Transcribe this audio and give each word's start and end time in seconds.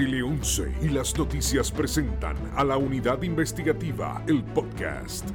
Tele 0.00 0.22
11 0.22 0.76
y 0.80 0.88
las 0.88 1.14
noticias 1.18 1.70
presentan 1.70 2.34
a 2.56 2.64
la 2.64 2.78
unidad 2.78 3.20
investigativa 3.20 4.24
El 4.26 4.42
Podcast. 4.42 5.28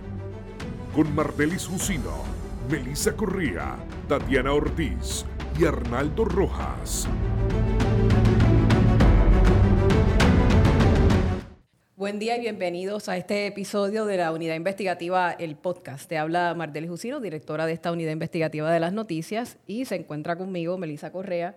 Con 0.96 1.14
Martelis 1.14 1.68
Jusino, 1.68 2.24
Melissa 2.68 3.16
Correa, 3.16 3.78
Tatiana 4.08 4.54
Ortiz 4.54 5.24
y 5.60 5.66
Arnaldo 5.66 6.26
Rojas. 6.26 7.08
Buen 11.96 12.18
día 12.18 12.36
y 12.36 12.42
bienvenidos 12.42 13.08
a 13.08 13.18
este 13.18 13.46
episodio 13.46 14.08
de 14.08 14.18
la 14.18 14.32
unidad 14.32 14.56
investigativa 14.56 15.32
El 15.34 15.58
Podcast. 15.58 16.10
Te 16.10 16.18
habla 16.18 16.56
Martelis 16.56 16.90
Jusino, 16.90 17.20
directora 17.20 17.68
de 17.68 17.74
esta 17.74 17.92
unidad 17.92 18.14
investigativa 18.14 18.72
de 18.72 18.80
las 18.80 18.94
noticias, 18.94 19.60
y 19.68 19.86
se 19.86 19.94
encuentra 19.94 20.40
conmigo 20.40 20.80
Melissa 20.80 21.12
Correa 21.12 21.56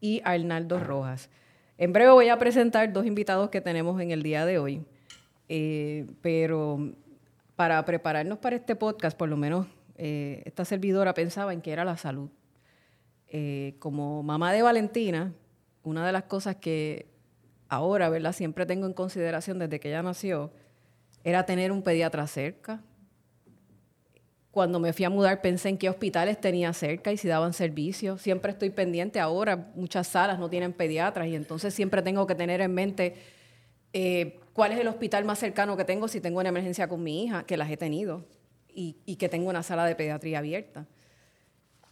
y 0.00 0.22
Arnaldo 0.24 0.80
Rojas. 0.80 1.28
En 1.78 1.92
breve 1.92 2.10
voy 2.10 2.30
a 2.30 2.38
presentar 2.38 2.90
dos 2.90 3.04
invitados 3.04 3.50
que 3.50 3.60
tenemos 3.60 4.00
en 4.00 4.10
el 4.10 4.22
día 4.22 4.46
de 4.46 4.58
hoy, 4.58 4.82
eh, 5.50 6.06
pero 6.22 6.94
para 7.54 7.84
prepararnos 7.84 8.38
para 8.38 8.56
este 8.56 8.74
podcast, 8.76 9.16
por 9.16 9.28
lo 9.28 9.36
menos 9.36 9.66
eh, 9.96 10.42
esta 10.46 10.64
servidora 10.64 11.12
pensaba 11.12 11.52
en 11.52 11.60
que 11.60 11.72
era 11.72 11.84
la 11.84 11.98
salud. 11.98 12.30
Eh, 13.28 13.74
como 13.78 14.22
mamá 14.22 14.54
de 14.54 14.62
Valentina, 14.62 15.34
una 15.82 16.06
de 16.06 16.12
las 16.12 16.22
cosas 16.22 16.56
que 16.56 17.10
ahora, 17.68 18.08
¿verdad? 18.08 18.32
Siempre 18.32 18.64
tengo 18.64 18.86
en 18.86 18.94
consideración 18.94 19.58
desde 19.58 19.78
que 19.78 19.88
ella 19.88 20.02
nació, 20.02 20.52
era 21.24 21.44
tener 21.44 21.72
un 21.72 21.82
pediatra 21.82 22.26
cerca, 22.26 22.82
cuando 24.56 24.80
me 24.80 24.94
fui 24.94 25.04
a 25.04 25.10
mudar 25.10 25.42
pensé 25.42 25.68
en 25.68 25.76
qué 25.76 25.90
hospitales 25.90 26.40
tenía 26.40 26.72
cerca 26.72 27.12
y 27.12 27.18
si 27.18 27.28
daban 27.28 27.52
servicio. 27.52 28.16
Siempre 28.16 28.52
estoy 28.52 28.70
pendiente 28.70 29.20
ahora, 29.20 29.70
muchas 29.74 30.06
salas 30.06 30.38
no 30.38 30.48
tienen 30.48 30.72
pediatras 30.72 31.28
y 31.28 31.36
entonces 31.36 31.74
siempre 31.74 32.00
tengo 32.00 32.26
que 32.26 32.34
tener 32.34 32.62
en 32.62 32.72
mente 32.72 33.16
eh, 33.92 34.40
cuál 34.54 34.72
es 34.72 34.78
el 34.78 34.88
hospital 34.88 35.26
más 35.26 35.40
cercano 35.40 35.76
que 35.76 35.84
tengo 35.84 36.08
si 36.08 36.22
tengo 36.22 36.40
una 36.40 36.48
emergencia 36.48 36.88
con 36.88 37.02
mi 37.02 37.24
hija, 37.24 37.44
que 37.44 37.58
las 37.58 37.70
he 37.70 37.76
tenido, 37.76 38.24
y, 38.72 38.96
y 39.04 39.16
que 39.16 39.28
tengo 39.28 39.50
una 39.50 39.62
sala 39.62 39.84
de 39.84 39.94
pediatría 39.94 40.38
abierta. 40.38 40.86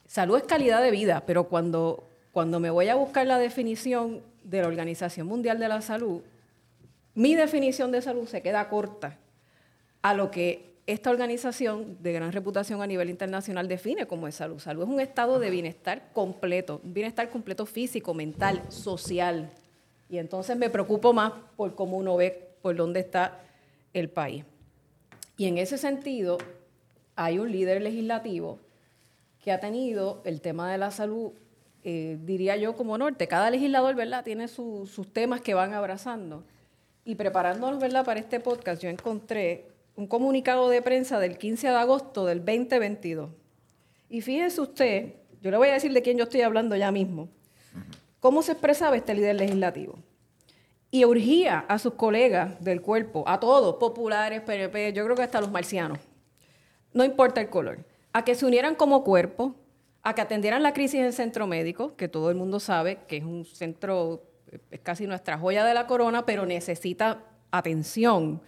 Salud 0.07 0.39
es 0.39 0.45
calidad 0.45 0.81
de 0.81 0.91
vida, 0.91 1.25
pero 1.27 1.51
cuando, 1.51 2.09
cuando 2.33 2.61
me 2.61 2.71
voy 2.71 2.89
a 2.89 2.95
buscar 2.95 3.27
la 3.27 3.39
definición 3.39 4.23
de 4.43 4.63
la 4.63 4.69
Organización 4.69 5.27
Mundial 5.27 5.59
de 5.59 5.69
la 5.69 5.83
Salud, 5.83 6.23
mi 7.15 7.35
definición 7.35 7.93
de 7.93 8.01
salud 8.01 8.27
se 8.27 8.41
queda 8.41 8.71
corta 8.71 9.19
a 10.01 10.15
lo 10.15 10.31
que 10.31 10.74
esta 10.87 11.11
organización 11.11 11.97
de 12.03 12.13
gran 12.13 12.33
reputación 12.33 12.83
a 12.83 12.87
nivel 12.87 13.09
internacional 13.09 13.69
define 13.69 14.07
como 14.07 14.29
es 14.29 14.35
salud. 14.35 14.59
Salud 14.59 14.83
es 14.83 14.89
un 14.89 15.01
estado 15.01 15.39
de 15.39 15.49
bienestar 15.49 16.11
completo, 16.13 16.81
un 16.85 16.93
bienestar 16.93 17.31
completo 17.31 17.65
físico, 17.65 18.13
mental, 18.13 18.63
social. 18.69 19.51
Y 20.11 20.19
entonces 20.19 20.57
me 20.57 20.69
preocupo 20.69 21.15
más 21.15 21.33
por 21.57 21.75
cómo 21.75 21.97
uno 21.97 22.17
ve 22.17 22.51
por 22.61 22.77
dónde 22.77 23.01
está 23.01 23.41
el 23.95 24.11
país. 24.11 24.45
Y 25.39 25.47
en 25.47 25.59
ese 25.59 25.79
sentido, 25.79 26.37
hay 27.17 27.39
un 27.39 27.51
líder 27.51 27.81
legislativo 27.81 28.59
que 29.43 29.53
ha 29.53 29.61
tenido 29.61 30.21
el 30.25 30.41
tema 30.41 30.71
de 30.71 30.79
la 30.79 30.91
salud, 30.91 31.33
eh, 31.83 32.19
diría 32.23 32.57
yo, 32.57 32.77
como 32.77 32.99
norte. 32.99 33.27
Cada 33.27 33.51
legislador, 33.51 33.95
¿verdad?, 33.95 34.23
tiene 34.23 34.49
sus 34.49 35.13
temas 35.13 35.41
que 35.41 35.55
van 35.55 35.73
abrazando. 35.73 36.45
Y 37.07 37.15
preparándonos, 37.15 37.81
¿verdad?, 37.81 38.05
para 38.05 38.21
este 38.21 38.41
podcast, 38.41 38.83
yo 38.83 38.89
encontré 38.89 39.74
un 39.97 40.07
comunicado 40.07 40.69
de 40.69 40.83
prensa 40.83 41.19
del 41.19 41.39
15 41.39 41.69
de 41.69 41.75
agosto 41.75 42.27
del 42.27 42.45
2022. 42.45 43.31
Y 44.09 44.21
fíjese 44.21 44.61
usted, 44.61 45.15
yo 45.41 45.51
le 45.51 45.57
voy 45.57 45.69
a 45.69 45.75
decir 45.75 45.93
de 45.93 46.03
quién 46.03 46.19
yo 46.19 46.25
estoy 46.25 46.43
hablando 46.43 46.77
ya 46.77 46.91
mismo, 46.91 47.29
cómo 48.21 48.43
se 48.43 48.53
expresaba 48.53 48.97
este 48.97 49.15
líder 49.15 49.37
legislativo. 49.37 49.99
Y 50.91 51.05
urgía 51.05 51.61
a 51.69 51.79
sus 51.79 51.95
colegas 51.95 52.63
del 52.63 52.81
cuerpo, 52.81 53.25
a 53.27 53.41
todos, 53.41 53.77
populares, 53.77 54.43
PNP, 54.43 54.93
yo 54.93 55.05
creo 55.05 55.17
que 55.17 55.23
hasta 55.23 55.41
los 55.41 55.51
marcianos, 55.51 55.99
no 56.93 57.05
importa 57.05 57.41
el 57.41 57.51
color, 57.51 57.85
a 58.13 58.25
que 58.25 58.35
se 58.35 58.47
unieran 58.47 58.77
como 58.77 59.03
cuerpo, 59.03 59.57
a 60.03 60.15
que 60.15 60.21
atendieran 60.21 60.63
la 60.63 60.73
crisis 60.73 61.01
en 61.01 61.07
el 61.07 61.13
centro 61.13 61.47
médico, 61.47 61.97
que 61.97 62.09
todo 62.09 62.31
el 62.31 62.37
mundo 62.37 62.61
sabe 62.61 62.99
que 63.09 63.17
es 63.17 63.25
un 63.25 63.45
centro, 63.45 64.23
es 64.71 64.81
casi 64.81 65.07
nuestra 65.07 65.37
joya 65.37 65.65
de 65.65 65.75
la 65.75 65.87
corona, 65.87 66.25
pero 66.25 66.47
necesita 66.47 67.25
atención 67.51 68.41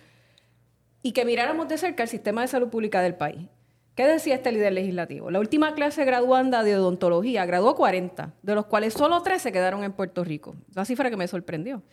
y 1.07 1.13
que 1.13 1.25
miráramos 1.25 1.69
de 1.69 1.79
cerca 1.79 2.03
el 2.03 2.09
sistema 2.09 2.41
de 2.41 2.49
salud 2.49 2.67
pública 2.67 3.01
del 3.01 3.15
país. 3.15 3.47
¿Qué 3.95 4.09
decía 4.09 4.35
este 4.35 4.51
líder 4.51 4.73
legislativo? 4.73 5.31
La 5.31 5.39
última 5.39 5.73
clase 5.73 6.05
graduanda 6.05 6.65
de 6.65 6.77
odontología 6.77 7.47
graduó 7.47 7.77
40, 7.77 8.35
de 8.43 8.55
los 8.57 8.67
cuales 8.67 8.93
solo 8.93 9.23
3 9.23 9.41
se 9.41 9.53
quedaron 9.53 9.85
en 9.85 9.93
Puerto 9.93 10.25
Rico. 10.25 10.57
La 10.75 10.85
cifra 10.85 11.09
que 11.09 11.17
me 11.17 11.29
sorprendió. 11.29 11.85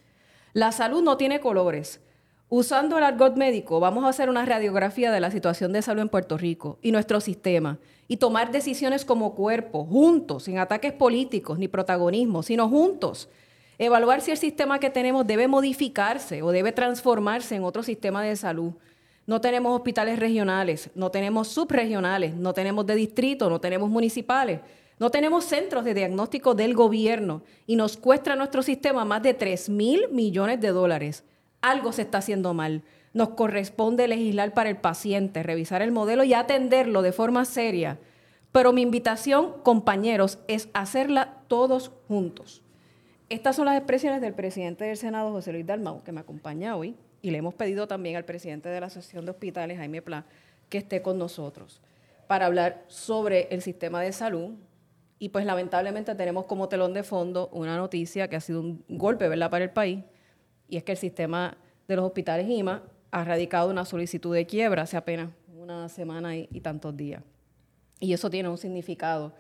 La 0.54 0.72
salud 0.72 1.04
no 1.04 1.16
tiene 1.16 1.40
colores. 1.40 2.02
Usando 2.50 2.98
el 2.98 3.04
argot 3.04 3.38
médico, 3.38 3.80
vamos 3.80 4.04
a 4.04 4.10
hacer 4.10 4.32
una 4.32 4.46
radiografía 4.46 5.12
de 5.12 5.20
la 5.20 5.30
situación 5.30 5.74
de 5.74 5.84
salud 5.84 6.02
en 6.02 6.10
Puerto 6.10 6.40
Rico 6.40 6.80
y 6.82 6.92
nuestro 6.92 7.22
sistema 7.22 7.78
y 8.08 8.18
tomar 8.18 8.52
decisiones 8.52 9.06
como 9.06 9.36
cuerpo, 9.36 9.86
juntos, 9.86 10.46
sin 10.46 10.58
ataques 10.58 10.92
políticos 10.92 11.60
ni 11.60 11.68
protagonismo, 11.68 12.42
sino 12.42 12.68
juntos. 12.68 13.30
Evaluar 13.78 14.22
si 14.22 14.32
el 14.32 14.38
sistema 14.38 14.80
que 14.80 14.90
tenemos 14.90 15.28
debe 15.28 15.48
modificarse 15.48 16.42
o 16.42 16.50
debe 16.50 16.72
transformarse 16.72 17.56
en 17.56 17.64
otro 17.64 17.84
sistema 17.84 18.24
de 18.24 18.36
salud 18.36 18.74
no 19.26 19.40
tenemos 19.40 19.74
hospitales 19.74 20.20
regionales, 20.20 20.90
no 20.96 21.10
tenemos 21.10 21.48
subregionales, 21.48 22.36
no 22.36 22.54
tenemos 22.54 22.86
de 22.86 22.96
distrito, 22.96 23.50
no 23.50 23.62
tenemos 23.62 23.90
municipales, 23.90 24.60
no 25.00 25.12
tenemos 25.12 25.46
centros 25.46 25.86
de 25.86 25.94
diagnóstico 25.94 26.56
del 26.56 26.74
gobierno 26.74 27.44
y 27.66 27.76
nos 27.78 27.98
cuesta 27.98 28.36
nuestro 28.36 28.64
sistema 28.64 29.06
más 29.06 29.24
de 29.24 29.34
3 29.34 29.70
mil 29.70 30.10
millones 30.10 30.60
de 30.60 30.70
dólares. 30.70 31.24
Algo 31.62 31.94
se 31.94 32.02
está 32.02 32.18
haciendo 32.18 32.54
mal. 32.54 32.84
Nos 33.14 33.30
corresponde 33.30 34.08
legislar 34.08 34.54
para 34.54 34.70
el 34.70 34.78
paciente, 34.78 35.42
revisar 35.42 35.82
el 35.82 35.92
modelo 35.92 36.24
y 36.24 36.34
atenderlo 36.34 37.02
de 37.02 37.14
forma 37.14 37.46
seria. 37.46 38.00
Pero 38.52 38.74
mi 38.74 38.82
invitación, 38.82 39.54
compañeros, 39.64 40.40
es 40.48 40.70
hacerla 40.74 41.38
todos 41.48 41.92
juntos. 42.08 42.62
Estas 43.30 43.56
son 43.56 43.66
las 43.66 43.78
expresiones 43.78 44.22
del 44.22 44.34
presidente 44.34 44.84
del 44.84 44.98
Senado, 44.98 45.32
José 45.32 45.54
Luis 45.54 45.66
Dalmau, 45.66 46.04
que 46.04 46.12
me 46.12 46.20
acompaña 46.20 46.76
hoy 46.76 46.96
y 47.24 47.32
le 47.32 47.38
hemos 47.38 47.56
pedido 47.56 47.88
también 47.88 48.18
al 48.18 48.26
presidente 48.26 48.68
de 48.68 48.82
la 48.82 48.88
Asociación 48.88 49.24
de 49.24 49.32
Hospitales, 49.32 49.78
Jaime 49.78 50.02
Pla, 50.02 50.26
que 50.70 50.80
esté 50.80 51.02
con 51.02 51.18
nosotros 51.18 51.82
para 52.28 52.46
hablar 52.46 52.84
sobre 52.88 53.48
el 53.50 53.62
sistema 53.62 54.02
de 54.02 54.12
salud. 54.12 54.52
Y 55.20 55.30
pues 55.30 55.46
lamentablemente 55.46 56.14
tenemos 56.16 56.46
como 56.46 56.68
telón 56.68 56.94
de 56.94 57.02
fondo 57.02 57.48
una 57.54 57.78
noticia 57.78 58.28
que 58.28 58.36
ha 58.36 58.42
sido 58.42 58.60
un 58.60 58.84
golpe 58.90 59.30
¿verdad? 59.30 59.50
para 59.50 59.64
el 59.64 59.72
país, 59.72 60.04
y 60.68 60.76
es 60.76 60.84
que 60.84 60.92
el 60.92 60.98
sistema 60.98 61.58
de 61.88 61.96
los 61.96 62.06
hospitales 62.06 62.50
IMA 62.50 62.84
ha 63.10 63.24
radicado 63.24 63.70
una 63.70 63.86
solicitud 63.86 64.36
de 64.36 64.46
quiebra 64.46 64.82
hace 64.82 64.98
apenas 64.98 65.30
una 65.56 65.88
semana 65.88 66.36
y, 66.36 66.48
tantos 66.60 66.98
días. 66.98 67.24
Y 68.02 68.12
eso 68.12 68.30
tiene 68.30 68.50
un 68.50 68.58
significado 68.58 69.32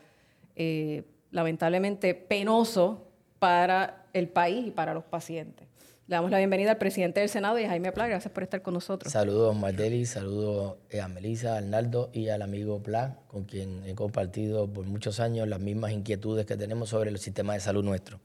eh, 0.56 1.04
lamentablemente 1.32 2.16
penoso 2.16 3.08
para 3.40 4.06
el 4.14 4.30
país 4.30 4.68
y 4.68 4.72
para 4.72 4.94
los 4.94 5.04
pacientes. 5.04 5.68
Le 6.06 6.18
damos 6.18 6.31
la 6.31 6.38
bienvenida 6.38 6.72
al 6.72 6.78
presidente 6.78 7.22
del 7.22 7.30
Senado 7.30 7.58
y 7.59 7.64
a 7.64 7.69
Jaime 7.69 7.94
Pla. 7.94 8.08
Gracias 8.08 8.34
por 8.34 8.44
estar 8.44 8.62
con 8.62 8.74
nosotros. 8.74 9.14
Saludos, 9.14 9.56
Mardeli. 9.56 10.06
Saludos 10.06 10.75
eh, 10.90 11.00
a 11.00 11.08
Melissa, 11.08 11.53
a 11.53 11.58
Arnaldo 11.59 12.09
y 12.12 12.28
al 12.28 12.41
amigo 12.41 12.84
Pla, 12.84 13.19
con 13.28 13.46
quien 13.46 13.86
he 13.86 13.96
compartido 13.96 14.68
por 14.68 14.86
muchos 14.86 15.22
años 15.22 15.47
las 15.47 15.62
mismas 15.62 15.94
inquietudes 15.94 16.46
que 16.46 16.58
tenemos 16.58 16.90
sobre 16.90 17.09
el 17.09 17.19
sistema 17.19 17.53
de 17.53 17.62
salud 17.62 17.86
nuestro. 17.86 18.19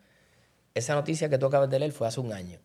Esa 0.75 0.97
noticia 0.97 1.29
que 1.29 1.39
tú 1.39 1.47
acabas 1.47 1.71
de 1.71 1.79
leer 1.79 1.93
fue 1.93 2.09
hace 2.09 2.19
un 2.19 2.33
año. 2.33 2.59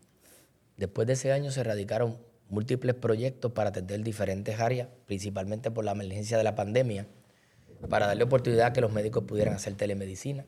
Después 0.78 1.06
de 1.06 1.14
ese 1.14 1.32
año 1.32 1.52
se 1.52 1.64
radicaron 1.64 2.18
múltiples 2.50 2.96
proyectos 2.96 3.52
para 3.52 3.70
atender 3.70 4.02
diferentes 4.02 4.60
áreas, 4.60 4.88
principalmente 5.06 5.70
por 5.70 5.86
la 5.86 5.92
emergencia 5.92 6.40
de 6.40 6.44
la 6.44 6.56
pandemia, 6.56 7.06
para 7.88 8.08
darle 8.08 8.24
oportunidad 8.24 8.68
a 8.68 8.74
que 8.74 8.82
los 8.82 8.92
médicos 8.92 9.26
pudieran 9.26 9.54
hacer 9.54 9.76
telemedicina, 9.76 10.44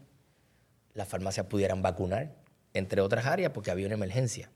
las 0.95 1.07
farmacias 1.07 1.45
pudieran 1.45 1.83
vacunar, 1.83 2.33
entre 2.75 3.01
otras 3.01 3.25
áreas, 3.25 3.51
porque 3.53 3.71
había 3.71 3.87
una 3.87 3.95
emergencia. 3.95 4.51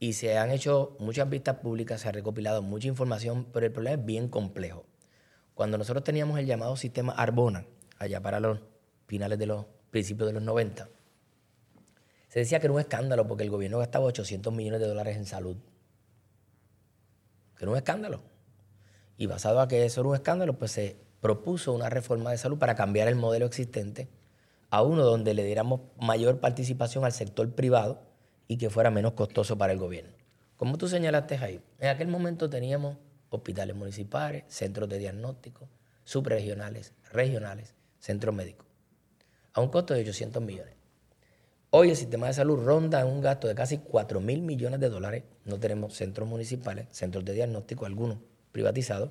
Y 0.00 0.14
se 0.14 0.36
han 0.36 0.50
hecho 0.50 0.96
muchas 0.98 1.30
vistas 1.30 1.58
públicas, 1.58 2.00
se 2.00 2.08
ha 2.08 2.12
recopilado 2.12 2.60
mucha 2.60 2.88
información, 2.88 3.46
pero 3.52 3.64
el 3.64 3.72
problema 3.72 4.00
es 4.00 4.04
bien 4.04 4.28
complejo. 4.28 4.84
Cuando 5.54 5.78
nosotros 5.78 6.02
teníamos 6.02 6.38
el 6.40 6.46
llamado 6.46 6.76
sistema 6.76 7.12
Arbona, 7.12 7.64
allá 7.98 8.20
para 8.20 8.40
los 8.40 8.58
finales 9.06 9.38
de 9.38 9.46
los 9.46 9.64
principios 9.90 10.26
de 10.26 10.32
los 10.32 10.42
90, 10.42 10.88
se 12.28 12.40
decía 12.40 12.58
que 12.58 12.66
era 12.66 12.74
un 12.74 12.80
escándalo 12.80 13.28
porque 13.28 13.44
el 13.44 13.50
gobierno 13.50 13.78
gastaba 13.78 14.06
800 14.06 14.52
millones 14.52 14.80
de 14.80 14.88
dólares 14.88 15.16
en 15.16 15.24
salud. 15.24 15.56
Que 17.56 17.64
era 17.64 17.70
un 17.70 17.76
escándalo. 17.76 18.22
Y 19.16 19.26
basado 19.26 19.60
a 19.60 19.68
que 19.68 19.84
eso 19.84 20.00
era 20.00 20.08
un 20.08 20.14
escándalo, 20.16 20.58
pues 20.58 20.72
se 20.72 20.96
propuso 21.20 21.72
una 21.72 21.90
reforma 21.90 22.32
de 22.32 22.38
salud 22.38 22.58
para 22.58 22.74
cambiar 22.74 23.06
el 23.06 23.14
modelo 23.14 23.46
existente 23.46 24.08
a 24.72 24.80
uno 24.80 25.04
donde 25.04 25.34
le 25.34 25.44
diéramos 25.44 25.82
mayor 26.00 26.40
participación 26.40 27.04
al 27.04 27.12
sector 27.12 27.54
privado 27.54 28.00
y 28.48 28.56
que 28.56 28.70
fuera 28.70 28.90
menos 28.90 29.12
costoso 29.12 29.58
para 29.58 29.74
el 29.74 29.78
gobierno. 29.78 30.14
Como 30.56 30.78
tú 30.78 30.88
señalaste 30.88 31.36
ahí, 31.36 31.60
en 31.78 31.90
aquel 31.90 32.08
momento 32.08 32.48
teníamos 32.48 32.96
hospitales 33.28 33.76
municipales, 33.76 34.44
centros 34.48 34.88
de 34.88 34.96
diagnóstico, 34.96 35.68
subregionales, 36.04 36.94
regionales, 37.12 37.74
centros 37.98 38.34
médicos, 38.34 38.66
a 39.52 39.60
un 39.60 39.68
costo 39.68 39.92
de 39.92 40.00
800 40.00 40.42
millones. 40.42 40.74
Hoy 41.68 41.90
el 41.90 41.96
sistema 41.96 42.28
de 42.28 42.32
salud 42.32 42.64
ronda 42.64 43.04
un 43.04 43.20
gasto 43.20 43.48
de 43.48 43.54
casi 43.54 43.76
4 43.76 44.22
mil 44.22 44.40
millones 44.40 44.80
de 44.80 44.88
dólares. 44.88 45.24
No 45.44 45.60
tenemos 45.60 45.94
centros 45.94 46.26
municipales, 46.26 46.86
centros 46.92 47.26
de 47.26 47.34
diagnóstico, 47.34 47.84
algunos 47.84 48.20
privatizados, 48.52 49.10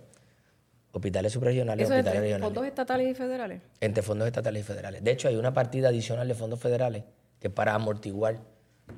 hospitales 0.92 1.32
subregionales, 1.34 1.86
¿Eso 1.86 1.94
hospitales 1.94 2.16
entre 2.16 2.22
regionales. 2.22 2.46
fondos 2.48 2.66
estatales 2.66 3.08
y 3.10 3.14
federales? 3.16 3.62
Entre 3.80 4.04
fondos 4.04 4.28
estatales 4.28 4.62
y 4.62 4.64
federales. 4.64 5.04
De 5.04 5.12
hecho, 5.12 5.28
hay 5.28 5.36
una 5.36 5.54
partida 5.54 5.90
adicional 5.90 6.28
de 6.28 6.36
fondos 6.36 6.60
federales 6.60 7.04
que 7.40 7.48
es 7.48 7.54
para 7.54 7.74
amortiguar 7.74 8.40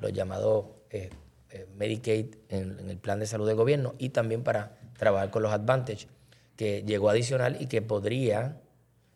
los 0.00 0.12
llamados 0.12 0.66
eh, 0.90 1.10
eh, 1.50 1.66
Medicaid 1.76 2.34
en, 2.48 2.78
en 2.78 2.90
el 2.90 2.98
plan 2.98 3.20
de 3.20 3.26
salud 3.26 3.46
del 3.46 3.56
gobierno 3.56 3.94
y 3.98 4.10
también 4.10 4.42
para 4.42 4.76
trabajar 4.98 5.30
con 5.30 5.42
los 5.42 5.52
Advantage, 5.52 6.08
que 6.56 6.82
llegó 6.82 7.08
adicional 7.10 7.56
y 7.60 7.66
que 7.66 7.80
podría 7.82 8.60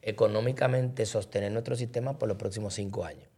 económicamente 0.03 1.05
sostener 1.05 1.53
nuestro 1.53 1.77
sistema 1.77 2.19
por 2.19 2.29
los 2.29 2.39
próximos 2.39 2.75
cinco 2.75 3.05
años. 3.05 3.29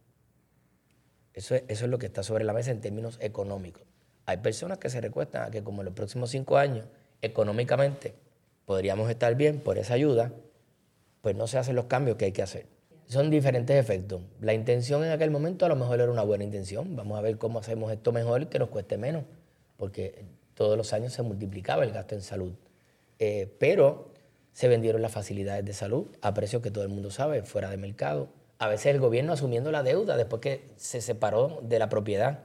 Eso 1.33 1.55
es, 1.55 1.63
eso 1.67 1.85
es 1.85 1.91
lo 1.91 1.97
que 1.97 2.05
está 2.05 2.23
sobre 2.23 2.43
la 2.43 2.53
mesa 2.53 2.71
en 2.71 2.81
términos 2.81 3.17
económicos. 3.21 3.83
Hay 4.25 4.37
personas 4.37 4.77
que 4.77 4.89
se 4.89 5.01
recuestan 5.01 5.43
a 5.43 5.51
que 5.51 5.63
como 5.63 5.81
en 5.81 5.85
los 5.85 5.93
próximos 5.93 6.29
cinco 6.29 6.57
años, 6.57 6.85
económicamente, 7.21 8.15
podríamos 8.65 9.09
estar 9.09 9.35
bien 9.35 9.59
por 9.59 9.77
esa 9.77 9.93
ayuda, 9.93 10.31
pues 11.21 11.35
no 11.35 11.47
se 11.47 11.57
hacen 11.57 11.75
los 11.75 11.85
cambios 11.85 12.17
que 12.17 12.25
hay 12.25 12.31
que 12.31 12.41
hacer. 12.41 12.65
Son 13.07 13.29
diferentes 13.29 13.75
efectos. 13.75 14.21
La 14.39 14.53
intención 14.53 15.03
en 15.03 15.11
aquel 15.11 15.31
momento 15.31 15.65
a 15.65 15.69
lo 15.69 15.75
mejor 15.75 15.99
era 15.99 16.11
una 16.11 16.23
buena 16.23 16.43
intención. 16.43 16.95
Vamos 16.95 17.17
a 17.17 17.21
ver 17.21 17.37
cómo 17.37 17.59
hacemos 17.59 17.91
esto 17.91 18.11
mejor 18.11 18.43
y 18.43 18.45
que 18.45 18.57
nos 18.57 18.69
cueste 18.69 18.97
menos, 18.97 19.23
porque 19.77 20.23
todos 20.53 20.77
los 20.77 20.93
años 20.93 21.11
se 21.11 21.21
multiplicaba 21.21 21.83
el 21.83 21.91
gasto 21.91 22.15
en 22.15 22.21
salud. 22.21 22.53
Eh, 23.19 23.53
pero 23.59 24.11
se 24.53 24.67
vendieron 24.67 25.01
las 25.01 25.11
facilidades 25.11 25.65
de 25.65 25.73
salud 25.73 26.07
a 26.21 26.33
precios 26.33 26.61
que 26.61 26.71
todo 26.71 26.83
el 26.83 26.89
mundo 26.89 27.11
sabe, 27.11 27.43
fuera 27.43 27.69
de 27.69 27.77
mercado. 27.77 28.29
A 28.59 28.67
veces 28.67 28.87
el 28.87 28.99
gobierno 28.99 29.33
asumiendo 29.33 29.71
la 29.71 29.83
deuda 29.83 30.17
después 30.17 30.41
que 30.41 30.69
se 30.77 31.01
separó 31.01 31.59
de 31.63 31.79
la 31.79 31.89
propiedad. 31.89 32.39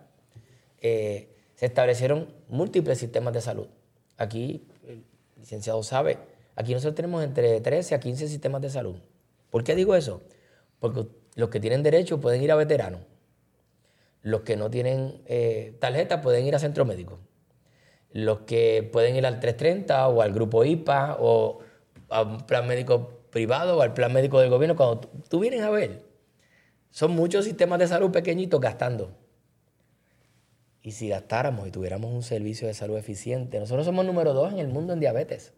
Eh, 0.81 1.29
se 1.55 1.67
establecieron 1.67 2.29
múltiples 2.49 2.99
sistemas 2.99 3.35
de 3.35 3.41
salud. 3.41 3.69
Aquí, 4.17 4.67
licenciado 5.47 5.81
sabe, 5.85 6.19
aquí 6.57 6.75
nosotros 6.75 6.97
tenemos 6.97 7.23
entre 7.23 7.61
13 7.61 7.95
a 7.95 8.01
15 8.01 8.27
sistemas 8.27 8.61
de 8.61 8.69
salud. 8.69 8.97
¿Por 9.49 9.63
qué 9.63 9.77
digo 9.77 9.95
eso? 9.95 10.23
Porque 10.81 11.07
los 11.37 11.51
que 11.51 11.61
tienen 11.61 11.85
derecho 11.85 12.21
pueden 12.21 12.43
ir 12.43 12.51
a 12.51 12.57
veteranos. 12.57 13.03
Los 14.23 14.41
que 14.41 14.57
no 14.57 14.71
tienen 14.71 15.23
eh, 15.27 15.77
tarjeta 15.79 16.21
pueden 16.21 16.45
ir 16.47 16.57
a 16.57 16.59
centro 16.59 16.85
médico. 16.85 17.21
Los 18.11 18.41
que 18.41 18.89
pueden 18.93 19.15
ir 19.15 19.25
al 19.25 19.39
330 19.39 20.09
o 20.09 20.21
al 20.21 20.33
grupo 20.33 20.65
IPA 20.65 21.19
o 21.21 21.61
a 22.09 22.23
un 22.23 22.39
plan 22.39 22.67
médico 22.67 23.29
privado 23.31 23.79
o 23.79 23.83
al 23.83 23.95
plan 23.95 24.13
médico 24.13 24.41
del 24.41 24.51
gobierno, 24.51 24.75
cuando 24.75 25.01
tú, 25.29 25.39
vienes 25.39 25.63
a 25.63 25.71
ver, 25.71 26.03
son 26.91 27.13
muchos 27.13 27.45
sistemas 27.45 27.79
de 27.79 27.87
salud 27.87 28.11
pequeñitos 28.11 28.61
gastando. 28.61 29.15
Y 30.87 30.93
si 30.93 31.09
gastáramos 31.09 31.67
y 31.67 31.73
tuviéramos 31.73 32.13
un 32.13 32.23
servicio 32.23 32.69
de 32.69 32.73
salud 32.73 32.97
eficiente, 32.97 33.59
nosotros 33.59 33.85
somos 33.85 34.07
número 34.07 34.33
dos 34.33 34.53
en 34.53 34.61
el 34.61 34.69
mundo 34.69 34.93
en 34.93 35.01
diabetes. 35.01 35.53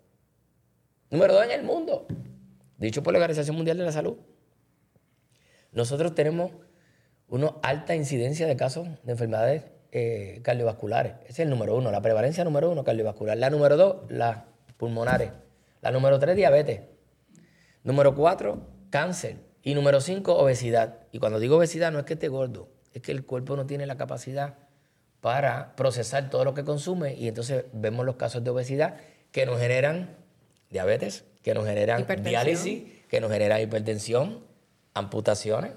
Número 1.10 1.34
dos 1.34 1.44
en 1.44 1.50
el 1.50 1.64
mundo. 1.64 2.06
Dicho 2.78 3.02
por 3.02 3.12
la 3.12 3.18
Organización 3.18 3.54
Mundial 3.54 3.76
de 3.76 3.84
la 3.84 3.92
Salud. 3.92 4.16
Nosotros 5.70 6.14
tenemos 6.14 6.52
una 7.28 7.52
alta 7.62 7.94
incidencia 7.94 8.46
de 8.46 8.56
casos 8.56 8.88
de 9.02 9.12
enfermedades 9.12 9.64
eh, 9.92 10.40
cardiovasculares. 10.44 11.16
Ese 11.24 11.32
es 11.32 11.38
el 11.40 11.50
número 11.50 11.76
uno. 11.76 11.90
La 11.90 12.00
prevalencia 12.00 12.42
número 12.42 12.70
uno, 12.70 12.82
cardiovascular. 12.82 13.36
La 13.36 13.50
número 13.50 13.76
dos, 13.76 14.10
las 14.10 14.44
pulmonares. 14.78 15.32
La 15.82 15.90
número 15.90 16.18
tres, 16.18 16.36
diabetes. 16.36 16.80
Número 17.84 18.14
cuatro, 18.14 18.66
cáncer. 18.88 19.36
Y 19.62 19.74
número 19.74 20.00
cinco, 20.00 20.38
obesidad. 20.38 21.00
Y 21.12 21.18
cuando 21.18 21.38
digo 21.38 21.58
obesidad 21.58 21.92
no 21.92 21.98
es 21.98 22.06
que 22.06 22.14
esté 22.14 22.28
gordo, 22.28 22.70
es 22.94 23.02
que 23.02 23.12
el 23.12 23.26
cuerpo 23.26 23.56
no 23.56 23.66
tiene 23.66 23.84
la 23.84 23.98
capacidad 23.98 24.67
para 25.20 25.74
procesar 25.74 26.30
todo 26.30 26.44
lo 26.44 26.54
que 26.54 26.64
consume 26.64 27.14
y 27.14 27.28
entonces 27.28 27.64
vemos 27.72 28.06
los 28.06 28.16
casos 28.16 28.44
de 28.44 28.50
obesidad 28.50 28.96
que 29.32 29.46
nos 29.46 29.58
generan 29.58 30.16
diabetes, 30.70 31.24
que 31.42 31.54
nos 31.54 31.66
generan 31.66 32.06
diálisis, 32.22 32.84
que 33.08 33.20
nos 33.20 33.30
generan 33.30 33.60
hipertensión, 33.60 34.44
amputaciones 34.94 35.72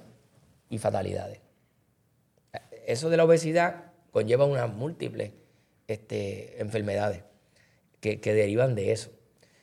y 0.70 0.78
fatalidades. 0.78 1.40
Eso 2.86 3.10
de 3.10 3.18
la 3.18 3.26
obesidad 3.26 3.94
conlleva 4.12 4.46
unas 4.46 4.72
múltiples 4.74 5.32
este, 5.88 6.62
enfermedades 6.62 7.24
que, 8.00 8.20
que 8.20 8.34
derivan 8.34 8.76
de 8.76 8.92
eso. 8.92 9.12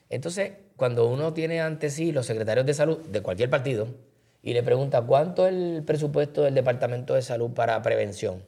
Entonces, 0.08 0.52
cuando 0.76 1.06
uno 1.08 1.34
tiene 1.34 1.60
ante 1.60 1.90
sí 1.90 2.12
los 2.12 2.26
secretarios 2.26 2.64
de 2.64 2.74
salud 2.74 2.98
de 2.98 3.20
cualquier 3.20 3.50
partido 3.50 3.88
y 4.42 4.54
le 4.54 4.62
pregunta 4.62 5.02
cuánto 5.02 5.46
es 5.46 5.52
el 5.52 5.82
presupuesto 5.84 6.42
del 6.42 6.54
Departamento 6.54 7.14
de 7.14 7.22
Salud 7.22 7.50
para 7.50 7.82
prevención, 7.82 8.44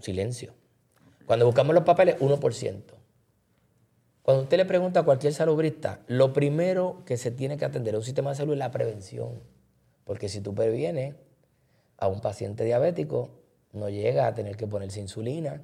silencio. 0.00 0.54
Cuando 1.26 1.46
buscamos 1.46 1.74
los 1.74 1.84
papeles, 1.84 2.16
1%. 2.18 2.82
Cuando 4.22 4.42
usted 4.42 4.56
le 4.58 4.64
pregunta 4.64 5.00
a 5.00 5.02
cualquier 5.02 5.32
salubrista, 5.32 6.00
lo 6.06 6.32
primero 6.32 7.02
que 7.06 7.16
se 7.16 7.30
tiene 7.30 7.56
que 7.56 7.64
atender 7.64 7.94
en 7.94 7.98
un 7.98 8.04
sistema 8.04 8.30
de 8.30 8.36
salud 8.36 8.52
es 8.52 8.58
la 8.58 8.70
prevención. 8.70 9.40
Porque 10.04 10.28
si 10.28 10.40
tú 10.40 10.54
previenes 10.54 11.14
a 11.96 12.08
un 12.08 12.20
paciente 12.20 12.64
diabético, 12.64 13.30
no 13.72 13.88
llega 13.88 14.26
a 14.26 14.34
tener 14.34 14.56
que 14.56 14.66
ponerse 14.66 15.00
insulina, 15.00 15.62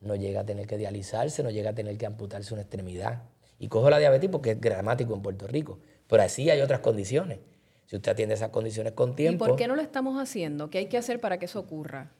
no 0.00 0.14
llega 0.14 0.40
a 0.40 0.46
tener 0.46 0.66
que 0.66 0.78
dializarse, 0.78 1.42
no 1.42 1.50
llega 1.50 1.70
a 1.70 1.74
tener 1.74 1.98
que 1.98 2.06
amputarse 2.06 2.54
una 2.54 2.62
extremidad. 2.62 3.22
Y 3.58 3.68
cojo 3.68 3.90
la 3.90 3.98
diabetes 3.98 4.30
porque 4.30 4.52
es 4.52 4.60
gramático 4.60 5.14
en 5.14 5.22
Puerto 5.22 5.46
Rico. 5.46 5.78
Pero 6.06 6.22
así 6.22 6.50
hay 6.50 6.60
otras 6.60 6.80
condiciones. 6.80 7.38
Si 7.86 7.96
usted 7.96 8.12
atiende 8.12 8.34
esas 8.34 8.50
condiciones 8.50 8.92
con 8.92 9.10
¿Y 9.10 9.14
tiempo. 9.14 9.46
por 9.46 9.56
qué 9.56 9.68
no 9.68 9.76
lo 9.76 9.82
estamos 9.82 10.20
haciendo? 10.20 10.70
¿Qué 10.70 10.78
hay 10.78 10.86
que 10.86 10.98
hacer 10.98 11.20
para 11.20 11.38
que 11.38 11.46
eso 11.46 11.60
ocurra? 11.60 12.12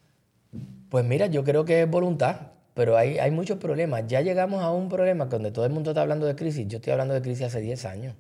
Pues 0.89 1.05
mira, 1.05 1.27
yo 1.27 1.45
creo 1.45 1.65
que 1.65 1.83
es 1.83 1.91
voluntad, 1.91 2.53
pero 2.75 2.97
hay, 2.97 3.19
hay 3.19 3.31
muchos 3.31 3.59
problemas. 3.59 4.05
Ya 4.07 4.21
llegamos 4.21 4.63
a 4.63 4.71
un 4.71 4.89
problema 4.89 5.27
donde 5.27 5.51
todo 5.51 5.65
el 5.65 5.73
mundo 5.73 5.91
está 5.91 6.03
hablando 6.03 6.27
de 6.27 6.37
crisis. 6.37 6.67
Yo 6.69 6.77
estoy 6.77 6.93
hablando 6.93 7.15
de 7.15 7.23
crisis 7.23 7.47
hace 7.47 7.61
10 7.61 7.85
años. 7.85 8.15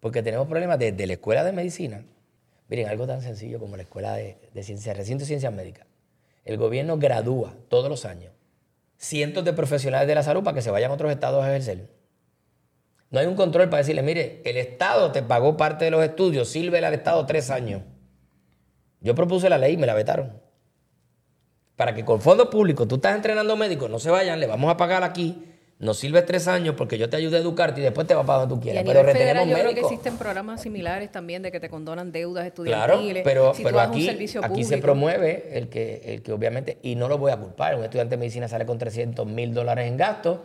Porque 0.00 0.22
tenemos 0.22 0.48
problemas 0.48 0.78
desde 0.78 1.06
la 1.06 1.12
escuela 1.14 1.44
de 1.44 1.52
medicina. 1.52 2.04
Miren, 2.68 2.88
algo 2.88 3.06
tan 3.06 3.20
sencillo 3.20 3.58
como 3.58 3.76
la 3.76 3.82
escuela 3.82 4.14
de, 4.14 4.38
de 4.54 4.62
ciencias, 4.62 4.96
recinto 4.96 5.22
de 5.22 5.26
ciencias 5.26 5.52
médicas. 5.52 5.86
El 6.44 6.56
gobierno 6.56 6.98
gradúa 6.98 7.54
todos 7.68 7.88
los 7.88 8.04
años 8.04 8.32
cientos 9.00 9.46
de 9.46 9.54
profesionales 9.54 10.06
de 10.06 10.14
la 10.14 10.22
salud 10.22 10.44
para 10.44 10.54
que 10.54 10.62
se 10.62 10.70
vayan 10.70 10.90
a 10.90 10.94
otros 10.94 11.10
estados 11.10 11.42
a 11.42 11.48
ejercer. 11.48 11.88
No 13.10 13.18
hay 13.18 13.26
un 13.26 13.34
control 13.34 13.70
para 13.70 13.78
decirle, 13.78 14.02
mire, 14.02 14.42
el 14.44 14.58
Estado 14.58 15.10
te 15.10 15.22
pagó 15.22 15.56
parte 15.56 15.86
de 15.86 15.90
los 15.90 16.04
estudios, 16.04 16.48
sírvele 16.48 16.86
al 16.86 16.94
Estado 16.94 17.24
tres 17.24 17.50
años. 17.50 17.82
Yo 19.00 19.14
propuse 19.14 19.48
la 19.48 19.56
ley 19.56 19.72
y 19.72 19.76
me 19.78 19.86
la 19.86 19.94
vetaron. 19.94 20.38
Para 21.80 21.94
que 21.94 22.04
con 22.04 22.20
fondos 22.20 22.48
públicos 22.48 22.86
tú 22.86 22.96
estás 22.96 23.16
entrenando 23.16 23.56
médicos, 23.56 23.88
no 23.88 23.98
se 23.98 24.10
vayan, 24.10 24.38
le 24.38 24.46
vamos 24.46 24.70
a 24.70 24.76
pagar 24.76 25.02
aquí, 25.02 25.46
nos 25.78 25.96
sirves 25.96 26.26
tres 26.26 26.46
años 26.46 26.74
porque 26.76 26.98
yo 26.98 27.08
te 27.08 27.16
ayude 27.16 27.38
a 27.38 27.40
educarte 27.40 27.80
y 27.80 27.84
después 27.84 28.06
te 28.06 28.14
va 28.14 28.22
para 28.22 28.40
donde 28.40 28.54
tú 28.54 28.58
Y 28.58 28.60
a 28.60 28.62
quieras. 28.64 28.84
nivel 28.84 28.96
Pero 29.02 29.12
federal 29.14 29.34
retenemos 29.36 29.48
yo 29.48 29.62
creo 29.64 29.74
que 29.74 29.80
existen 29.94 30.18
programas 30.18 30.60
similares 30.60 31.10
también 31.10 31.40
de 31.40 31.50
que 31.50 31.58
te 31.58 31.70
condonan 31.70 32.12
deudas 32.12 32.52
Claro, 32.52 32.92
estudiantiles. 32.92 33.22
pero, 33.24 33.54
si 33.54 33.62
pero 33.64 33.80
aquí, 33.80 34.10
aquí 34.42 34.64
se 34.64 34.76
promueve 34.76 35.56
el 35.56 35.70
que, 35.70 36.02
el 36.04 36.20
que 36.20 36.32
obviamente, 36.32 36.76
y 36.82 36.96
no 36.96 37.08
lo 37.08 37.16
voy 37.16 37.32
a 37.32 37.38
culpar, 37.38 37.74
un 37.76 37.84
estudiante 37.84 38.16
de 38.16 38.18
medicina 38.18 38.46
sale 38.46 38.66
con 38.66 38.76
300 38.76 39.26
mil 39.26 39.54
dólares 39.54 39.88
en 39.88 39.96
gastos 39.96 40.40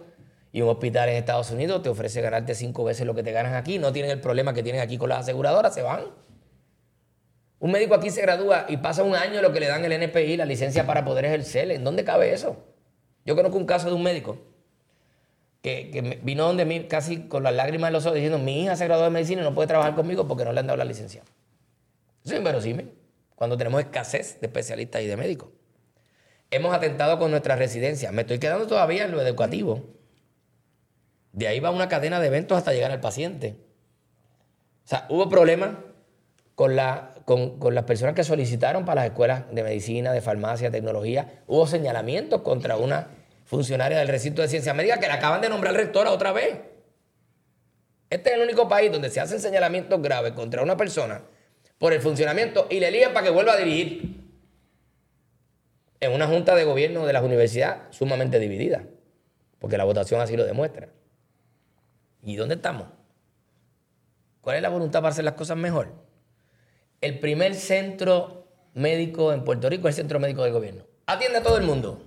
y 0.53 0.61
un 0.61 0.69
hospital 0.69 1.09
en 1.09 1.15
Estados 1.17 1.51
Unidos 1.51 1.83
te 1.83 1.89
ofrece 1.89 2.21
ganarte 2.21 2.55
cinco 2.55 2.85
veces 2.85 3.05
lo 3.05 3.13
que 3.13 3.23
te 3.23 3.33
ganas 3.33 3.55
aquí, 3.55 3.77
no 3.77 3.91
tienen 3.91 4.11
el 4.11 4.21
problema 4.21 4.53
que 4.53 4.63
tienen 4.63 4.79
aquí 4.81 4.97
con 4.97 5.09
las 5.09 5.19
aseguradoras, 5.19 5.73
se 5.73 5.81
van. 5.81 5.99
Un 7.59 7.71
médico 7.71 7.95
aquí 7.95 8.09
se 8.09 8.21
gradúa 8.21 8.65
y 8.67 8.77
pasa 8.77 9.03
un 9.03 9.15
año 9.15 9.41
lo 9.41 9.51
que 9.51 9.59
le 9.59 9.67
dan 9.67 9.83
el 9.85 9.91
NPI, 9.91 10.37
la 10.37 10.45
licencia 10.45 10.85
para 10.85 11.05
poder 11.05 11.25
ejercer. 11.25 11.71
¿En 11.71 11.83
dónde 11.83 12.03
cabe 12.03 12.33
eso? 12.33 12.57
Yo 13.25 13.35
conozco 13.35 13.57
un 13.57 13.65
caso 13.65 13.87
de 13.87 13.95
un 13.95 14.03
médico 14.03 14.37
que, 15.61 16.19
vino 16.21 16.45
donde 16.45 16.63
mí 16.63 16.83
casi 16.83 17.27
con 17.27 17.41
las 17.41 17.53
lágrimas 17.55 17.87
en 17.87 17.93
los 17.93 18.05
ojos 18.05 18.15
diciendo, 18.15 18.37
mi 18.37 18.63
hija 18.63 18.75
se 18.75 18.85
graduó 18.85 19.05
de 19.05 19.09
medicina 19.09 19.41
y 19.41 19.43
no 19.43 19.55
puede 19.55 19.67
trabajar 19.67 19.95
conmigo 19.95 20.27
porque 20.27 20.45
no 20.45 20.53
le 20.53 20.59
han 20.59 20.67
dado 20.67 20.77
la 20.77 20.85
licencia. 20.85 21.23
Eso 22.23 22.33
es 22.33 22.37
inverosímil, 22.37 22.91
cuando 23.35 23.57
tenemos 23.57 23.81
escasez 23.81 24.39
de 24.41 24.47
especialistas 24.47 25.01
y 25.01 25.07
de 25.07 25.17
médicos. 25.17 25.49
Hemos 26.51 26.73
atentado 26.73 27.17
con 27.17 27.31
nuestras 27.31 27.57
residencias. 27.57 28.13
Me 28.13 28.21
estoy 28.21 28.37
quedando 28.37 28.67
todavía 28.67 29.05
en 29.05 29.11
lo 29.11 29.21
educativo. 29.21 29.83
De 31.31 31.47
ahí 31.47 31.59
va 31.59 31.71
una 31.71 31.89
cadena 31.89 32.19
de 32.19 32.27
eventos 32.27 32.57
hasta 32.57 32.71
llegar 32.71 32.91
al 32.91 33.01
paciente. 33.01 33.55
O 34.85 34.87
sea, 34.87 35.07
hubo 35.09 35.27
problemas 35.29 35.71
con, 36.53 36.75
la, 36.75 37.14
con, 37.25 37.57
las 37.73 37.83
personas 37.85 38.13
que 38.13 38.23
solicitaron 38.23 38.85
para 38.85 39.01
las 39.01 39.11
escuelas 39.11 39.43
de 39.51 39.63
medicina, 39.63 40.13
de 40.13 40.21
farmacia, 40.21 40.69
tecnología. 40.69 41.41
Hubo 41.47 41.65
señalamientos 41.65 42.41
contra 42.41 42.77
una 42.77 43.07
funcionaria 43.45 43.97
del 43.97 44.07
recinto 44.07 44.43
de 44.43 44.47
ciencia 44.47 44.73
médica 44.73 44.99
que 44.99 45.07
la 45.07 45.15
acaban 45.15 45.41
de 45.41 45.49
nombrar 45.49 45.73
rectora 45.73 46.11
otra 46.11 46.31
vez. 46.31 46.59
Este 48.11 48.29
es 48.29 48.35
el 48.35 48.43
único 48.43 48.69
país 48.69 48.91
donde 48.91 49.09
se 49.09 49.19
hacen 49.19 49.39
señalamientos 49.39 49.99
graves 50.01 50.33
contra 50.33 50.61
una 50.61 50.77
persona 50.77 51.23
por 51.79 51.93
el 51.93 52.01
funcionamiento 52.01 52.67
y 52.69 52.79
le 52.79 52.89
eligen 52.89 53.11
para 53.11 53.25
que 53.25 53.31
vuelva 53.31 53.53
a 53.53 53.57
dirigir 53.57 54.23
en 55.99 56.11
una 56.11 56.27
junta 56.27 56.53
de 56.55 56.63
gobierno 56.63 57.07
de 57.07 57.13
la 57.13 57.23
universidad 57.23 57.83
sumamente 57.89 58.37
dividida, 58.37 58.83
porque 59.57 59.77
la 59.77 59.83
votación 59.83 60.21
así 60.21 60.37
lo 60.37 60.45
demuestra. 60.45 60.89
¿Y 62.21 62.35
dónde 62.35 62.55
estamos? 62.55 62.87
¿Cuál 64.41 64.57
es 64.57 64.61
la 64.61 64.69
voluntad 64.69 65.01
para 65.01 65.11
hacer 65.11 65.25
las 65.25 65.33
cosas 65.33 65.57
mejor? 65.57 66.04
El 67.01 67.19
primer 67.19 67.55
centro 67.55 68.45
médico 68.73 69.33
en 69.33 69.43
Puerto 69.43 69.69
Rico 69.69 69.87
es 69.87 69.95
el 69.95 70.03
centro 70.03 70.19
médico 70.19 70.43
del 70.43 70.53
gobierno. 70.53 70.85
Atiende 71.07 71.39
a 71.39 71.43
todo 71.43 71.57
el 71.57 71.63
mundo. 71.63 72.01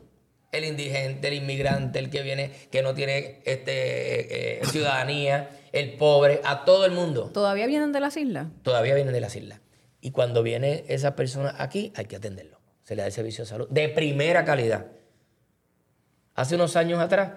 El 0.51 0.65
indigente, 0.65 1.29
el 1.29 1.35
inmigrante, 1.35 1.99
el 1.99 2.11
que 2.11 2.23
viene, 2.23 2.53
que 2.71 2.83
no 2.83 2.95
tiene 2.95 3.43
este, 3.45 4.61
eh, 4.61 4.65
ciudadanía, 4.67 5.51
el 5.73 5.95
pobre, 5.95 6.41
a 6.45 6.65
todo 6.65 6.87
el 6.87 6.93
mundo. 6.93 7.31
¿Todavía 7.33 7.67
vienen 7.67 7.93
de 7.93 8.01
las 8.01 8.17
islas? 8.17 8.47
Todavía 8.63 8.95
vienen 8.95 9.13
de 9.13 9.21
las 9.21 9.37
islas. 9.37 9.61
Y 10.01 10.11
cuando 10.13 10.43
viene 10.43 10.85
esa 10.89 11.17
persona 11.17 11.55
aquí, 11.59 11.93
hay 11.97 12.07
que 12.07 12.17
atenderlo. 12.17 12.61
Se 12.83 12.95
le 12.95 13.03
da 13.03 13.07
el 13.07 13.13
servicio 13.13 13.45
de 13.45 13.51
salud 13.51 13.69
de 13.69 13.89
primera 13.91 14.45
calidad. 14.45 14.87
Hace 16.35 16.55
unos 16.55 16.77
años 16.77 17.01
atrás, 17.01 17.33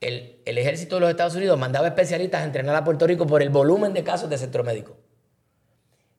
el, 0.00 0.40
el, 0.44 0.58
ejército 0.58 0.96
de 0.96 1.02
los 1.02 1.10
Estados 1.10 1.36
Unidos 1.36 1.58
mandaba 1.58 1.86
especialistas 1.86 2.42
a 2.42 2.44
entrenar 2.44 2.74
a 2.74 2.82
Puerto 2.82 3.06
Rico 3.06 3.26
por 3.26 3.42
el 3.42 3.50
volumen 3.50 3.92
de 3.92 4.02
casos 4.02 4.28
de 4.28 4.38
centro 4.38 4.64
médico. 4.64 4.96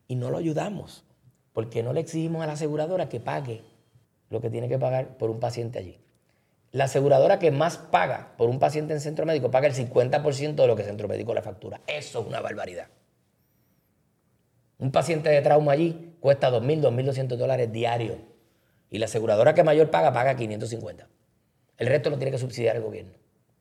Y 0.07 0.15
no 0.15 0.29
lo 0.29 0.37
ayudamos, 0.37 1.03
porque 1.53 1.83
no 1.83 1.93
le 1.93 2.01
exigimos 2.01 2.43
a 2.43 2.47
la 2.47 2.53
aseguradora 2.53 3.09
que 3.09 3.19
pague 3.19 3.63
lo 4.29 4.41
que 4.41 4.49
tiene 4.49 4.67
que 4.67 4.79
pagar 4.79 5.17
por 5.17 5.29
un 5.29 5.39
paciente 5.39 5.79
allí. 5.79 5.99
La 6.71 6.85
aseguradora 6.85 7.37
que 7.37 7.51
más 7.51 7.77
paga 7.77 8.33
por 8.35 8.49
un 8.49 8.57
paciente 8.57 8.93
en 8.93 8.99
centro 8.99 9.27
médico 9.27 9.51
paga 9.51 9.67
el 9.67 9.75
50% 9.75 10.55
de 10.55 10.67
lo 10.67 10.75
que 10.75 10.81
el 10.81 10.87
centro 10.87 11.07
médico 11.07 11.33
le 11.35 11.43
factura. 11.43 11.81
Eso 11.85 12.21
es 12.21 12.27
una 12.27 12.41
barbaridad. 12.41 12.87
Un 14.79 14.91
paciente 14.91 15.29
de 15.29 15.41
trauma 15.41 15.73
allí 15.73 16.15
cuesta 16.19 16.49
2.000, 16.49 16.81
2.200 16.81 17.37
dólares 17.37 17.71
diarios. 17.71 18.17
Y 18.89 18.97
la 18.97 19.05
aseguradora 19.05 19.53
que 19.53 19.63
mayor 19.63 19.91
paga, 19.91 20.11
paga 20.11 20.35
550. 20.35 21.07
El 21.77 21.87
resto 21.87 22.09
lo 22.09 22.17
tiene 22.17 22.31
que 22.31 22.39
subsidiar 22.39 22.75
el 22.75 22.81
gobierno. 22.81 23.13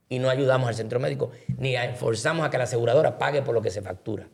Y 0.09 0.19
no 0.19 0.31
ayudamos 0.31 0.69
al 0.69 0.75
centro 0.75 0.99
médico, 0.99 1.31
ni 1.59 1.75
forzamos 1.97 2.47
a 2.47 2.51
que 2.51 2.59
la 2.59 2.65
aseguradora 2.65 3.19
pague 3.19 3.43
por 3.43 3.55
lo 3.55 3.63
que 3.63 3.71
se 3.71 3.83
factura. 3.83 4.29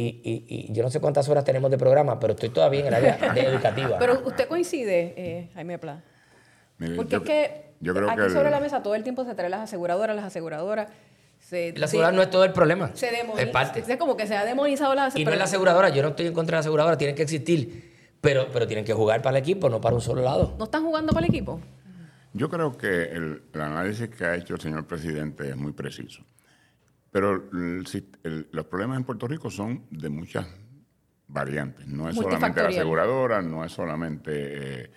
Y, 0.00 0.72
yo 0.72 0.82
no 0.82 0.90
sé 0.90 1.00
cuántas 1.00 1.28
horas 1.28 1.44
tenemos 1.44 1.70
de 1.70 1.78
programa, 1.78 2.20
pero 2.20 2.34
estoy 2.34 2.50
todavía 2.50 2.80
en 2.80 2.86
el 2.86 2.94
área 2.94 3.32
de 3.34 3.40
educativa. 3.40 3.98
Pero 3.98 4.22
usted 4.24 4.46
coincide, 4.46 5.14
eh, 5.16 5.50
Jaime 5.54 5.78
Pla. 5.78 6.02
Porque 6.94 7.16
es 7.16 7.22
que 7.22 7.68
aquí 8.08 8.30
sobre 8.30 8.50
la 8.50 8.60
mesa 8.60 8.82
todo 8.82 8.94
el 8.94 9.02
tiempo 9.02 9.24
se 9.24 9.34
traen 9.34 9.50
las 9.50 9.62
aseguradoras, 9.62 10.14
las 10.14 10.26
aseguradoras. 10.26 10.88
la 11.50 11.84
aseguradora 11.84 12.16
no 12.16 12.22
es 12.22 12.30
todo 12.30 12.44
el 12.44 12.52
problema. 12.52 12.90
Se 12.94 13.10
demoniza. 13.10 13.42
Es 13.42 13.50
parte. 13.50 13.84
Es 13.86 13.96
como 13.96 14.16
que 14.16 14.26
se 14.26 14.36
ha 14.36 14.44
demonizado 14.44 14.94
la 14.94 15.06
aseguradora. 15.06 15.20
Y 15.20 15.24
no 15.24 15.32
es 15.32 15.38
la 15.38 15.44
aseguradora, 15.44 15.88
yo 15.88 16.02
no 16.02 16.08
estoy 16.10 16.26
en 16.26 16.34
contra 16.34 16.52
de 16.52 16.56
la 16.58 16.60
aseguradora, 16.60 16.96
tienen 16.96 17.16
que 17.16 17.22
existir. 17.22 17.96
Pero, 18.20 18.48
pero 18.52 18.66
tienen 18.66 18.84
que 18.84 18.92
jugar 18.92 19.22
para 19.22 19.36
el 19.36 19.42
equipo, 19.42 19.68
no 19.68 19.80
para 19.80 19.94
un 19.94 20.00
solo 20.00 20.22
lado. 20.22 20.54
¿No 20.58 20.64
están 20.64 20.84
jugando 20.84 21.12
para 21.12 21.26
el 21.26 21.32
equipo? 21.32 21.60
Yo 22.32 22.48
creo 22.48 22.76
que 22.76 23.04
el, 23.04 23.42
análisis 23.54 24.08
que 24.08 24.24
ha 24.24 24.34
hecho 24.36 24.54
el 24.54 24.60
señor 24.60 24.86
presidente 24.86 25.48
es 25.48 25.56
muy 25.56 25.72
preciso. 25.72 26.22
Pero 27.10 27.48
los 27.50 28.64
problemas 28.66 28.98
en 28.98 29.04
Puerto 29.04 29.26
Rico 29.26 29.50
son 29.50 29.86
de 29.90 30.08
muchas 30.08 30.46
variantes. 31.26 31.86
No 31.86 32.08
es 32.08 32.16
solamente 32.16 32.62
la 32.62 32.68
aseguradora, 32.68 33.42
no 33.42 33.64
es 33.64 33.72
solamente... 33.72 34.82
Eh, 34.84 34.90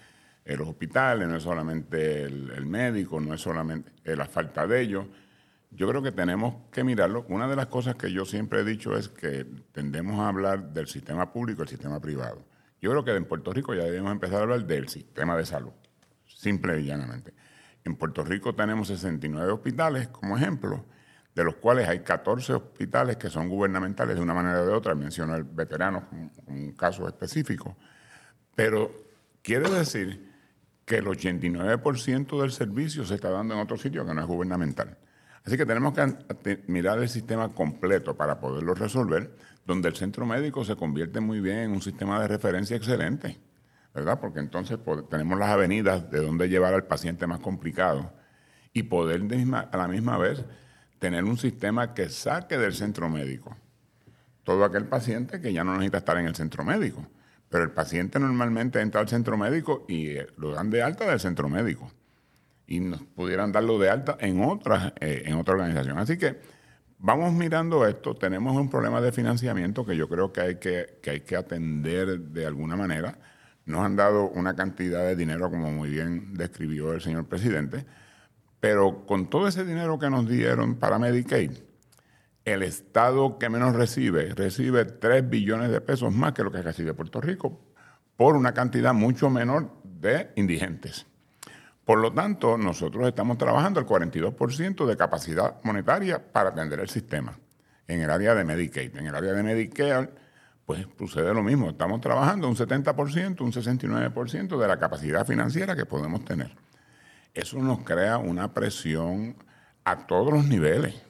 los 0.58 0.68
hospitales, 0.68 1.28
no 1.28 1.36
es 1.36 1.44
solamente 1.44 2.24
el, 2.24 2.66
médico, 2.66 3.20
no 3.20 3.34
es 3.34 3.42
solamente 3.42 3.92
la 4.16 4.26
falta 4.26 4.68
de 4.68 4.82
ellos. 4.82 5.06
Yo 5.72 5.88
creo 5.88 6.02
que 6.02 6.12
tenemos 6.12 6.56
que 6.72 6.84
mirarlo. 6.84 7.26
Una 7.30 7.48
de 7.48 7.56
las 7.56 7.68
cosas 7.68 7.96
que 7.96 8.12
yo 8.12 8.26
siempre 8.26 8.62
he 8.62 8.64
dicho 8.64 8.98
es 8.98 9.08
que 9.10 9.46
tendemos 9.72 10.20
a 10.20 10.28
hablar 10.28 10.74
del 10.74 10.88
sistema 10.88 11.32
público 11.32 11.62
y 11.62 11.64
el 11.64 11.70
sistema 11.70 12.00
privado. 12.00 12.44
Yo 12.82 12.92
creo 12.92 13.06
que 13.06 13.16
en 13.16 13.26
Puerto 13.26 13.54
Rico 13.54 13.74
ya 13.74 13.84
debemos 13.84 14.12
empezar 14.12 14.40
a 14.40 14.42
hablar 14.42 14.66
del 14.66 14.90
sistema 14.90 15.38
de 15.38 15.46
salud, 15.46 15.72
simple 16.26 16.80
y 16.82 16.86
llanamente. 16.86 17.34
En 17.84 17.96
Puerto 17.96 18.24
Rico 18.24 18.54
tenemos 18.56 18.88
69 18.88 19.52
hospitales, 19.52 20.08
como 20.08 20.36
ejemplo, 20.36 20.86
de 21.36 21.44
los 21.44 21.56
cuales 21.56 21.88
hay 21.88 22.00
14 22.00 22.54
hospitales 22.54 23.18
que 23.18 23.30
son 23.30 23.48
gubernamentales 23.48 24.16
de 24.16 24.22
una 24.22 24.34
manera 24.34 24.62
o 24.62 24.66
de 24.66 24.74
otra. 24.74 24.96
Menciono 24.96 25.36
el 25.36 25.44
veterano 25.44 26.08
como 26.10 26.32
un 26.48 26.74
caso 26.74 27.08
específico. 27.08 27.78
Pero 28.56 28.92
quiere 29.42 29.70
decir 29.70 30.30
que 30.86 30.98
el 30.98 31.06
89% 31.06 32.42
del 32.42 32.52
servicio 32.52 33.06
se 33.06 33.16
está 33.16 33.30
dando 33.30 33.54
en 33.54 33.62
otro 33.62 33.78
sitio 33.78 34.06
que 34.06 34.14
no 34.14 34.22
es 34.22 34.28
gubernamental. 34.28 34.98
Así 35.46 35.58
que 35.58 35.66
tenemos 35.66 35.94
que 35.94 36.64
mirar 36.68 37.00
el 37.00 37.10
sistema 37.10 37.54
completo 37.54 38.16
para 38.16 38.40
poderlo 38.40 38.74
resolver, 38.76 39.36
donde 39.66 39.90
el 39.90 39.96
centro 39.96 40.26
médico 40.26 40.64
se 40.66 40.76
convierte 40.76 41.20
muy 41.20 41.40
bien 41.40 41.60
en 41.60 41.72
un 41.72 41.82
sistema 41.82 42.20
de 42.22 42.28
referencia 42.28 42.76
excelente, 42.76 43.40
¿verdad? 43.94 44.20
Porque 44.20 44.40
entonces 44.40 44.78
tenemos 45.10 45.40
las 45.40 45.50
avenidas 45.50 46.12
de 46.12 46.22
donde 46.22 46.50
llevar 46.50 46.74
al 46.74 46.86
paciente 46.86 47.26
más 47.26 47.40
complicado 47.40 48.14
y 48.74 48.84
poder 48.84 49.24
a 49.72 49.78
la 49.78 49.88
misma 49.88 50.18
vez 50.18 50.46
tener 51.02 51.26
un 51.26 51.38
sistema 51.38 51.94
que 51.94 52.08
saque 52.08 52.58
del 52.58 52.74
centro 52.74 53.10
médico 53.10 53.58
todo 54.44 54.64
aquel 54.64 54.86
paciente 54.86 55.42
que 55.42 55.52
ya 55.52 55.66
no 55.66 55.74
necesita 55.74 55.98
estar 55.98 56.18
en 56.18 56.28
el 56.28 56.36
centro 56.36 56.64
médico 56.64 57.06
pero 57.52 57.66
el 57.66 57.72
paciente 57.72 58.18
normalmente 58.18 58.80
entra 58.80 59.02
al 59.02 59.10
centro 59.10 59.38
médico 59.38 59.86
y 59.90 60.08
eh, 60.12 60.28
lo 60.38 60.52
dan 60.52 60.70
de 60.70 60.82
alta 60.82 61.06
del 61.06 61.20
centro 61.20 61.50
médico. 61.50 61.92
Y 62.66 62.80
nos 62.80 63.02
pudieran 63.02 63.52
darlo 63.52 63.78
de 63.78 63.90
alta 63.90 64.16
en, 64.22 64.42
otra, 64.42 64.94
eh, 65.02 65.24
en 65.26 65.36
otra 65.36 65.56
organización. 65.56 65.98
Así 65.98 66.18
que 66.18 66.40
vamos 66.98 67.34
mirando 67.34 67.86
esto. 67.86 68.16
Tenemos 68.16 68.56
un 68.56 68.70
problema 68.70 69.02
de 69.02 69.12
financiamiento 69.12 69.86
que 69.86 69.98
yo 69.98 70.08
creo 70.08 70.32
que 70.32 70.40
hay 70.40 70.56
que, 70.56 71.00
que 71.04 71.10
hay 71.10 71.20
que 71.22 71.36
atender 71.36 72.22
de 72.22 72.46
alguna 72.46 72.78
manera. 72.78 73.20
Nos 73.66 73.82
han 73.82 73.98
dado 73.98 74.30
una 74.30 74.56
cantidad 74.56 75.04
de 75.04 75.18
dinero, 75.18 75.52
como 75.52 75.74
muy 75.74 75.90
bien 75.90 76.34
describió 76.36 76.94
el 76.94 77.02
señor 77.02 77.26
presidente, 77.26 77.86
pero 78.62 79.06
con 79.06 79.30
todo 79.30 79.48
ese 79.48 79.66
dinero 79.66 80.00
que 80.00 80.10
nos 80.10 80.30
dieron 80.30 80.76
para 80.76 81.00
Medicaid, 81.00 81.52
el 82.46 82.64
Estado 82.64 83.38
que 83.38 83.50
menos 83.50 83.76
recibe, 83.76 84.34
recibe 84.34 84.86
3 84.86 85.30
billones 85.30 85.72
de 85.72 85.82
pesos 85.82 86.14
más 86.14 86.32
que 86.34 86.44
lo 86.44 86.52
que 86.52 86.62
recibe 86.62 86.94
Puerto 86.94 87.20
Rico 87.20 87.60
por 88.16 88.36
una 88.36 88.54
cantidad 88.54 88.94
mucho 88.94 89.30
menor 89.30 89.72
de 89.84 90.32
indigentes. 90.36 91.08
Por 91.86 91.98
lo 91.98 92.14
tanto, 92.14 92.58
nosotros 92.58 93.08
estamos 93.08 93.40
trabajando 93.40 93.80
el 93.80 93.88
42% 93.88 94.86
de 94.86 94.96
capacidad 94.96 95.56
monetaria 95.64 96.32
para 96.32 96.50
atender 96.50 96.80
el 96.80 96.90
sistema 96.90 97.38
en 97.88 98.02
el 98.02 98.12
área 98.12 98.36
de 98.36 98.44
Medicaid. 98.44 98.96
En 98.96 99.08
el 99.08 99.16
área 99.16 99.34
de 99.34 99.42
Medicare, 99.42 100.12
pues 100.66 100.88
sucede 101.00 101.34
lo 101.34 101.42
mismo. 101.42 101.72
Estamos 101.72 102.00
trabajando 102.00 102.48
un 102.48 102.56
70%, 102.56 103.42
un 103.42 103.52
69% 103.52 104.58
de 104.60 104.68
la 104.68 104.78
capacidad 104.78 105.26
financiera 105.26 105.76
que 105.76 105.86
podemos 105.86 106.24
tener. 106.24 106.56
Eso 107.34 107.60
nos 107.60 107.84
crea 107.84 108.18
una 108.18 108.54
presión 108.54 109.36
a 109.84 110.06
todos 110.08 110.34
los 110.34 110.46
niveles 110.46 111.02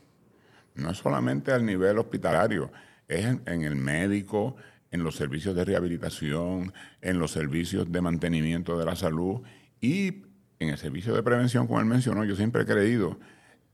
no 0.75 0.91
es 0.91 0.97
solamente 0.97 1.51
al 1.51 1.65
nivel 1.65 1.97
hospitalario, 1.97 2.71
es 3.07 3.25
en, 3.25 3.63
el 3.63 3.75
médico, 3.75 4.55
en 4.89 5.03
los 5.03 5.15
servicios 5.15 5.55
de 5.55 5.65
rehabilitación, 5.65 6.73
en 7.01 7.19
los 7.19 7.31
servicios 7.31 7.91
de 7.91 8.01
mantenimiento 8.01 8.77
de 8.77 8.85
la 8.85 8.95
salud 8.95 9.41
y 9.79 10.23
en 10.59 10.69
el 10.69 10.77
servicio 10.77 11.13
de 11.13 11.23
prevención, 11.23 11.67
como 11.67 11.79
él 11.79 11.85
mencionó. 11.85 12.23
Yo 12.23 12.35
siempre 12.35 12.63
he 12.63 12.65
creído 12.65 13.19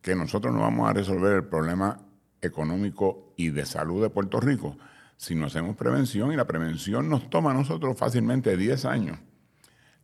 que 0.02 0.16
nosotros 0.16 0.54
no 0.54 0.62
vamos 0.62 0.90
a 0.90 0.94
resolver 0.94 1.34
el 1.34 1.46
problema 1.46 2.00
económico 2.42 3.34
y 3.36 3.50
de 3.50 3.66
salud 3.66 4.02
de 4.02 4.10
Puerto 4.10 4.40
Rico 4.40 4.78
si 5.18 5.34
no 5.34 5.48
hacemos 5.48 5.76
prevención 5.76 6.32
y 6.32 6.36
la 6.36 6.46
prevención 6.46 7.10
nos 7.10 7.30
toma 7.32 7.50
a 7.50 7.54
nosotros 7.56 7.98
fácilmente 7.98 8.56
10 8.56 8.86
años 8.86 9.18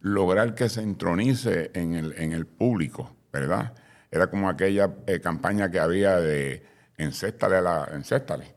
lograr 0.03 0.53
que 0.53 0.69
se 0.69 0.81
entronice 0.81 1.71
en 1.73 1.95
el, 1.95 2.13
en 2.17 2.33
el 2.33 2.45
público, 2.45 3.15
¿verdad? 3.31 3.73
Era 4.11 4.27
como 4.27 4.49
aquella 4.49 4.93
eh, 5.07 5.19
campaña 5.21 5.71
que 5.71 5.79
había 5.79 6.19
de 6.19 6.63
encéstale, 6.97 7.55
a 7.55 7.61
la, 7.61 7.89
encéstale, 7.93 8.53